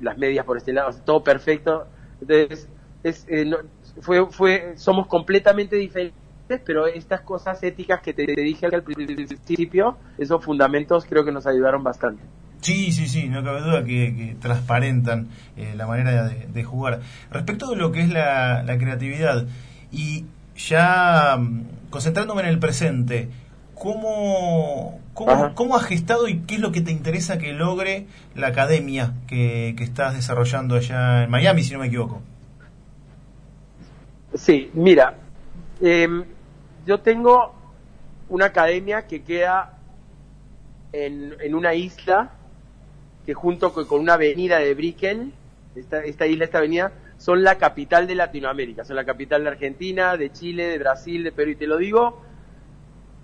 las 0.00 0.18
medias 0.18 0.44
por 0.44 0.56
este 0.56 0.72
lado, 0.72 0.90
todo 1.04 1.22
perfecto. 1.24 1.88
Entonces, 2.20 2.70
es, 3.02 3.24
eh, 3.28 3.44
no- 3.44 3.58
fue, 4.00 4.26
fue, 4.30 4.74
somos 4.76 5.06
completamente 5.06 5.76
diferentes, 5.76 6.20
pero 6.64 6.86
estas 6.86 7.20
cosas 7.22 7.62
éticas 7.62 8.00
que 8.00 8.12
te, 8.12 8.26
dije 8.26 8.66
al 8.66 8.82
principio, 8.82 9.96
esos 10.18 10.44
fundamentos 10.44 11.04
creo 11.04 11.24
que 11.24 11.32
nos 11.32 11.46
ayudaron 11.46 11.82
bastante. 11.82 12.22
Sí, 12.60 12.90
sí, 12.92 13.06
sí, 13.06 13.28
no 13.28 13.44
cabe 13.44 13.60
duda 13.60 13.84
que, 13.84 14.14
que 14.16 14.36
transparentan 14.40 15.28
eh, 15.56 15.74
la 15.76 15.86
manera 15.86 16.26
de, 16.28 16.46
de 16.46 16.64
jugar. 16.64 17.00
Respecto 17.30 17.70
de 17.70 17.76
lo 17.76 17.92
que 17.92 18.00
es 18.00 18.08
la, 18.08 18.62
la 18.62 18.78
creatividad, 18.78 19.46
y 19.92 20.24
ya 20.56 21.36
mm, 21.38 21.90
concentrándome 21.90 22.42
en 22.42 22.48
el 22.48 22.58
presente, 22.58 23.28
¿cómo, 23.74 25.00
cómo, 25.14 25.54
cómo 25.54 25.76
has 25.76 25.84
gestado 25.84 26.28
y 26.28 26.40
qué 26.40 26.56
es 26.56 26.60
lo 26.60 26.72
que 26.72 26.80
te 26.80 26.90
interesa 26.90 27.38
que 27.38 27.52
logre 27.52 28.06
la 28.34 28.48
academia 28.48 29.14
que, 29.26 29.74
que 29.76 29.84
estás 29.84 30.14
desarrollando 30.14 30.76
allá 30.76 31.24
en 31.24 31.30
Miami, 31.30 31.62
si 31.62 31.72
no 31.72 31.80
me 31.80 31.86
equivoco? 31.86 32.22
Sí, 34.34 34.70
mira, 34.74 35.14
em, 35.80 36.24
yo 36.86 37.00
tengo 37.00 37.54
una 38.28 38.46
academia 38.46 39.06
que 39.06 39.22
queda 39.22 39.78
en, 40.92 41.34
en 41.40 41.54
una 41.54 41.74
isla 41.74 42.30
que 43.24 43.34
junto 43.34 43.72
con, 43.72 43.86
con 43.86 44.00
una 44.00 44.14
avenida 44.14 44.58
de 44.58 44.74
Brickell, 44.74 45.32
esta, 45.74 46.02
esta 46.04 46.26
isla, 46.26 46.44
esta 46.44 46.58
avenida, 46.58 46.92
son 47.18 47.42
la 47.42 47.56
capital 47.56 48.06
de 48.06 48.14
Latinoamérica, 48.14 48.84
son 48.84 48.96
la 48.96 49.04
capital 49.04 49.42
de 49.42 49.50
Argentina, 49.50 50.16
de 50.16 50.30
Chile, 50.32 50.66
de 50.68 50.78
Brasil, 50.78 51.24
de 51.24 51.32
Perú, 51.32 51.50
y 51.50 51.56
te 51.56 51.66
lo 51.66 51.76
digo 51.78 52.22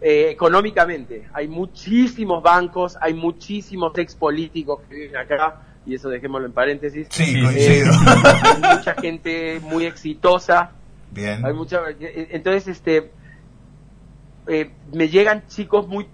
eh, 0.00 0.28
económicamente. 0.30 1.28
Hay 1.32 1.46
muchísimos 1.46 2.42
bancos, 2.42 2.98
hay 3.00 3.14
muchísimos 3.14 3.96
ex 3.96 4.14
políticos 4.16 4.80
que 4.88 4.94
viven 4.94 5.16
acá, 5.16 5.62
y 5.86 5.94
eso 5.94 6.08
dejémoslo 6.08 6.46
en 6.46 6.52
paréntesis. 6.52 7.06
Sí, 7.10 7.44
Eh, 7.54 7.84
hay 7.84 8.76
mucha 8.76 8.94
gente 8.94 9.60
muy 9.62 9.84
exitosa, 9.86 10.72
Bien. 11.10 11.44
hay 11.44 11.52
mucha 11.52 11.82
eh, 12.00 12.28
entonces 12.32 12.68
este 12.68 13.10
eh, 14.47 14.70
me 14.93 15.09
llegan 15.09 15.47
chicos 15.47 15.86
muy 15.88 16.07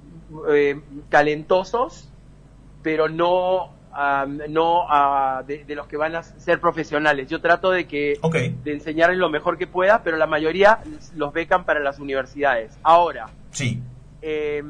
eh, 0.50 0.80
talentosos 1.08 2.08
pero 2.82 3.08
no 3.08 3.70
am, 3.92 4.38
no 4.50 4.82
ah, 4.88 5.42
de, 5.46 5.64
de 5.64 5.74
los 5.74 5.86
que 5.86 5.96
van 5.96 6.14
a 6.14 6.22
ser 6.22 6.60
profesionales 6.60 7.28
yo 7.28 7.40
trato 7.40 7.70
de 7.70 7.86
que 7.86 8.18
de 8.64 8.72
enseñarles 8.72 9.18
lo 9.18 9.30
mejor 9.30 9.56
que 9.58 9.66
pueda 9.66 10.02
pero 10.02 10.16
la 10.16 10.26
mayoría 10.26 10.80
los 11.16 11.32
becan 11.32 11.64
para 11.64 11.80
las 11.80 11.98
universidades 11.98 12.78
ahora 12.82 13.26
Sí. 13.50 13.80
eh, 14.22 14.62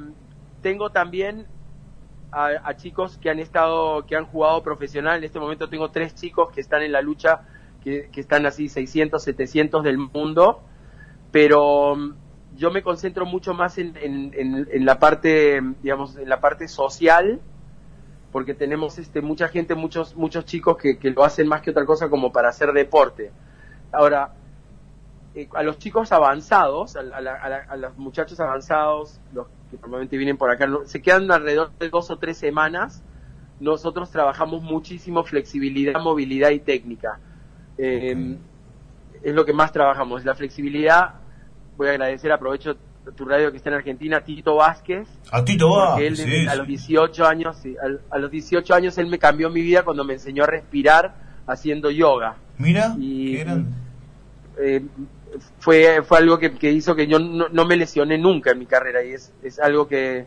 tengo 0.63 0.91
también 0.91 1.47
a, 2.31 2.49
a 2.63 2.77
chicos 2.77 3.17
que 3.19 3.31
han 3.31 3.39
estado, 3.39 4.05
que 4.07 4.15
han 4.17 4.27
jugado 4.27 4.63
profesional. 4.63 5.17
En 5.19 5.25
este 5.25 5.39
momento 5.41 5.69
tengo 5.69 5.91
tres 5.91 6.15
chicos 6.15 6.51
que 6.53 6.61
están 6.61 6.83
en 6.83 6.93
la 6.93 7.01
lucha, 7.01 7.41
que, 7.83 8.11
que 8.13 8.21
están 8.21 8.45
así 8.45 8.69
600, 8.69 9.23
700 9.23 9.83
del 9.83 9.97
mundo. 9.99 10.61
Pero 11.31 11.97
yo 12.59 12.71
me 12.73 12.83
concentro 12.83 13.27
mucho 13.27 13.55
más 13.55 13.79
en, 13.79 13.97
en, 13.99 14.33
en- 14.37 14.69
en 14.71 14.85
la 14.87 14.99
parte, 14.99 15.61
digamos, 15.83 16.17
en 16.19 16.29
la 16.29 16.41
parte 16.41 16.69
social, 16.69 17.41
porque 18.33 18.55
tenemos 18.55 18.99
este 18.99 19.23
mucha 19.23 19.49
gente, 19.49 19.75
muchos 19.75 20.17
muchos 20.17 20.45
chicos 20.47 20.77
que, 20.79 20.99
que 20.99 21.11
lo 21.11 21.25
hacen 21.25 21.49
más 21.49 21.63
que 21.63 21.71
otra 21.71 21.87
cosa 21.87 22.11
como 22.11 22.33
para 22.33 22.51
hacer 22.51 22.73
deporte. 22.73 23.33
Ahora, 23.93 24.33
eh, 25.35 25.49
a 25.55 25.63
los 25.63 25.79
chicos 25.79 26.13
avanzados, 26.13 26.97
a, 26.97 27.01
a 27.01 27.21
la- 27.21 27.35
a 27.35 27.49
la- 27.49 27.67
a 27.69 27.77
los 27.77 27.97
muchachos 27.97 28.41
avanzados, 28.41 29.21
los 29.33 29.49
que 29.71 29.77
normalmente 29.79 30.17
vienen 30.17 30.37
por 30.39 30.51
acá, 30.51 30.67
no- 30.67 30.85
se 30.87 31.03
quedan 31.03 31.31
alrededor 31.31 31.73
de 31.79 31.89
dos 31.91 32.11
o 32.11 32.19
tres 32.19 32.39
semanas. 32.39 33.03
Nosotros 33.61 34.11
trabajamos 34.11 34.63
muchísimo 34.63 35.25
flexibilidad, 35.25 36.01
movilidad 36.01 36.51
y 36.51 36.61
técnica. 36.61 37.21
Eh, 37.79 38.39
Es 39.23 39.35
lo 39.35 39.45
que 39.45 39.53
más 39.53 39.73
trabajamos, 39.73 40.25
la 40.25 40.35
flexibilidad. 40.35 41.15
Voy 41.79 41.89
a 41.89 41.91
agradecer, 41.93 42.31
aprovecho 42.31 42.77
tu 43.17 43.25
radio 43.25 43.51
que 43.51 43.57
está 43.57 43.71
en 43.71 43.77
Argentina, 43.77 44.21
Tito 44.21 44.57
Vázquez, 44.57 45.09
A 45.33 45.43
Tito 45.43 45.97
él 45.97 46.15
Sí, 46.17 46.25
desde- 46.25 46.49
a 46.51 46.57
los 46.57 46.67
18 46.67 47.25
años, 47.27 47.57
sí, 47.63 47.75
a, 48.11 48.19
los 48.19 48.31
18 48.31 48.75
años 48.75 48.99
él 48.99 49.07
me 49.07 49.19
cambió 49.19 49.49
mi 49.49 49.63
vida 49.63 49.83
cuando 49.83 50.05
me 50.05 50.13
enseñó 50.15 50.45
a 50.45 50.47
respirar 50.49 51.15
haciendo 51.47 51.91
yoga. 51.91 52.35
Mira, 52.59 52.95
y- 52.99 53.37
qué. 53.37 53.63
Eh, 54.61 54.83
fue, 55.59 56.03
fue 56.03 56.19
algo 56.19 56.39
que, 56.39 56.53
que 56.53 56.71
hizo 56.73 56.95
que 56.97 57.07
yo 57.07 57.19
no, 57.19 57.49
no 57.49 57.65
me 57.65 57.77
lesioné 57.77 58.19
nunca 58.19 58.51
en 58.51 58.59
mi 58.59 58.67
carrera 58.67 59.05
y 59.05 59.13
es, 59.13 59.33
es 59.43 59.59
algo 59.61 59.87
que 59.87 60.27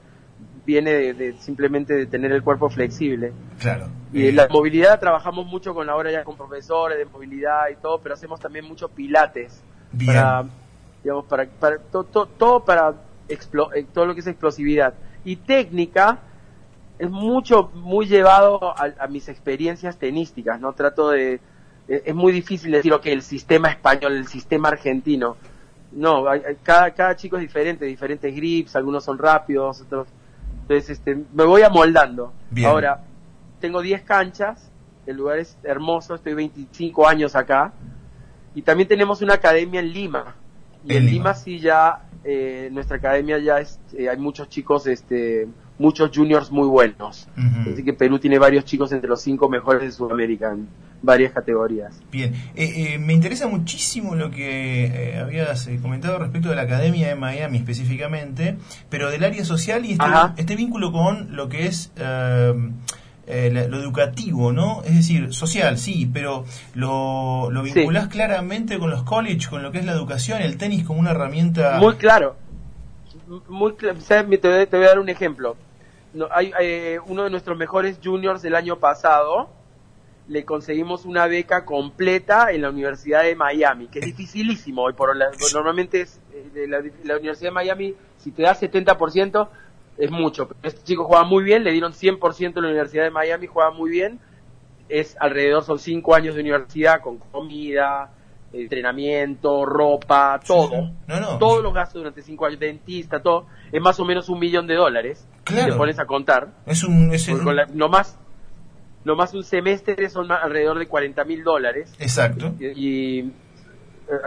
viene 0.65 0.91
de, 0.91 1.13
de 1.13 1.33
simplemente 1.39 1.93
de 1.93 2.05
tener 2.05 2.31
el 2.31 2.41
cuerpo 2.43 2.69
flexible. 2.69 3.33
Claro. 3.59 3.87
Y 4.13 4.27
Eh, 4.27 4.31
la 4.31 4.47
movilidad 4.47 4.99
trabajamos 4.99 5.45
mucho 5.45 5.73
con 5.73 5.89
ahora 5.89 6.11
ya 6.11 6.23
con 6.23 6.37
profesores 6.37 6.97
de 6.97 7.05
movilidad 7.05 7.69
y 7.71 7.75
todo, 7.81 7.99
pero 8.01 8.13
hacemos 8.15 8.39
también 8.39 8.65
mucho 8.65 8.87
pilates 8.89 9.61
Bien. 9.91 10.13
para 10.13 10.45
digamos 11.03 11.25
para, 11.25 11.45
para 11.47 11.77
to- 11.79 12.03
to- 12.05 12.25
todo 12.27 12.63
para 12.63 12.93
explo- 13.29 13.69
eh, 13.75 13.85
todo 13.93 14.05
lo 14.05 14.13
que 14.13 14.19
es 14.21 14.27
explosividad 14.27 14.93
y 15.23 15.35
técnica 15.37 16.19
es 16.99 17.09
mucho 17.09 17.71
muy 17.73 18.05
llevado 18.07 18.59
a, 18.77 18.93
a 18.99 19.07
mis 19.07 19.27
experiencias 19.29 19.97
tenísticas 19.97 20.59
no 20.59 20.73
trato 20.73 21.09
de 21.09 21.39
eh, 21.87 22.03
es 22.05 22.15
muy 22.15 22.31
difícil 22.31 22.71
decir 22.71 22.93
ok 22.93 23.05
el 23.07 23.21
sistema 23.23 23.69
español 23.69 24.13
el 24.13 24.27
sistema 24.27 24.69
argentino 24.69 25.37
no 25.91 26.27
hay- 26.29 26.41
cada 26.63 26.91
cada 26.91 27.15
chico 27.15 27.37
es 27.37 27.41
diferente 27.41 27.85
diferentes 27.85 28.33
grips 28.35 28.75
algunos 28.75 29.03
son 29.03 29.17
rápidos 29.17 29.81
otros 29.81 30.07
entonces 30.61 30.89
este 30.91 31.17
me 31.33 31.43
voy 31.45 31.63
amoldando 31.63 32.33
Bien. 32.51 32.67
ahora 32.69 33.01
tengo 33.59 33.81
10 33.81 34.03
canchas 34.03 34.69
el 35.07 35.17
lugar 35.17 35.39
es 35.39 35.57
hermoso 35.63 36.13
estoy 36.15 36.35
25 36.35 37.07
años 37.07 37.35
acá 37.35 37.73
y 38.53 38.61
también 38.61 38.87
tenemos 38.87 39.21
una 39.21 39.35
academia 39.35 39.79
en 39.79 39.91
Lima. 39.93 40.35
Y 40.85 40.95
En 40.95 41.05
Lima. 41.05 41.33
Sí 41.33 41.59
ya, 41.59 42.03
eh, 42.23 42.69
nuestra 42.71 42.97
academia 42.97 43.37
ya 43.39 43.59
es, 43.59 43.79
eh, 43.97 44.09
hay 44.09 44.17
muchos 44.17 44.49
chicos 44.49 44.87
este, 44.87 45.47
muchos 45.81 46.11
juniors 46.13 46.51
muy 46.51 46.67
buenos. 46.67 47.27
Así 47.71 47.83
que 47.83 47.93
Perú 47.93 48.19
tiene 48.19 48.37
varios 48.39 48.65
chicos 48.65 48.91
entre 48.91 49.09
los 49.09 49.21
cinco 49.21 49.49
mejores 49.49 49.81
de 49.81 49.91
Sudamérica 49.91 50.51
en 50.51 50.67
varias 51.01 51.33
categorías. 51.33 51.99
Bien, 52.11 52.33
Eh, 52.55 52.93
eh, 52.93 52.99
me 52.99 53.13
interesa 53.13 53.47
muchísimo 53.47 54.15
lo 54.15 54.29
que 54.29 54.85
eh, 54.85 55.19
habías 55.19 55.65
eh, 55.67 55.79
comentado 55.81 56.19
respecto 56.19 56.49
de 56.49 56.55
la 56.55 56.61
Academia 56.61 57.07
de 57.07 57.15
Miami 57.15 57.57
específicamente, 57.57 58.57
pero 58.89 59.09
del 59.09 59.23
área 59.23 59.43
social 59.43 59.83
y 59.85 59.93
este, 59.93 60.05
este 60.37 60.55
vínculo 60.55 60.91
con 60.91 61.35
lo 61.35 61.49
que 61.49 61.65
es 61.65 61.91
eh, 61.95 62.53
eh, 63.31 63.67
lo 63.69 63.79
educativo, 63.79 64.51
¿no? 64.51 64.81
Es 64.83 64.95
decir, 64.95 65.33
social, 65.33 65.77
sí, 65.77 66.09
pero 66.11 66.45
lo, 66.73 67.49
lo 67.51 67.63
Sí. 67.65 67.73
vinculás 67.73 68.07
claramente 68.09 68.77
con 68.79 68.89
los 68.89 69.03
college, 69.03 69.47
con 69.49 69.63
lo 69.63 69.71
que 69.71 69.79
es 69.79 69.85
la 69.85 69.93
educación, 69.93 70.41
el 70.41 70.57
tenis 70.57 70.83
como 70.85 70.99
una 70.99 71.11
herramienta... 71.11 71.77
Muy 71.79 71.95
claro. 71.95 72.35
Muy 73.47 73.71
cla- 73.73 73.97
¿sabes? 73.99 74.41
Te, 74.41 74.47
voy, 74.49 74.67
te 74.67 74.75
voy 74.77 74.85
a 74.85 74.89
dar 74.89 74.99
un 74.99 75.09
ejemplo. 75.09 75.55
No, 76.13 76.27
hay, 76.31 76.51
eh, 76.59 76.99
uno 77.07 77.23
de 77.23 77.29
nuestros 77.29 77.57
mejores 77.57 77.99
juniors 78.03 78.41
del 78.41 78.55
año 78.55 78.77
pasado, 78.77 79.49
le 80.27 80.43
conseguimos 80.45 81.05
una 81.05 81.27
beca 81.27 81.63
completa 81.65 82.51
en 82.51 82.61
la 82.61 82.69
Universidad 82.69 83.23
de 83.23 83.35
Miami, 83.35 83.87
que 83.87 83.99
es 83.99 84.05
dificilísimo 84.05 84.83
hoy 84.83 84.93
por. 84.93 85.15
La- 85.15 85.31
Normalmente 85.53 86.01
es, 86.01 86.19
eh, 86.33 86.65
la, 86.67 86.79
la 87.05 87.15
Universidad 87.17 87.49
de 87.49 87.53
Miami, 87.53 87.95
si 88.17 88.31
te 88.31 88.43
da 88.43 88.53
70%, 88.55 89.47
es 90.03 90.11
mucho. 90.11 90.47
Pero 90.47 90.59
este 90.63 90.83
chico 90.83 91.03
juega 91.05 91.23
muy 91.23 91.43
bien, 91.43 91.63
le 91.63 91.71
dieron 91.71 91.93
100% 91.93 92.57
en 92.57 92.63
la 92.63 92.69
Universidad 92.69 93.03
de 93.03 93.11
Miami, 93.11 93.47
juega 93.47 93.71
muy 93.71 93.89
bien. 93.89 94.19
Es 94.89 95.15
alrededor, 95.19 95.63
son 95.63 95.79
5 95.79 96.15
años 96.15 96.35
de 96.35 96.41
universidad 96.41 97.01
con 97.01 97.17
comida, 97.17 98.11
entrenamiento, 98.51 99.65
ropa, 99.65 100.39
todo. 100.45 100.91
No, 101.07 101.19
no. 101.19 101.37
Todos 101.37 101.63
los 101.63 101.73
gastos 101.73 101.95
durante 102.01 102.21
5 102.21 102.45
años, 102.45 102.59
dentista, 102.59 103.21
todo. 103.21 103.45
Es 103.71 103.81
más 103.81 103.99
o 103.99 104.05
menos 104.05 104.29
un 104.29 104.39
millón 104.39 104.67
de 104.67 104.75
dólares. 104.75 105.27
si 105.47 105.53
Claro. 105.53 105.73
Te 105.73 105.77
pones 105.77 105.99
a 105.99 106.05
contar. 106.05 106.49
Es 106.65 106.83
un... 106.83 107.13
Es 107.13 107.27
un- 107.27 107.43
con 107.43 107.55
la- 107.55 107.65
nomás, 107.67 108.17
nomás 109.03 109.33
un 109.33 109.43
semestre 109.43 110.09
son 110.09 110.31
alrededor 110.31 110.77
de 110.79 110.87
40 110.87 111.23
mil 111.25 111.43
dólares. 111.43 111.93
Exacto. 111.99 112.53
Y, 112.59 113.19
y, 113.19 113.33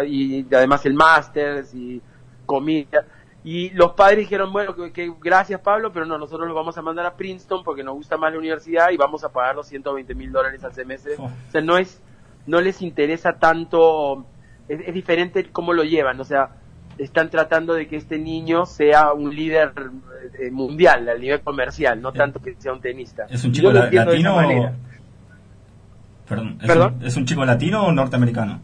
y 0.06 0.46
además 0.54 0.84
el 0.86 0.94
máster 0.94 1.64
y 1.74 2.00
comida. 2.46 3.04
Y 3.46 3.68
los 3.70 3.92
padres 3.92 4.20
dijeron, 4.20 4.52
bueno, 4.52 4.74
que, 4.74 4.90
que 4.90 5.12
gracias 5.20 5.60
Pablo, 5.60 5.92
pero 5.92 6.06
no, 6.06 6.16
nosotros 6.16 6.46
los 6.48 6.56
vamos 6.56 6.78
a 6.78 6.82
mandar 6.82 7.04
a 7.04 7.14
Princeton 7.14 7.62
porque 7.62 7.84
nos 7.84 7.94
gusta 7.94 8.16
más 8.16 8.32
la 8.32 8.38
universidad 8.38 8.90
y 8.90 8.96
vamos 8.96 9.22
a 9.22 9.28
pagar 9.30 9.54
los 9.54 9.66
120 9.68 10.14
mil 10.14 10.32
dólares 10.32 10.64
al 10.64 10.72
semestre. 10.72 11.12
Oh. 11.18 11.24
O 11.24 11.30
sea, 11.50 11.60
no 11.60 11.76
es, 11.76 12.00
no 12.46 12.60
les 12.62 12.80
interesa 12.80 13.34
tanto, 13.38 14.24
es, 14.66 14.80
es 14.86 14.94
diferente 14.94 15.44
cómo 15.52 15.74
lo 15.74 15.84
llevan, 15.84 16.18
o 16.20 16.24
sea, 16.24 16.50
están 16.96 17.28
tratando 17.28 17.74
de 17.74 17.86
que 17.86 17.96
este 17.96 18.18
niño 18.18 18.64
sea 18.66 19.12
un 19.12 19.34
líder 19.34 19.72
eh, 20.38 20.50
mundial, 20.50 21.06
a 21.08 21.14
nivel 21.14 21.40
comercial, 21.42 22.00
no 22.00 22.12
tanto 22.12 22.40
que 22.40 22.54
sea 22.58 22.72
un 22.72 22.80
tenista. 22.80 23.26
¿Es 23.28 23.44
un 23.44 23.52
chico 23.52 23.70
la- 23.72 23.90
latino 23.90 24.36
o... 24.36 24.70
Perdón, 26.28 26.56
¿es, 26.62 26.66
¿Perdón? 26.66 26.94
Un, 27.00 27.06
¿es 27.06 27.16
un 27.16 27.26
chico 27.26 27.44
latino 27.44 27.84
o 27.84 27.92
norteamericano? 27.92 28.60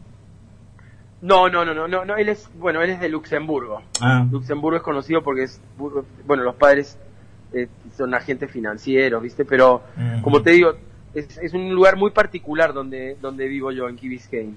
No, 1.21 1.49
no, 1.49 1.63
no, 1.63 1.73
no, 1.73 1.87
no, 1.87 2.03
no, 2.03 2.17
él 2.17 2.29
es, 2.29 2.49
bueno, 2.57 2.81
él 2.81 2.89
es 2.89 2.99
de 2.99 3.09
Luxemburgo. 3.09 3.81
Ah, 3.99 4.25
Luxemburgo 4.29 4.77
es 4.77 4.83
conocido 4.83 5.21
porque 5.21 5.43
es, 5.43 5.61
bueno, 6.25 6.43
los 6.43 6.55
padres 6.55 6.97
eh, 7.53 7.67
son 7.95 8.13
agentes 8.15 8.49
financieros, 8.49 9.21
¿viste? 9.21 9.45
Pero, 9.45 9.83
como 10.23 10.41
te 10.41 10.51
digo, 10.51 10.73
es, 11.13 11.37
es 11.37 11.53
un 11.53 11.73
lugar 11.73 11.97
muy 11.97 12.11
particular 12.11 12.73
donde, 12.73 13.17
donde 13.21 13.47
vivo 13.47 13.71
yo, 13.71 13.89
en 13.89 13.95
Key 13.95 14.09
Biscayne. 14.09 14.55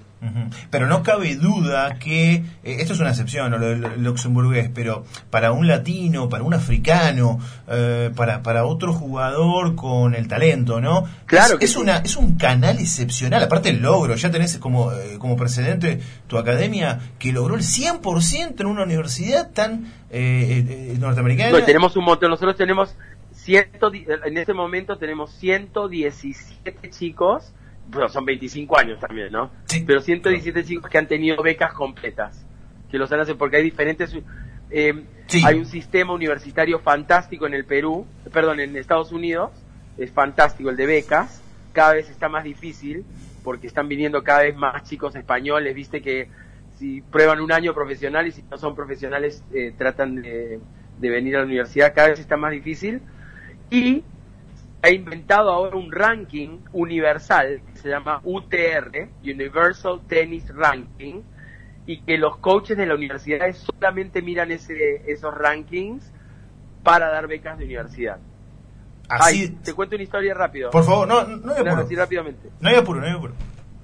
Pero 0.71 0.87
no 0.87 1.03
cabe 1.03 1.35
duda 1.35 1.95
que, 1.99 2.33
eh, 2.35 2.43
esto 2.63 2.93
es 2.93 2.99
una 2.99 3.11
excepción, 3.11 3.51
lo 3.51 3.59
del 3.59 4.03
luxemburgués, 4.03 4.69
pero 4.73 5.05
para 5.29 5.51
un 5.51 5.67
latino, 5.67 6.29
para 6.29 6.43
un 6.43 6.53
africano, 6.53 7.39
eh, 7.67 8.11
para, 8.15 8.41
para 8.41 8.65
otro 8.65 8.93
jugador 8.93 9.75
con 9.75 10.15
el 10.15 10.27
talento, 10.27 10.81
¿no? 10.81 11.05
Claro 11.25 11.53
es, 11.53 11.59
que 11.59 11.65
es 11.65 11.71
sí. 11.73 11.79
una 11.79 11.97
es 11.97 12.15
un 12.15 12.35
canal 12.35 12.79
excepcional, 12.79 13.43
aparte 13.43 13.69
el 13.69 13.81
logro, 13.81 14.15
ya 14.15 14.31
tenés 14.31 14.57
como, 14.57 14.91
eh, 14.93 15.17
como 15.19 15.35
precedente 15.35 15.99
tu 16.27 16.37
academia 16.37 16.99
que 17.19 17.31
logró 17.31 17.55
el 17.55 17.61
100% 17.61 18.59
en 18.59 18.65
una 18.65 18.83
universidad 18.83 19.51
tan 19.51 19.85
eh, 20.17 20.63
eh, 20.69 20.91
eh, 20.93 20.97
norteamericana. 20.97 21.51
No, 21.51 21.65
tenemos 21.65 21.97
un 21.97 22.05
montón, 22.05 22.29
nosotros 22.29 22.55
tenemos, 22.55 22.95
ciento, 23.45 23.89
di- 23.91 24.05
en 24.25 24.37
este 24.37 24.53
momento 24.53 24.97
tenemos 24.97 25.31
117 25.31 26.89
chicos, 26.89 27.53
bueno, 27.87 28.09
son 28.09 28.25
25 28.25 28.77
años 28.79 28.99
también, 28.99 29.31
¿no? 29.31 29.51
Sí. 29.65 29.83
Pero 29.85 30.01
117 30.01 30.63
chicos 30.63 30.89
que 30.89 30.97
han 30.97 31.07
tenido 31.07 31.41
becas 31.43 31.71
completas, 31.73 32.43
que 32.89 32.97
los 32.97 33.11
han 33.11 33.21
hecho 33.21 33.37
porque 33.37 33.57
hay 33.57 33.63
diferentes... 33.63 34.15
eh, 34.71 35.03
Sí. 35.27 35.41
Hay 35.43 35.55
un 35.57 35.65
sistema 35.65 36.13
universitario 36.13 36.77
fantástico 36.77 37.47
en 37.47 37.55
el 37.55 37.65
Perú, 37.65 38.05
perdón, 38.31 38.59
en 38.59 38.75
Estados 38.77 39.11
Unidos, 39.11 39.49
es 39.97 40.11
fantástico 40.11 40.69
el 40.69 40.75
de 40.75 40.85
becas, 40.85 41.41
cada 41.73 41.93
vez 41.93 42.11
está 42.11 42.29
más 42.29 42.43
difícil 42.43 43.03
porque 43.43 43.65
están 43.65 43.87
viniendo 43.87 44.23
cada 44.23 44.43
vez 44.43 44.55
más 44.55 44.83
chicos 44.83 45.15
españoles, 45.15 45.73
viste 45.73 45.99
que 46.03 46.29
si 46.77 47.01
prueban 47.01 47.39
un 47.41 47.51
año 47.51 47.73
profesional 47.73 48.27
y 48.27 48.33
si 48.33 48.43
no 48.51 48.57
son 48.59 48.75
profesionales 48.75 49.43
eh, 49.51 49.73
tratan 49.75 50.21
de, 50.21 50.59
de 50.99 51.09
venir 51.09 51.37
a 51.37 51.39
la 51.39 51.45
universidad, 51.45 51.95
cada 51.95 52.09
vez 52.09 52.19
está 52.19 52.37
más 52.37 52.51
difícil 52.51 53.01
y 53.69 54.03
ha 54.81 54.89
inventado 54.89 55.51
ahora 55.51 55.75
un 55.77 55.91
ranking 55.91 56.59
universal 56.73 57.61
que 57.73 57.79
se 57.79 57.89
llama 57.89 58.21
UTR, 58.23 59.09
Universal 59.23 60.01
Tennis 60.07 60.47
Ranking, 60.53 61.21
y 61.87 62.01
que 62.01 62.17
los 62.17 62.37
coaches 62.37 62.77
de 62.77 62.85
las 62.85 62.97
universidades 62.97 63.57
solamente 63.57 64.21
miran 64.21 64.51
ese, 64.51 65.03
esos 65.11 65.33
rankings 65.35 66.11
para 66.83 67.09
dar 67.09 67.27
becas 67.27 67.57
de 67.57 67.65
universidad. 67.65 68.19
Así, 69.07 69.41
Ay, 69.43 69.57
te 69.63 69.73
cuento 69.73 69.95
una 69.95 70.03
historia 70.03 70.33
rápido. 70.33 70.71
por 70.71 70.83
favor, 70.83 71.07
no, 71.07 71.23
no 71.23 71.53
hay 71.53 71.63
No, 71.63 71.71
apuro. 71.71 71.85
así 71.85 71.95
rápidamente. 71.95 72.49
No 72.59 72.69
hay 72.69 72.75
apuro, 72.75 72.99
no 73.01 73.05
hay 73.07 73.13
apuro. 73.13 73.33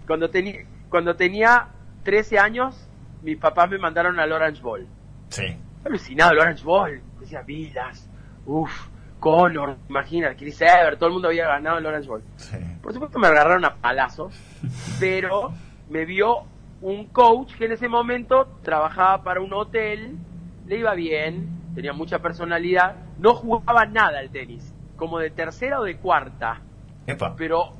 Cuando, 0.08 0.32
teni- 0.32 0.66
cuando 0.90 1.16
tenía 1.16 1.68
13 2.04 2.40
años, 2.40 2.88
mis 3.22 3.38
papás 3.38 3.70
me 3.70 3.78
mandaron 3.78 4.20
al 4.20 4.32
Orange 4.32 4.62
Bowl. 4.62 4.88
Sí. 5.30 5.56
Alucinado 5.86 6.32
el 6.32 6.40
Orange 6.40 6.64
Bowl. 6.64 7.02
Decía 7.20 7.44
Vilas, 7.44 8.10
uff, 8.48 8.88
Connor, 9.22 9.78
imagina, 9.88 10.36
Chris 10.36 10.60
Evert, 10.62 10.98
todo 10.98 11.08
el 11.08 11.14
mundo 11.14 11.28
había 11.28 11.48
ganado 11.48 11.78
el 11.78 11.86
Orange 11.86 12.10
Bowl. 12.10 12.24
sí. 12.38 12.58
Por 12.82 12.92
supuesto 12.92 13.20
me 13.20 13.28
agarraron 13.28 13.64
a 13.64 13.76
palazos, 13.76 14.34
pero 15.00 15.54
me 15.90 16.06
vio 16.06 16.40
un 16.82 17.06
coach 17.06 17.54
que 17.54 17.66
en 17.66 17.74
ese 17.74 17.88
momento 17.88 18.48
trabajaba 18.64 19.24
para 19.24 19.40
un 19.40 19.54
hotel, 19.54 20.18
le 20.66 20.80
iba 20.80 20.96
bien, 20.96 21.48
tenía 21.76 21.94
mucha 21.94 22.18
personalidad, 22.20 22.96
no 23.20 23.36
jugaba 23.36 23.86
nada 23.86 24.18
al 24.18 24.32
tenis, 24.32 24.74
como 24.98 25.20
de 25.20 25.30
tercera 25.30 25.80
o 25.80 25.84
de 25.84 25.98
cuarta, 25.98 26.60
Epa. 27.06 27.36
pero 27.38 27.74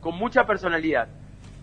con 0.00 0.16
mucha 0.16 0.46
personalidad. 0.46 1.08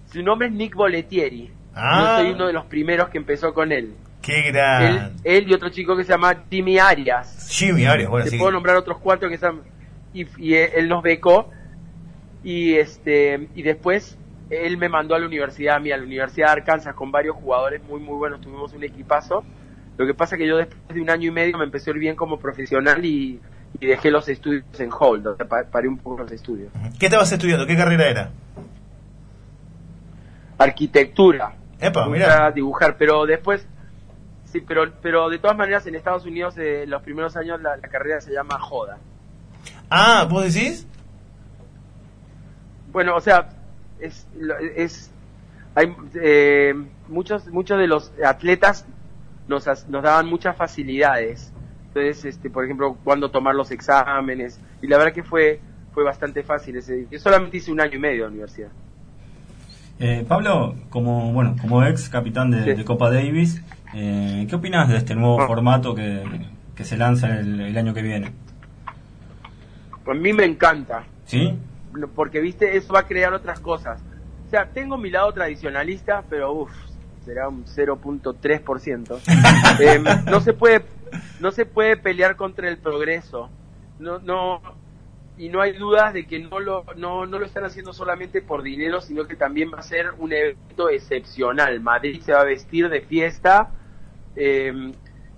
Su 0.06 0.22
nombre 0.22 0.48
es 0.48 0.54
Nick 0.54 0.76
Boletieri. 0.76 1.52
Ah. 1.74 2.18
Yo 2.20 2.24
soy 2.24 2.34
uno 2.36 2.46
de 2.46 2.54
los 2.54 2.66
primeros 2.66 3.10
que 3.10 3.18
empezó 3.18 3.54
con 3.54 3.72
él. 3.72 3.96
Qué 4.28 4.50
Él, 4.50 4.54
gran. 4.54 5.16
él 5.24 5.50
y 5.50 5.54
otro 5.54 5.70
chico 5.70 5.96
que 5.98 6.04
se 6.04 6.10
llama 6.12 6.44
Jimmy 6.52 6.78
Arias. 6.78 7.48
Jimmy 7.50 7.86
Arias, 7.86 8.10
bueno, 8.10 8.26
Te 8.26 8.32
sí. 8.32 8.38
puedo 8.38 8.52
nombrar 8.52 8.76
otros 8.76 8.98
cuatro 9.00 9.30
que 9.30 9.36
están 9.36 9.62
y, 10.14 10.28
y 10.38 10.54
él 10.56 10.88
nos 10.90 11.02
becó 11.02 11.50
y 12.44 12.76
este 12.76 13.48
y 13.56 13.62
después 13.64 14.18
él 14.50 14.78
me 14.78 14.90
mandó 14.90 15.16
a 15.16 15.20
la 15.20 15.26
universidad 15.26 15.78
a 15.78 15.80
mí 15.80 15.92
a 15.92 15.98
la 15.98 16.04
universidad 16.04 16.48
de 16.48 16.52
Arkansas 16.54 16.94
con 16.94 17.12
varios 17.12 17.36
jugadores 17.36 17.82
muy 17.84 18.00
muy 18.00 18.16
buenos 18.16 18.40
tuvimos 18.42 18.72
un 18.74 18.84
equipazo 18.84 19.44
lo 19.98 20.06
que 20.06 20.14
pasa 20.14 20.38
que 20.38 20.46
yo 20.48 20.56
después 20.58 20.80
de 20.94 21.02
un 21.02 21.10
año 21.10 21.28
y 21.30 21.32
medio 21.32 21.58
me 21.58 21.64
empecé 21.66 21.90
a 21.90 21.94
ir 21.94 22.00
bien 22.00 22.16
como 22.16 22.38
profesional 22.40 23.04
y, 23.04 23.42
y 23.80 23.86
dejé 23.86 24.12
los 24.12 24.30
estudios 24.30 24.64
en 24.80 24.90
hold 24.98 25.28
o 25.28 25.36
sea, 25.36 25.48
pa- 25.48 25.64
paré 25.70 25.88
un 25.88 25.98
poco 25.98 26.20
los 26.24 26.32
estudios 26.32 26.70
¿Qué 27.00 27.08
estabas 27.08 27.32
estudiando? 27.32 27.66
¿Qué 27.66 27.76
carrera 27.76 28.08
era? 28.08 28.30
arquitectura 30.58 31.54
Epa, 31.80 32.08
gusta 32.08 32.52
dibujar 32.52 32.96
pero 32.98 33.26
después 33.26 33.66
sí 34.52 34.62
pero 34.68 34.92
pero 35.02 35.30
de 35.30 35.38
todas 35.40 35.56
maneras 35.56 35.86
en 35.88 35.96
Estados 35.96 36.26
Unidos 36.26 36.58
eh, 36.58 36.86
los 36.88 37.02
primeros 37.04 37.36
años 37.38 37.62
la, 37.62 37.78
la 37.78 37.88
carrera 37.88 38.20
se 38.22 38.32
llama 38.34 38.60
joda 38.60 38.98
Ah, 39.90 40.28
¿vos 40.30 40.54
decís? 40.54 40.86
Bueno, 42.92 43.16
o 43.16 43.22
sea, 43.22 43.50
es, 44.00 44.28
es 44.76 45.12
hay 45.76 45.96
eh, 46.22 46.74
muchos 47.08 47.48
muchos 47.48 47.78
de 47.78 47.88
los 47.88 48.12
atletas 48.26 48.86
nos, 49.48 49.66
nos 49.88 50.04
daban 50.04 50.26
muchas 50.28 50.56
facilidades. 50.58 51.54
Entonces, 51.88 52.26
este, 52.26 52.50
por 52.50 52.66
ejemplo, 52.66 52.98
cuándo 53.04 53.30
tomar 53.32 53.56
los 53.56 53.72
exámenes 53.72 54.60
y 54.82 54.88
la 54.88 54.98
verdad 54.98 55.14
que 55.14 55.24
fue 55.24 55.60
fue 55.94 56.04
bastante 56.04 56.44
fácil 56.44 56.78
ese. 56.78 57.08
Yo 57.10 57.20
solamente 57.20 57.58
hice 57.58 57.72
un 57.72 57.82
año 57.82 57.96
y 57.96 58.00
medio 58.00 58.24
de 58.24 58.30
universidad. 58.30 58.70
Eh, 60.00 60.24
Pablo, 60.28 60.76
como 60.90 61.34
bueno, 61.34 61.56
como 61.60 61.84
ex 61.84 62.08
capitán 62.10 62.52
de, 62.52 62.64
Sí. 62.64 62.74
de 62.74 62.86
Copa 62.86 63.10
Davis, 63.12 63.64
eh, 63.94 64.46
¿qué 64.50 64.56
opinas 64.56 64.90
de 64.90 64.98
este 64.98 65.16
nuevo 65.16 65.42
Ah. 65.42 65.48
formato 65.48 65.94
que, 65.96 66.24
que 66.76 66.84
se 66.84 66.98
lanza 66.98 67.40
el, 67.40 67.62
el 67.62 67.78
año 67.78 67.94
que 67.94 68.02
viene? 68.02 68.32
A 70.10 70.14
mí 70.14 70.34
me 70.34 70.46
encanta. 70.46 71.04
¿Sí? 71.26 71.58
porque 72.16 72.40
viste 72.42 72.78
eso 72.78 72.94
va 72.94 73.00
a 73.00 73.08
crear 73.08 73.34
otras 73.34 73.60
cosas 73.60 74.00
o 74.46 74.50
sea 74.52 74.68
tengo 74.72 74.98
mi 74.98 75.10
lado 75.10 75.32
tradicionalista 75.34 76.24
pero 76.30 76.52
uff 76.54 76.72
será 77.26 77.50
un 77.50 77.66
0.3% 77.66 79.20
Em, 79.80 80.04
no 80.30 80.40
se 80.40 80.54
puede 80.54 80.86
no 81.40 81.52
se 81.52 81.66
puede 81.66 81.98
pelear 81.98 82.36
contra 82.36 82.70
el 82.70 82.78
progreso 82.78 83.50
no, 84.00 84.20
no, 84.20 84.62
y 85.40 85.50
no 85.50 85.60
hay 85.62 85.74
dudas 85.74 86.14
de 86.14 86.28
que 86.28 86.38
no 86.40 86.60
lo, 86.60 86.86
no, 86.98 87.26
no 87.26 87.40
lo 87.40 87.46
están 87.46 87.66
haciendo 87.66 87.94
solamente 87.94 88.42
por 88.44 88.62
dinero, 88.62 89.02
sino 89.02 89.26
que 89.28 89.36
también 89.36 89.72
va 89.74 89.80
a 89.80 89.84
ser 89.84 90.12
un 90.20 90.34
evento 90.34 90.90
excepcional. 90.90 91.80
Madrid 91.80 92.22
se 92.22 92.32
va 92.34 92.42
a 92.42 92.44
vestir 92.44 92.90
de 92.90 93.02
fiesta. 93.02 93.72
Eh, 94.38 94.72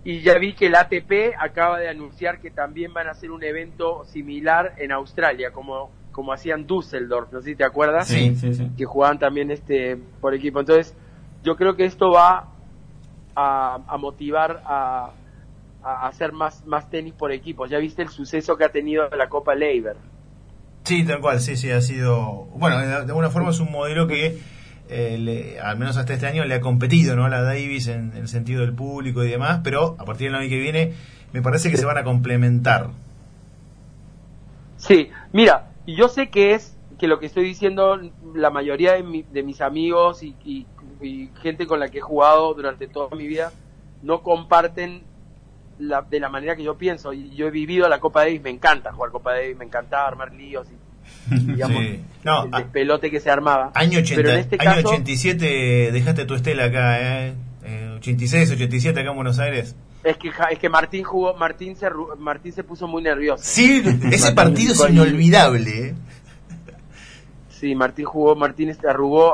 y 0.03 0.21
ya 0.21 0.37
vi 0.37 0.53
que 0.53 0.67
el 0.67 0.75
ATP 0.75 1.35
acaba 1.39 1.79
de 1.79 1.89
anunciar 1.89 2.39
que 2.39 2.51
también 2.51 2.93
van 2.93 3.07
a 3.07 3.11
hacer 3.11 3.31
un 3.31 3.43
evento 3.43 4.03
similar 4.05 4.73
en 4.77 4.91
Australia, 4.91 5.51
como, 5.51 5.91
como 6.11 6.31
hacían 6.33 6.65
Düsseldorf, 6.67 7.31
no 7.33 7.41
sé 7.41 7.51
si 7.51 7.55
te 7.55 7.65
acuerdas, 7.65 8.07
Sí, 8.07 8.35
sí, 8.35 8.53
sí. 8.53 8.69
que 8.77 8.85
jugaban 8.85 9.19
también 9.19 9.51
este 9.51 9.97
por 10.21 10.33
equipo. 10.33 10.59
Entonces, 10.59 10.95
yo 11.43 11.55
creo 11.55 11.75
que 11.75 11.85
esto 11.85 12.11
va 12.11 12.47
a, 13.35 13.79
a 13.87 13.97
motivar 13.97 14.61
a, 14.65 15.11
a 15.83 16.07
hacer 16.07 16.31
más, 16.33 16.65
más 16.65 16.89
tenis 16.89 17.13
por 17.13 17.31
equipos. 17.31 17.69
Ya 17.69 17.77
viste 17.77 18.01
el 18.01 18.09
suceso 18.09 18.55
que 18.57 18.65
ha 18.65 18.69
tenido 18.69 19.09
la 19.09 19.27
Copa 19.29 19.55
Leiber. 19.55 19.95
Sí, 20.83 21.05
tal 21.05 21.19
cual, 21.21 21.39
sí, 21.39 21.55
sí, 21.55 21.69
ha 21.71 21.81
sido... 21.81 22.45
Bueno, 22.55 22.79
de, 22.79 22.87
de 22.87 22.95
alguna 22.95 23.29
forma 23.29 23.51
es 23.51 23.59
un 23.59 23.71
modelo 23.71 24.07
que, 24.07 24.39
eh, 24.89 25.17
le- 25.17 25.59
al 25.59 25.77
menos 25.77 25.97
hasta 25.97 26.13
este 26.13 26.27
año, 26.27 26.45
le 26.45 26.55
ha 26.55 26.61
competido 26.61 27.15
¿no? 27.15 27.25
a 27.25 27.29
la 27.29 27.41
Davis 27.41 27.87
en, 27.87 28.13
el 28.15 28.27
sentido 28.27 28.61
del 28.61 28.73
público 28.73 29.23
y 29.23 29.29
demás, 29.29 29.61
pero 29.63 29.95
a 29.99 30.05
partir 30.05 30.27
del 30.31 30.35
año 30.41 30.49
que 30.49 30.59
viene 30.59 30.93
me 31.33 31.41
parece 31.41 31.69
que 31.69 31.77
se 31.77 31.85
van 31.85 31.97
a 31.97 32.03
complementar. 32.03 32.87
Sí, 34.77 35.09
mira, 35.33 35.67
yo 35.85 36.07
sé 36.09 36.29
que 36.29 36.53
es 36.53 36.75
que 36.97 37.07
lo 37.07 37.19
que 37.19 37.27
estoy 37.27 37.43
diciendo, 37.43 37.99
la 38.35 38.49
mayoría 38.49 38.93
de, 38.93 39.03
mi- 39.03 39.23
de 39.23 39.43
mis 39.43 39.61
amigos 39.61 40.23
y, 40.23 40.35
y- 40.43 40.65
gente 41.41 41.65
con 41.67 41.79
la 41.79 41.87
que 41.89 41.99
he 41.99 42.01
jugado 42.01 42.53
durante 42.53 42.87
toda 42.87 43.15
mi 43.15 43.25
vida 43.27 43.51
no 44.01 44.21
comparten 44.21 45.01
la, 45.77 46.01
de 46.01 46.19
la 46.19 46.29
manera 46.29 46.55
que 46.55 46.63
yo 46.63 46.75
pienso. 46.75 47.13
Yo 47.13 47.47
he 47.47 47.51
vivido 47.51 47.87
la 47.87 47.99
Copa 47.99 48.21
Davis, 48.21 48.41
me 48.41 48.49
encanta 48.49 48.91
jugar 48.91 49.11
Copa 49.11 49.33
Davis, 49.33 49.55
me 49.57 49.65
encantaba 49.65 50.07
armar 50.07 50.33
líos 50.33 50.67
y, 50.71 50.78
digamos, 51.29 51.81
Sí. 51.83 51.99
No, 52.23 52.43
el 52.45 52.51
despelote 52.51 53.09
que 53.11 53.19
se 53.19 53.29
armaba. 53.29 53.71
Año, 53.75 53.99
80, 53.99 54.15
Pero 54.21 54.29
en 54.33 54.39
este 54.39 54.57
año 54.59 54.81
caso, 54.81 54.89
87 54.89 55.89
dejaste 55.93 56.25
tu 56.25 56.33
estela 56.35 56.65
acá, 56.65 56.99
¿eh? 57.27 57.33
Eh, 57.63 57.93
86, 57.97 58.51
87 58.51 58.99
acá 58.99 59.09
en 59.09 59.15
Buenos 59.15 59.39
Aires. 59.39 59.75
es 60.03 60.17
que, 60.17 60.29
ja- 60.31 60.45
es 60.45 60.59
que 60.59 60.69
Martín 60.69 61.03
jugó, 61.03 61.33
Martín 61.35 61.75
se, 61.75 61.87
Martín 62.17 62.51
se 62.53 62.63
puso 62.63 62.87
muy 62.87 63.01
nervioso. 63.03 63.43
Sí, 63.45 63.81
ese 64.11 64.31
partido 64.33 64.73
es 64.73 64.89
inolvidable. 64.91 65.87
¿eh? 65.89 65.95
Sí, 67.49 67.75
Martín 67.75 68.05
jugó, 68.05 68.35
Martín 68.35 68.69
este, 68.69 68.87
arrugó, 68.87 69.33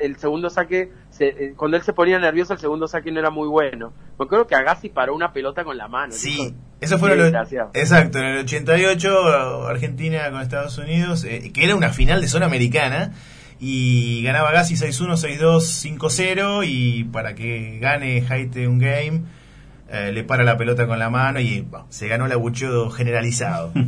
el 0.00 0.16
segundo 0.16 0.48
saque, 0.48 0.92
se- 1.10 1.26
eh, 1.28 1.54
cuando 1.56 1.76
él 1.76 1.82
se 1.82 1.92
ponía 1.92 2.18
nervioso, 2.20 2.52
el 2.52 2.60
segundo 2.60 2.86
saque 2.86 3.10
no 3.10 3.18
era 3.18 3.30
muy 3.30 3.48
bueno. 3.48 3.92
Me 4.18 4.24
acuerdo 4.26 4.46
que 4.46 4.54
Agassi 4.54 4.88
paró 4.90 5.14
una 5.14 5.32
pelota 5.32 5.64
con 5.64 5.76
la 5.76 5.88
mano. 5.88 6.12
Sí, 6.12 6.30
dijo, 6.36 6.54
eso 6.80 6.98
fue 6.98 7.10
"Qué 7.10 7.16
lo, 7.16 7.22
desgraciado". 7.24 7.70
exacto, 7.74 8.18
en 8.18 8.24
el 8.24 8.38
88 8.38 9.66
Argentina 9.68 10.30
con 10.30 10.40
Estados 10.42 10.76
Unidos, 10.78 11.24
eh, 11.24 11.50
que 11.52 11.64
era 11.64 11.74
una 11.74 11.90
final 11.90 12.20
de 12.20 12.28
zona 12.28 12.46
americana 12.46 13.12
y 13.58 14.22
ganaba 14.22 14.52
Gassi 14.52 14.74
6-1, 14.74 15.16
6-2, 15.16 15.62
5-0 15.98 16.64
y 16.66 17.04
para 17.04 17.34
que 17.34 17.78
gane 17.80 18.24
Haite 18.28 18.68
un 18.68 18.78
game 18.78 19.22
eh, 19.90 20.10
le 20.12 20.24
para 20.24 20.42
la 20.44 20.56
pelota 20.58 20.86
con 20.86 20.98
la 20.98 21.08
mano 21.10 21.40
y 21.40 21.66
se 21.88 22.08
ganó 22.08 22.26
el 22.26 22.32
abucheo 22.32 22.90
generalizado. 22.90 23.72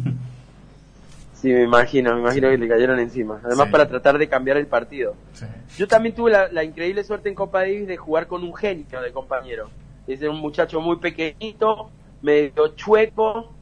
Sí, 1.40 1.52
me 1.52 1.62
imagino, 1.62 2.14
me 2.14 2.20
imagino 2.20 2.48
que 2.50 2.58
le 2.58 2.66
cayeron 2.68 2.98
encima. 2.98 3.40
Además 3.44 3.66
Sí. 3.66 3.72
para 3.72 3.86
tratar 3.88 4.18
de 4.18 4.28
cambiar 4.28 4.56
el 4.56 4.66
partido. 4.66 5.14
Sí. 5.34 5.44
Yo 5.76 5.86
también 5.86 6.12
tuve 6.12 6.32
la, 6.32 6.48
la 6.50 6.64
increíble 6.64 7.04
suerte 7.04 7.28
en 7.28 7.36
Copa 7.36 7.60
Davis 7.60 7.86
de 7.86 7.96
jugar 7.96 8.26
con 8.26 8.42
un 8.42 8.52
genio 8.56 9.00
de 9.00 9.12
compañero. 9.12 9.70
Es 10.08 10.20
un 10.22 10.40
muchacho 10.40 10.80
muy 10.80 10.96
pequeñito, 10.96 11.90
medio 12.22 12.68
chueco, 12.74 13.54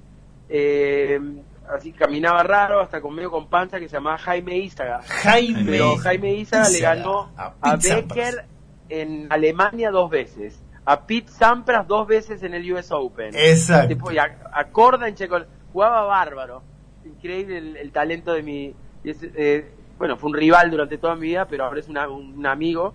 eh, 0.49 1.21
así 1.69 1.93
caminaba 1.93 2.43
raro, 2.43 2.81
hasta 2.81 3.01
con 3.01 3.15
medio 3.15 3.31
con 3.31 3.49
panza, 3.49 3.79
que 3.81 3.89
se 3.89 3.97
llamaba 3.97 4.19
Jaime 4.19 4.57
Izaga. 4.59 5.03
Jaime, 5.03 5.65
Pero 5.67 5.97
Jaime 5.97 6.35
Izaga 6.35 6.69
le 6.69 6.81
ganó 6.81 7.31
a 7.61 7.77
Becker 8.07 8.45
en 8.89 9.27
Alemania 9.31 9.91
dos 9.91 10.09
veces, 10.11 10.63
a 10.85 11.07
Pete 11.07 11.31
Sampras 11.31 11.87
dos 11.89 12.07
veces 12.07 12.43
en 12.43 12.55
el 12.55 12.73
US 12.73 12.93
Open. 12.93 13.33
Exacto. 13.35 13.89
Tipo, 13.89 14.13
y 14.13 14.19
a, 14.19 14.39
a 14.53 14.65
Corda 14.69 15.09
en 15.09 15.15
Checo, 15.17 15.39
jugaba 15.73 16.03
bárbaro. 16.05 16.63
Increíble 17.05 17.59
el, 17.59 17.77
el 17.77 17.93
talento 17.93 18.33
de 18.33 18.43
mi... 18.43 18.75
y 19.05 19.11
es, 19.11 19.19
eh, 19.23 19.69
bueno, 19.99 20.17
fue 20.17 20.31
un 20.31 20.37
rival 20.37 20.71
durante 20.71 20.99
toda 20.99 21.15
mi 21.17 21.23
vida, 21.29 21.47
pero 21.49 21.65
ahora 21.65 21.81
es 21.81 21.89
una- 21.89 22.09
un, 22.09 22.39
un 22.39 22.47
amigo. 22.47 22.95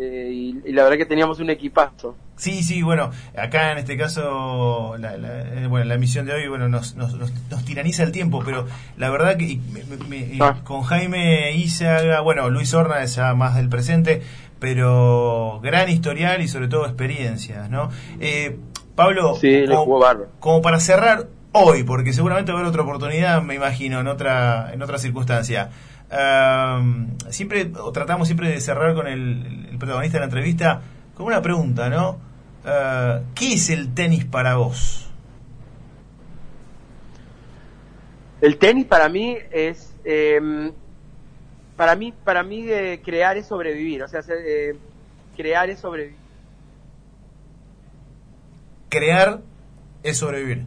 Eh, 0.00 0.30
y, 0.32 0.58
y 0.64 0.72
la 0.72 0.84
verdad 0.84 0.96
que 0.98 1.06
teníamos 1.06 1.38
un 1.40 1.50
equipazo. 1.50 2.16
Sí, 2.36 2.62
sí, 2.62 2.80
bueno, 2.82 3.10
acá 3.36 3.72
en 3.72 3.78
este 3.78 3.98
caso, 3.98 4.96
la, 4.98 5.16
la- 5.18 5.42
eh, 5.42 5.66
bueno, 5.68 5.84
la 5.84 5.94
emisión 5.94 6.24
de 6.24 6.32
hoy, 6.32 6.48
bueno, 6.48 6.68
nos, 6.68 6.96
nos, 6.96 7.12
nos, 7.14 7.30
nos 7.50 7.64
tiraniza 7.66 8.02
el 8.02 8.12
tiempo, 8.12 8.42
pero 8.44 8.66
la 8.96 9.10
verdad 9.10 9.36
que 9.36 9.58
me- 9.72 9.84
me- 10.08 10.38
Ah. 10.40 10.56
con 10.64 10.80
Jaime 10.82 11.52
Izaga, 11.52 12.20
bueno, 12.20 12.48
Luis 12.48 12.72
Horna 12.72 13.02
es 13.02 13.14
ya 13.16 13.34
más 13.34 13.56
del 13.56 13.68
presente, 13.68 14.22
pero 14.58 15.60
gran 15.62 15.88
historial 15.90 16.40
y 16.42 16.48
sobre 16.48 16.68
todo 16.68 16.86
experiencias, 16.86 17.68
¿no? 17.68 17.90
Eh, 18.20 18.56
Pablo, 18.94 19.34
Sí, 19.36 19.64
como- 19.66 20.00
como 20.38 20.62
para 20.62 20.80
cerrar 20.80 21.26
hoy, 21.52 21.82
porque 21.84 22.12
seguramente 22.12 22.52
va 22.52 22.58
a 22.58 22.60
haber 22.60 22.70
otra 22.70 22.82
oportunidad, 22.82 23.42
me 23.42 23.54
imagino, 23.54 24.00
en 24.00 24.06
otra, 24.06 24.70
en 24.72 24.82
otra 24.82 24.98
circunstancia. 24.98 25.70
Siempre, 27.28 27.70
o 27.80 27.92
tratamos 27.92 28.26
siempre 28.28 28.48
de 28.48 28.60
cerrar 28.60 28.94
con 28.94 29.06
el, 29.06 29.68
el 29.70 29.78
protagonista 29.78 30.16
de 30.16 30.20
la 30.20 30.24
entrevista 30.26 30.82
con 31.14 31.26
una 31.26 31.40
pregunta, 31.42 31.88
¿no? 31.88 32.18
Ah, 32.64 33.20
¿Qué 33.34 33.54
es 33.54 33.70
el 33.70 33.94
tenis 33.94 34.24
para 34.24 34.56
vos? 34.56 35.08
El 38.40 38.56
tenis 38.58 38.86
para 38.86 39.08
mí 39.08 39.36
es... 39.52 39.94
eh, 40.04 40.72
para 41.76 41.96
mí, 41.96 42.12
para 42.24 42.42
mí 42.42 42.64
eh, 42.68 43.00
crear 43.04 43.36
es 43.36 43.46
sobrevivir. 43.46 44.02
O 44.02 44.08
sea, 44.08 44.22
se- 44.22 44.70
eh, 44.70 44.76
crear 45.36 45.70
es 45.70 45.78
sobrevivir. 45.80 46.18
Crear 48.88 49.40
es 50.02 50.18
sobrevivir. 50.18 50.64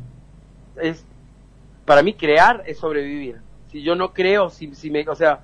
es 0.82 1.04
para 1.86 2.02
mí 2.02 2.14
crear 2.14 2.64
es 2.66 2.78
sobrevivir. 2.78 3.42
Si 3.74 3.82
yo 3.82 3.96
no 3.96 4.14
creo, 4.14 4.52
si, 4.52 4.76
si 4.76 4.92
me, 4.92 5.04
o 5.10 5.16
sea, 5.16 5.42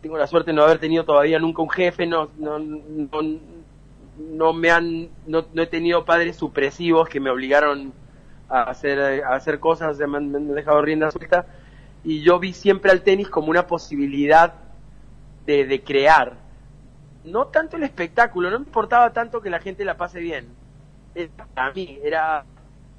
tengo 0.00 0.16
la 0.16 0.28
suerte 0.28 0.52
de 0.52 0.54
no 0.54 0.62
haber 0.62 0.78
tenido 0.78 1.04
todavía 1.04 1.40
nunca 1.40 1.62
un 1.62 1.68
jefe, 1.68 2.06
no, 2.06 2.30
no, 2.38 2.60
no, 2.60 3.08
no 4.16 4.52
me 4.52 4.70
han, 4.70 5.08
no, 5.26 5.44
no 5.52 5.62
he 5.62 5.66
tenido 5.66 6.04
padres 6.04 6.36
supresivos 6.36 7.08
que 7.08 7.18
me 7.18 7.28
obligaron 7.28 7.92
a 8.48 8.62
hacer, 8.62 9.24
a 9.24 9.34
hacer 9.34 9.58
cosas, 9.58 9.98
me 9.98 10.16
han, 10.16 10.54
dejado 10.54 10.80
rienda 10.80 11.10
suelta, 11.10 11.46
y 12.04 12.22
yo 12.22 12.38
vi 12.38 12.52
siempre 12.52 12.92
al 12.92 13.02
tenis 13.02 13.28
como 13.28 13.48
una 13.48 13.66
posibilidad 13.66 14.54
de, 15.44 15.66
de 15.66 15.82
crear. 15.82 16.36
No 17.24 17.48
tanto 17.48 17.76
el 17.76 17.82
espectáculo, 17.82 18.48
no 18.48 18.60
me 18.60 18.66
importaba 18.66 19.12
tanto 19.12 19.40
que 19.40 19.50
la 19.50 19.58
gente 19.58 19.84
la 19.84 19.96
pase 19.96 20.20
bien. 20.20 20.46
Era 21.16 21.46
para 21.52 21.72
mí, 21.72 21.98
era 22.04 22.44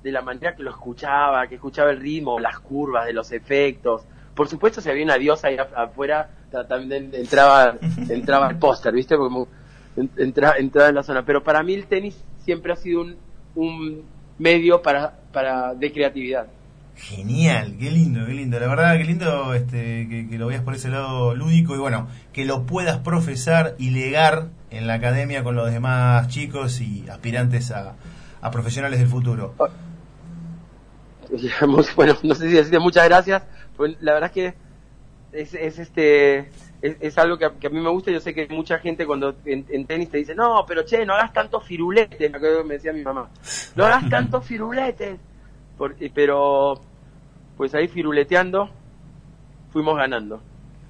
de 0.03 0.11
la 0.11 0.21
manera 0.21 0.55
que 0.55 0.63
lo 0.63 0.69
escuchaba, 0.71 1.47
que 1.47 1.55
escuchaba 1.55 1.91
el 1.91 1.99
ritmo, 1.99 2.39
las 2.39 2.59
curvas, 2.59 3.05
de 3.05 3.13
los 3.13 3.31
efectos. 3.31 4.03
Por 4.33 4.47
supuesto, 4.47 4.79
si 4.81 4.89
había 4.89 5.03
una 5.03 5.17
diosa 5.17 5.47
ahí 5.49 5.57
af- 5.57 5.73
afuera, 5.75 6.29
ta- 6.51 6.67
también 6.67 7.09
entraba, 7.13 7.75
entraba 8.09 8.49
el 8.49 8.57
póster, 8.57 8.93
¿viste? 8.93 9.17
Como 9.17 9.47
en- 9.97 10.09
entra- 10.17 10.55
entraba 10.57 10.89
en 10.89 10.95
la 10.95 11.03
zona. 11.03 11.23
Pero 11.25 11.43
para 11.43 11.61
mí 11.63 11.73
el 11.73 11.85
tenis 11.87 12.17
siempre 12.43 12.71
ha 12.73 12.75
sido 12.77 13.01
un, 13.01 13.17
un 13.55 14.01
medio 14.37 14.81
para, 14.81 15.13
para 15.33 15.73
de 15.73 15.91
creatividad. 15.91 16.47
Genial, 16.95 17.75
qué 17.79 17.91
lindo, 17.91 18.25
qué 18.25 18.33
lindo. 18.33 18.59
La 18.59 18.67
verdad, 18.67 18.97
qué 18.97 19.05
lindo 19.05 19.53
este, 19.53 20.07
que, 20.09 20.27
que 20.29 20.37
lo 20.37 20.47
veas 20.47 20.61
por 20.63 20.75
ese 20.75 20.89
lado 20.89 21.33
lúdico 21.33 21.73
y 21.75 21.77
bueno, 21.77 22.07
que 22.33 22.43
lo 22.45 22.63
puedas 22.63 22.97
profesar 22.97 23.75
y 23.77 23.91
legar 23.91 24.47
en 24.69 24.85
la 24.85 24.95
academia 24.95 25.43
con 25.43 25.55
los 25.55 25.71
demás 25.71 26.27
chicos 26.27 26.81
y 26.81 27.07
aspirantes 27.09 27.71
a, 27.71 27.93
a 28.41 28.51
profesionales 28.51 28.99
del 28.99 29.07
futuro. 29.07 29.55
Digamos, 31.31 31.93
bueno, 31.95 32.17
no 32.23 32.35
sé 32.35 32.49
si 32.49 32.55
decirte 32.55 32.79
muchas 32.79 33.05
gracias. 33.05 33.43
Pues 33.75 33.95
la 34.01 34.13
verdad 34.13 34.29
es 34.29 34.33
que 34.33 34.53
es, 35.31 35.53
es 35.53 35.79
este 35.79 36.49
es, 36.81 36.97
es 36.99 37.17
algo 37.17 37.37
que 37.37 37.45
a, 37.45 37.51
que 37.51 37.67
a 37.67 37.69
mí 37.69 37.79
me 37.79 37.89
gusta. 37.89 38.11
Yo 38.11 38.19
sé 38.19 38.33
que 38.33 38.47
mucha 38.47 38.79
gente 38.79 39.05
cuando 39.05 39.35
en, 39.45 39.65
en 39.69 39.85
tenis 39.85 40.09
te 40.09 40.17
dice, 40.17 40.35
no, 40.35 40.65
pero 40.67 40.83
che, 40.83 41.05
no 41.05 41.13
hagas 41.13 41.33
tantos 41.33 41.63
firuletes. 41.63 42.31
Me 42.31 42.37
acuerdo 42.37 42.59
que 42.59 42.67
me 42.67 42.73
decía 42.75 42.93
mi 42.93 43.03
mamá, 43.03 43.29
no 43.75 43.85
hagas 43.85 44.09
tantos 44.09 44.45
firuletes. 44.45 45.19
Porque, 45.77 46.11
pero, 46.13 46.81
pues 47.55 47.73
ahí 47.73 47.87
firuleteando, 47.87 48.69
fuimos 49.71 49.95
ganando. 49.95 50.41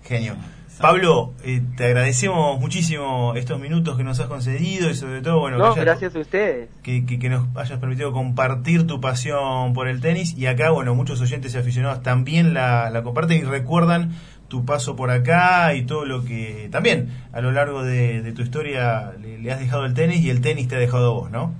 Genio. 0.03 0.35
Pablo, 0.81 1.33
eh, 1.43 1.61
te 1.75 1.85
agradecemos 1.87 2.57
muchísimo 2.59 3.33
estos 3.35 3.59
minutos 3.59 3.97
que 3.97 4.03
nos 4.05 4.17
has 4.21 4.27
concedido 4.27 4.89
y 4.89 4.95
sobre 4.95 5.21
todo, 5.21 5.39
bueno, 5.39 5.57
No, 5.57 5.73
que, 5.73 5.81
hayas- 5.81 5.85
gracias 5.85 6.15
a 6.15 6.19
ustedes. 6.19 6.69
que, 6.83 7.05
que- 7.05 7.19
que 7.19 7.29
nos 7.29 7.47
hayas 7.57 7.79
permitido 7.79 8.13
compartir 8.13 8.87
tu 8.87 9.01
pasión 9.01 9.73
por 9.73 9.89
el 9.89 9.99
tenis 9.99 10.37
y 10.37 10.45
acá, 10.45 10.69
bueno, 10.69 10.95
muchos 10.95 11.19
oyentes 11.19 11.53
y 11.53 11.57
aficionados 11.57 12.01
también 12.01 12.53
la, 12.53 12.89
la 12.91 13.03
comparten 13.03 13.39
y 13.39 13.43
recuerdan 13.43 14.11
tu 14.47 14.63
paso 14.65 14.95
por 14.95 15.11
acá 15.11 15.73
y 15.73 15.83
todo 15.85 16.05
lo 16.05 16.23
que 16.23 16.69
también 16.71 17.09
a 17.33 17.41
lo 17.41 17.51
largo 17.51 17.83
de, 17.83 18.21
de 18.21 18.31
tu 18.31 18.41
historia 18.41 19.11
le, 19.21 19.37
le 19.37 19.51
has 19.51 19.59
dejado 19.59 19.85
el 19.85 19.93
tenis 19.93 20.21
y 20.21 20.29
el 20.29 20.39
tenis 20.41 20.69
te 20.69 20.75
ha 20.77 20.79
dejado 20.79 21.13
vos, 21.13 21.29
¿no? 21.29 21.53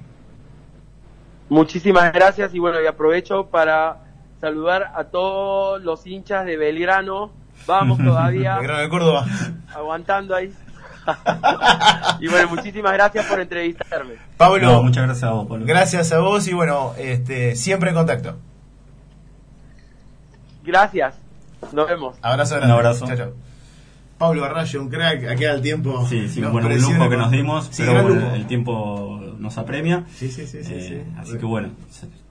Muchísimas 1.49 2.13
gracias 2.13 2.53
y 2.53 2.59
bueno, 2.59 2.81
y 2.81 2.87
aprovecho 2.87 3.47
para 3.47 3.97
saludar 4.39 4.91
a 4.95 5.05
todos 5.05 5.81
los 5.83 6.07
hinchas 6.07 6.45
de 6.45 6.55
Belgrano. 6.57 7.31
Vamos 7.69 7.99
todavía. 8.03 8.57
De 8.57 8.89
Córdoba. 8.89 9.25
Aguantando 9.73 10.35
ahí. 10.35 10.51
y 12.19 12.27
bueno, 12.27 12.49
muchísimas 12.49 12.93
gracias 12.93 13.25
por 13.27 13.39
entrevistarme. 13.39 14.15
Pablo, 14.37 14.81
muchas 14.83 15.05
gracias 15.05 15.29
a 15.29 15.33
vos, 15.33 15.47
Pablo. 15.47 15.65
Gracias 15.65 16.11
a 16.11 16.19
vos 16.19 16.47
y 16.47 16.53
bueno, 16.53 16.93
este, 16.97 17.55
siempre 17.55 17.89
en 17.89 17.95
contacto. 17.95 18.37
Gracias. 20.63 21.15
Nos 21.71 21.87
vemos. 21.87 22.17
Abrazo 22.21 22.55
grande. 22.55 22.73
Un 22.73 22.79
abrazo. 22.79 23.05
Chao, 23.05 23.17
chao. 23.17 23.33
Pablo 24.17 24.41
Barrayo, 24.41 24.81
un 24.81 24.89
crack, 24.89 25.29
aquí 25.29 25.45
al 25.45 25.61
tiempo. 25.61 26.05
Sí, 26.07 26.27
sí, 26.27 26.41
bueno, 26.41 26.67
presiona 26.67 26.97
lujo 26.97 27.09
que 27.09 27.17
nos 27.17 27.31
dimos, 27.31 27.69
Sí, 27.71 27.83
pero 27.85 28.33
el 28.33 28.47
tiempo 28.47 29.21
nos 29.39 29.57
apremia. 29.57 30.05
Sí, 30.15 30.29
sí, 30.29 30.45
sí, 30.45 30.63
sí, 30.63 30.73
Eh, 30.73 31.03
sí. 31.05 31.13
Así 31.17 31.37
que 31.37 31.45
bueno, 31.45 31.69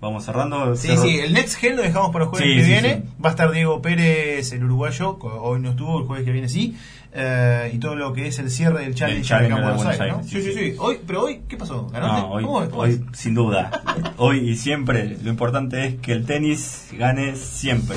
vamos 0.00 0.24
cerrando. 0.24 0.76
Sí, 0.76 0.88
Cerro- 0.88 1.02
sí, 1.02 1.18
el 1.18 1.32
Next 1.32 1.56
Gen 1.58 1.76
lo 1.76 1.82
dejamos 1.82 2.10
para 2.12 2.24
el 2.26 2.30
jueves 2.30 2.48
Sí, 2.48 2.54
que 2.56 2.64
sí, 2.64 2.70
viene. 2.70 3.02
Va 3.24 3.30
a 3.30 3.32
estar 3.32 3.50
Diego 3.50 3.82
Pérez, 3.82 4.52
el 4.52 4.64
uruguayo. 4.64 5.18
Hoy 5.20 5.60
no 5.60 5.70
estuvo, 5.70 5.98
el 6.00 6.06
jueves 6.06 6.24
que 6.24 6.32
viene 6.32 6.48
sí. 6.48 6.76
Eh, 7.12 7.70
y 7.74 7.78
todo 7.78 7.96
lo 7.96 8.12
que 8.12 8.26
es 8.28 8.38
el 8.38 8.50
cierre 8.50 8.84
del 8.84 8.94
Challenge, 8.94 9.34
en 9.34 9.48
de 9.48 9.54
Buenos, 9.54 9.86
Aires, 9.86 10.08
¿no? 10.14 10.22
Sí, 10.22 10.42
sí, 10.42 10.52
sí. 10.52 10.74
Hoy, 10.78 10.98
pero 11.06 11.22
hoy, 11.24 11.40
¿qué 11.48 11.56
pasó? 11.56 11.86
¿Ganaste? 11.88 12.20
No, 12.20 12.30
hoy, 12.30 12.44
¿Cómo 12.44 12.62
es? 12.62 12.68
¿Cómo 12.68 12.82
hoy, 12.82 13.04
sin 13.14 13.34
duda. 13.34 13.82
Hoy 14.18 14.50
y 14.50 14.56
siempre, 14.56 15.16
lo 15.22 15.30
importante 15.30 15.84
es 15.86 15.94
que 15.96 16.12
el 16.12 16.26
tenis 16.26 16.88
gane 16.92 17.34
siempre. 17.34 17.96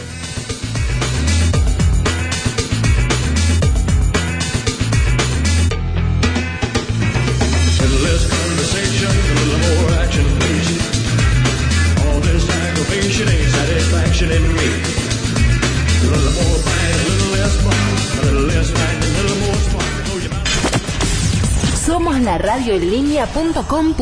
La. 22.38 23.94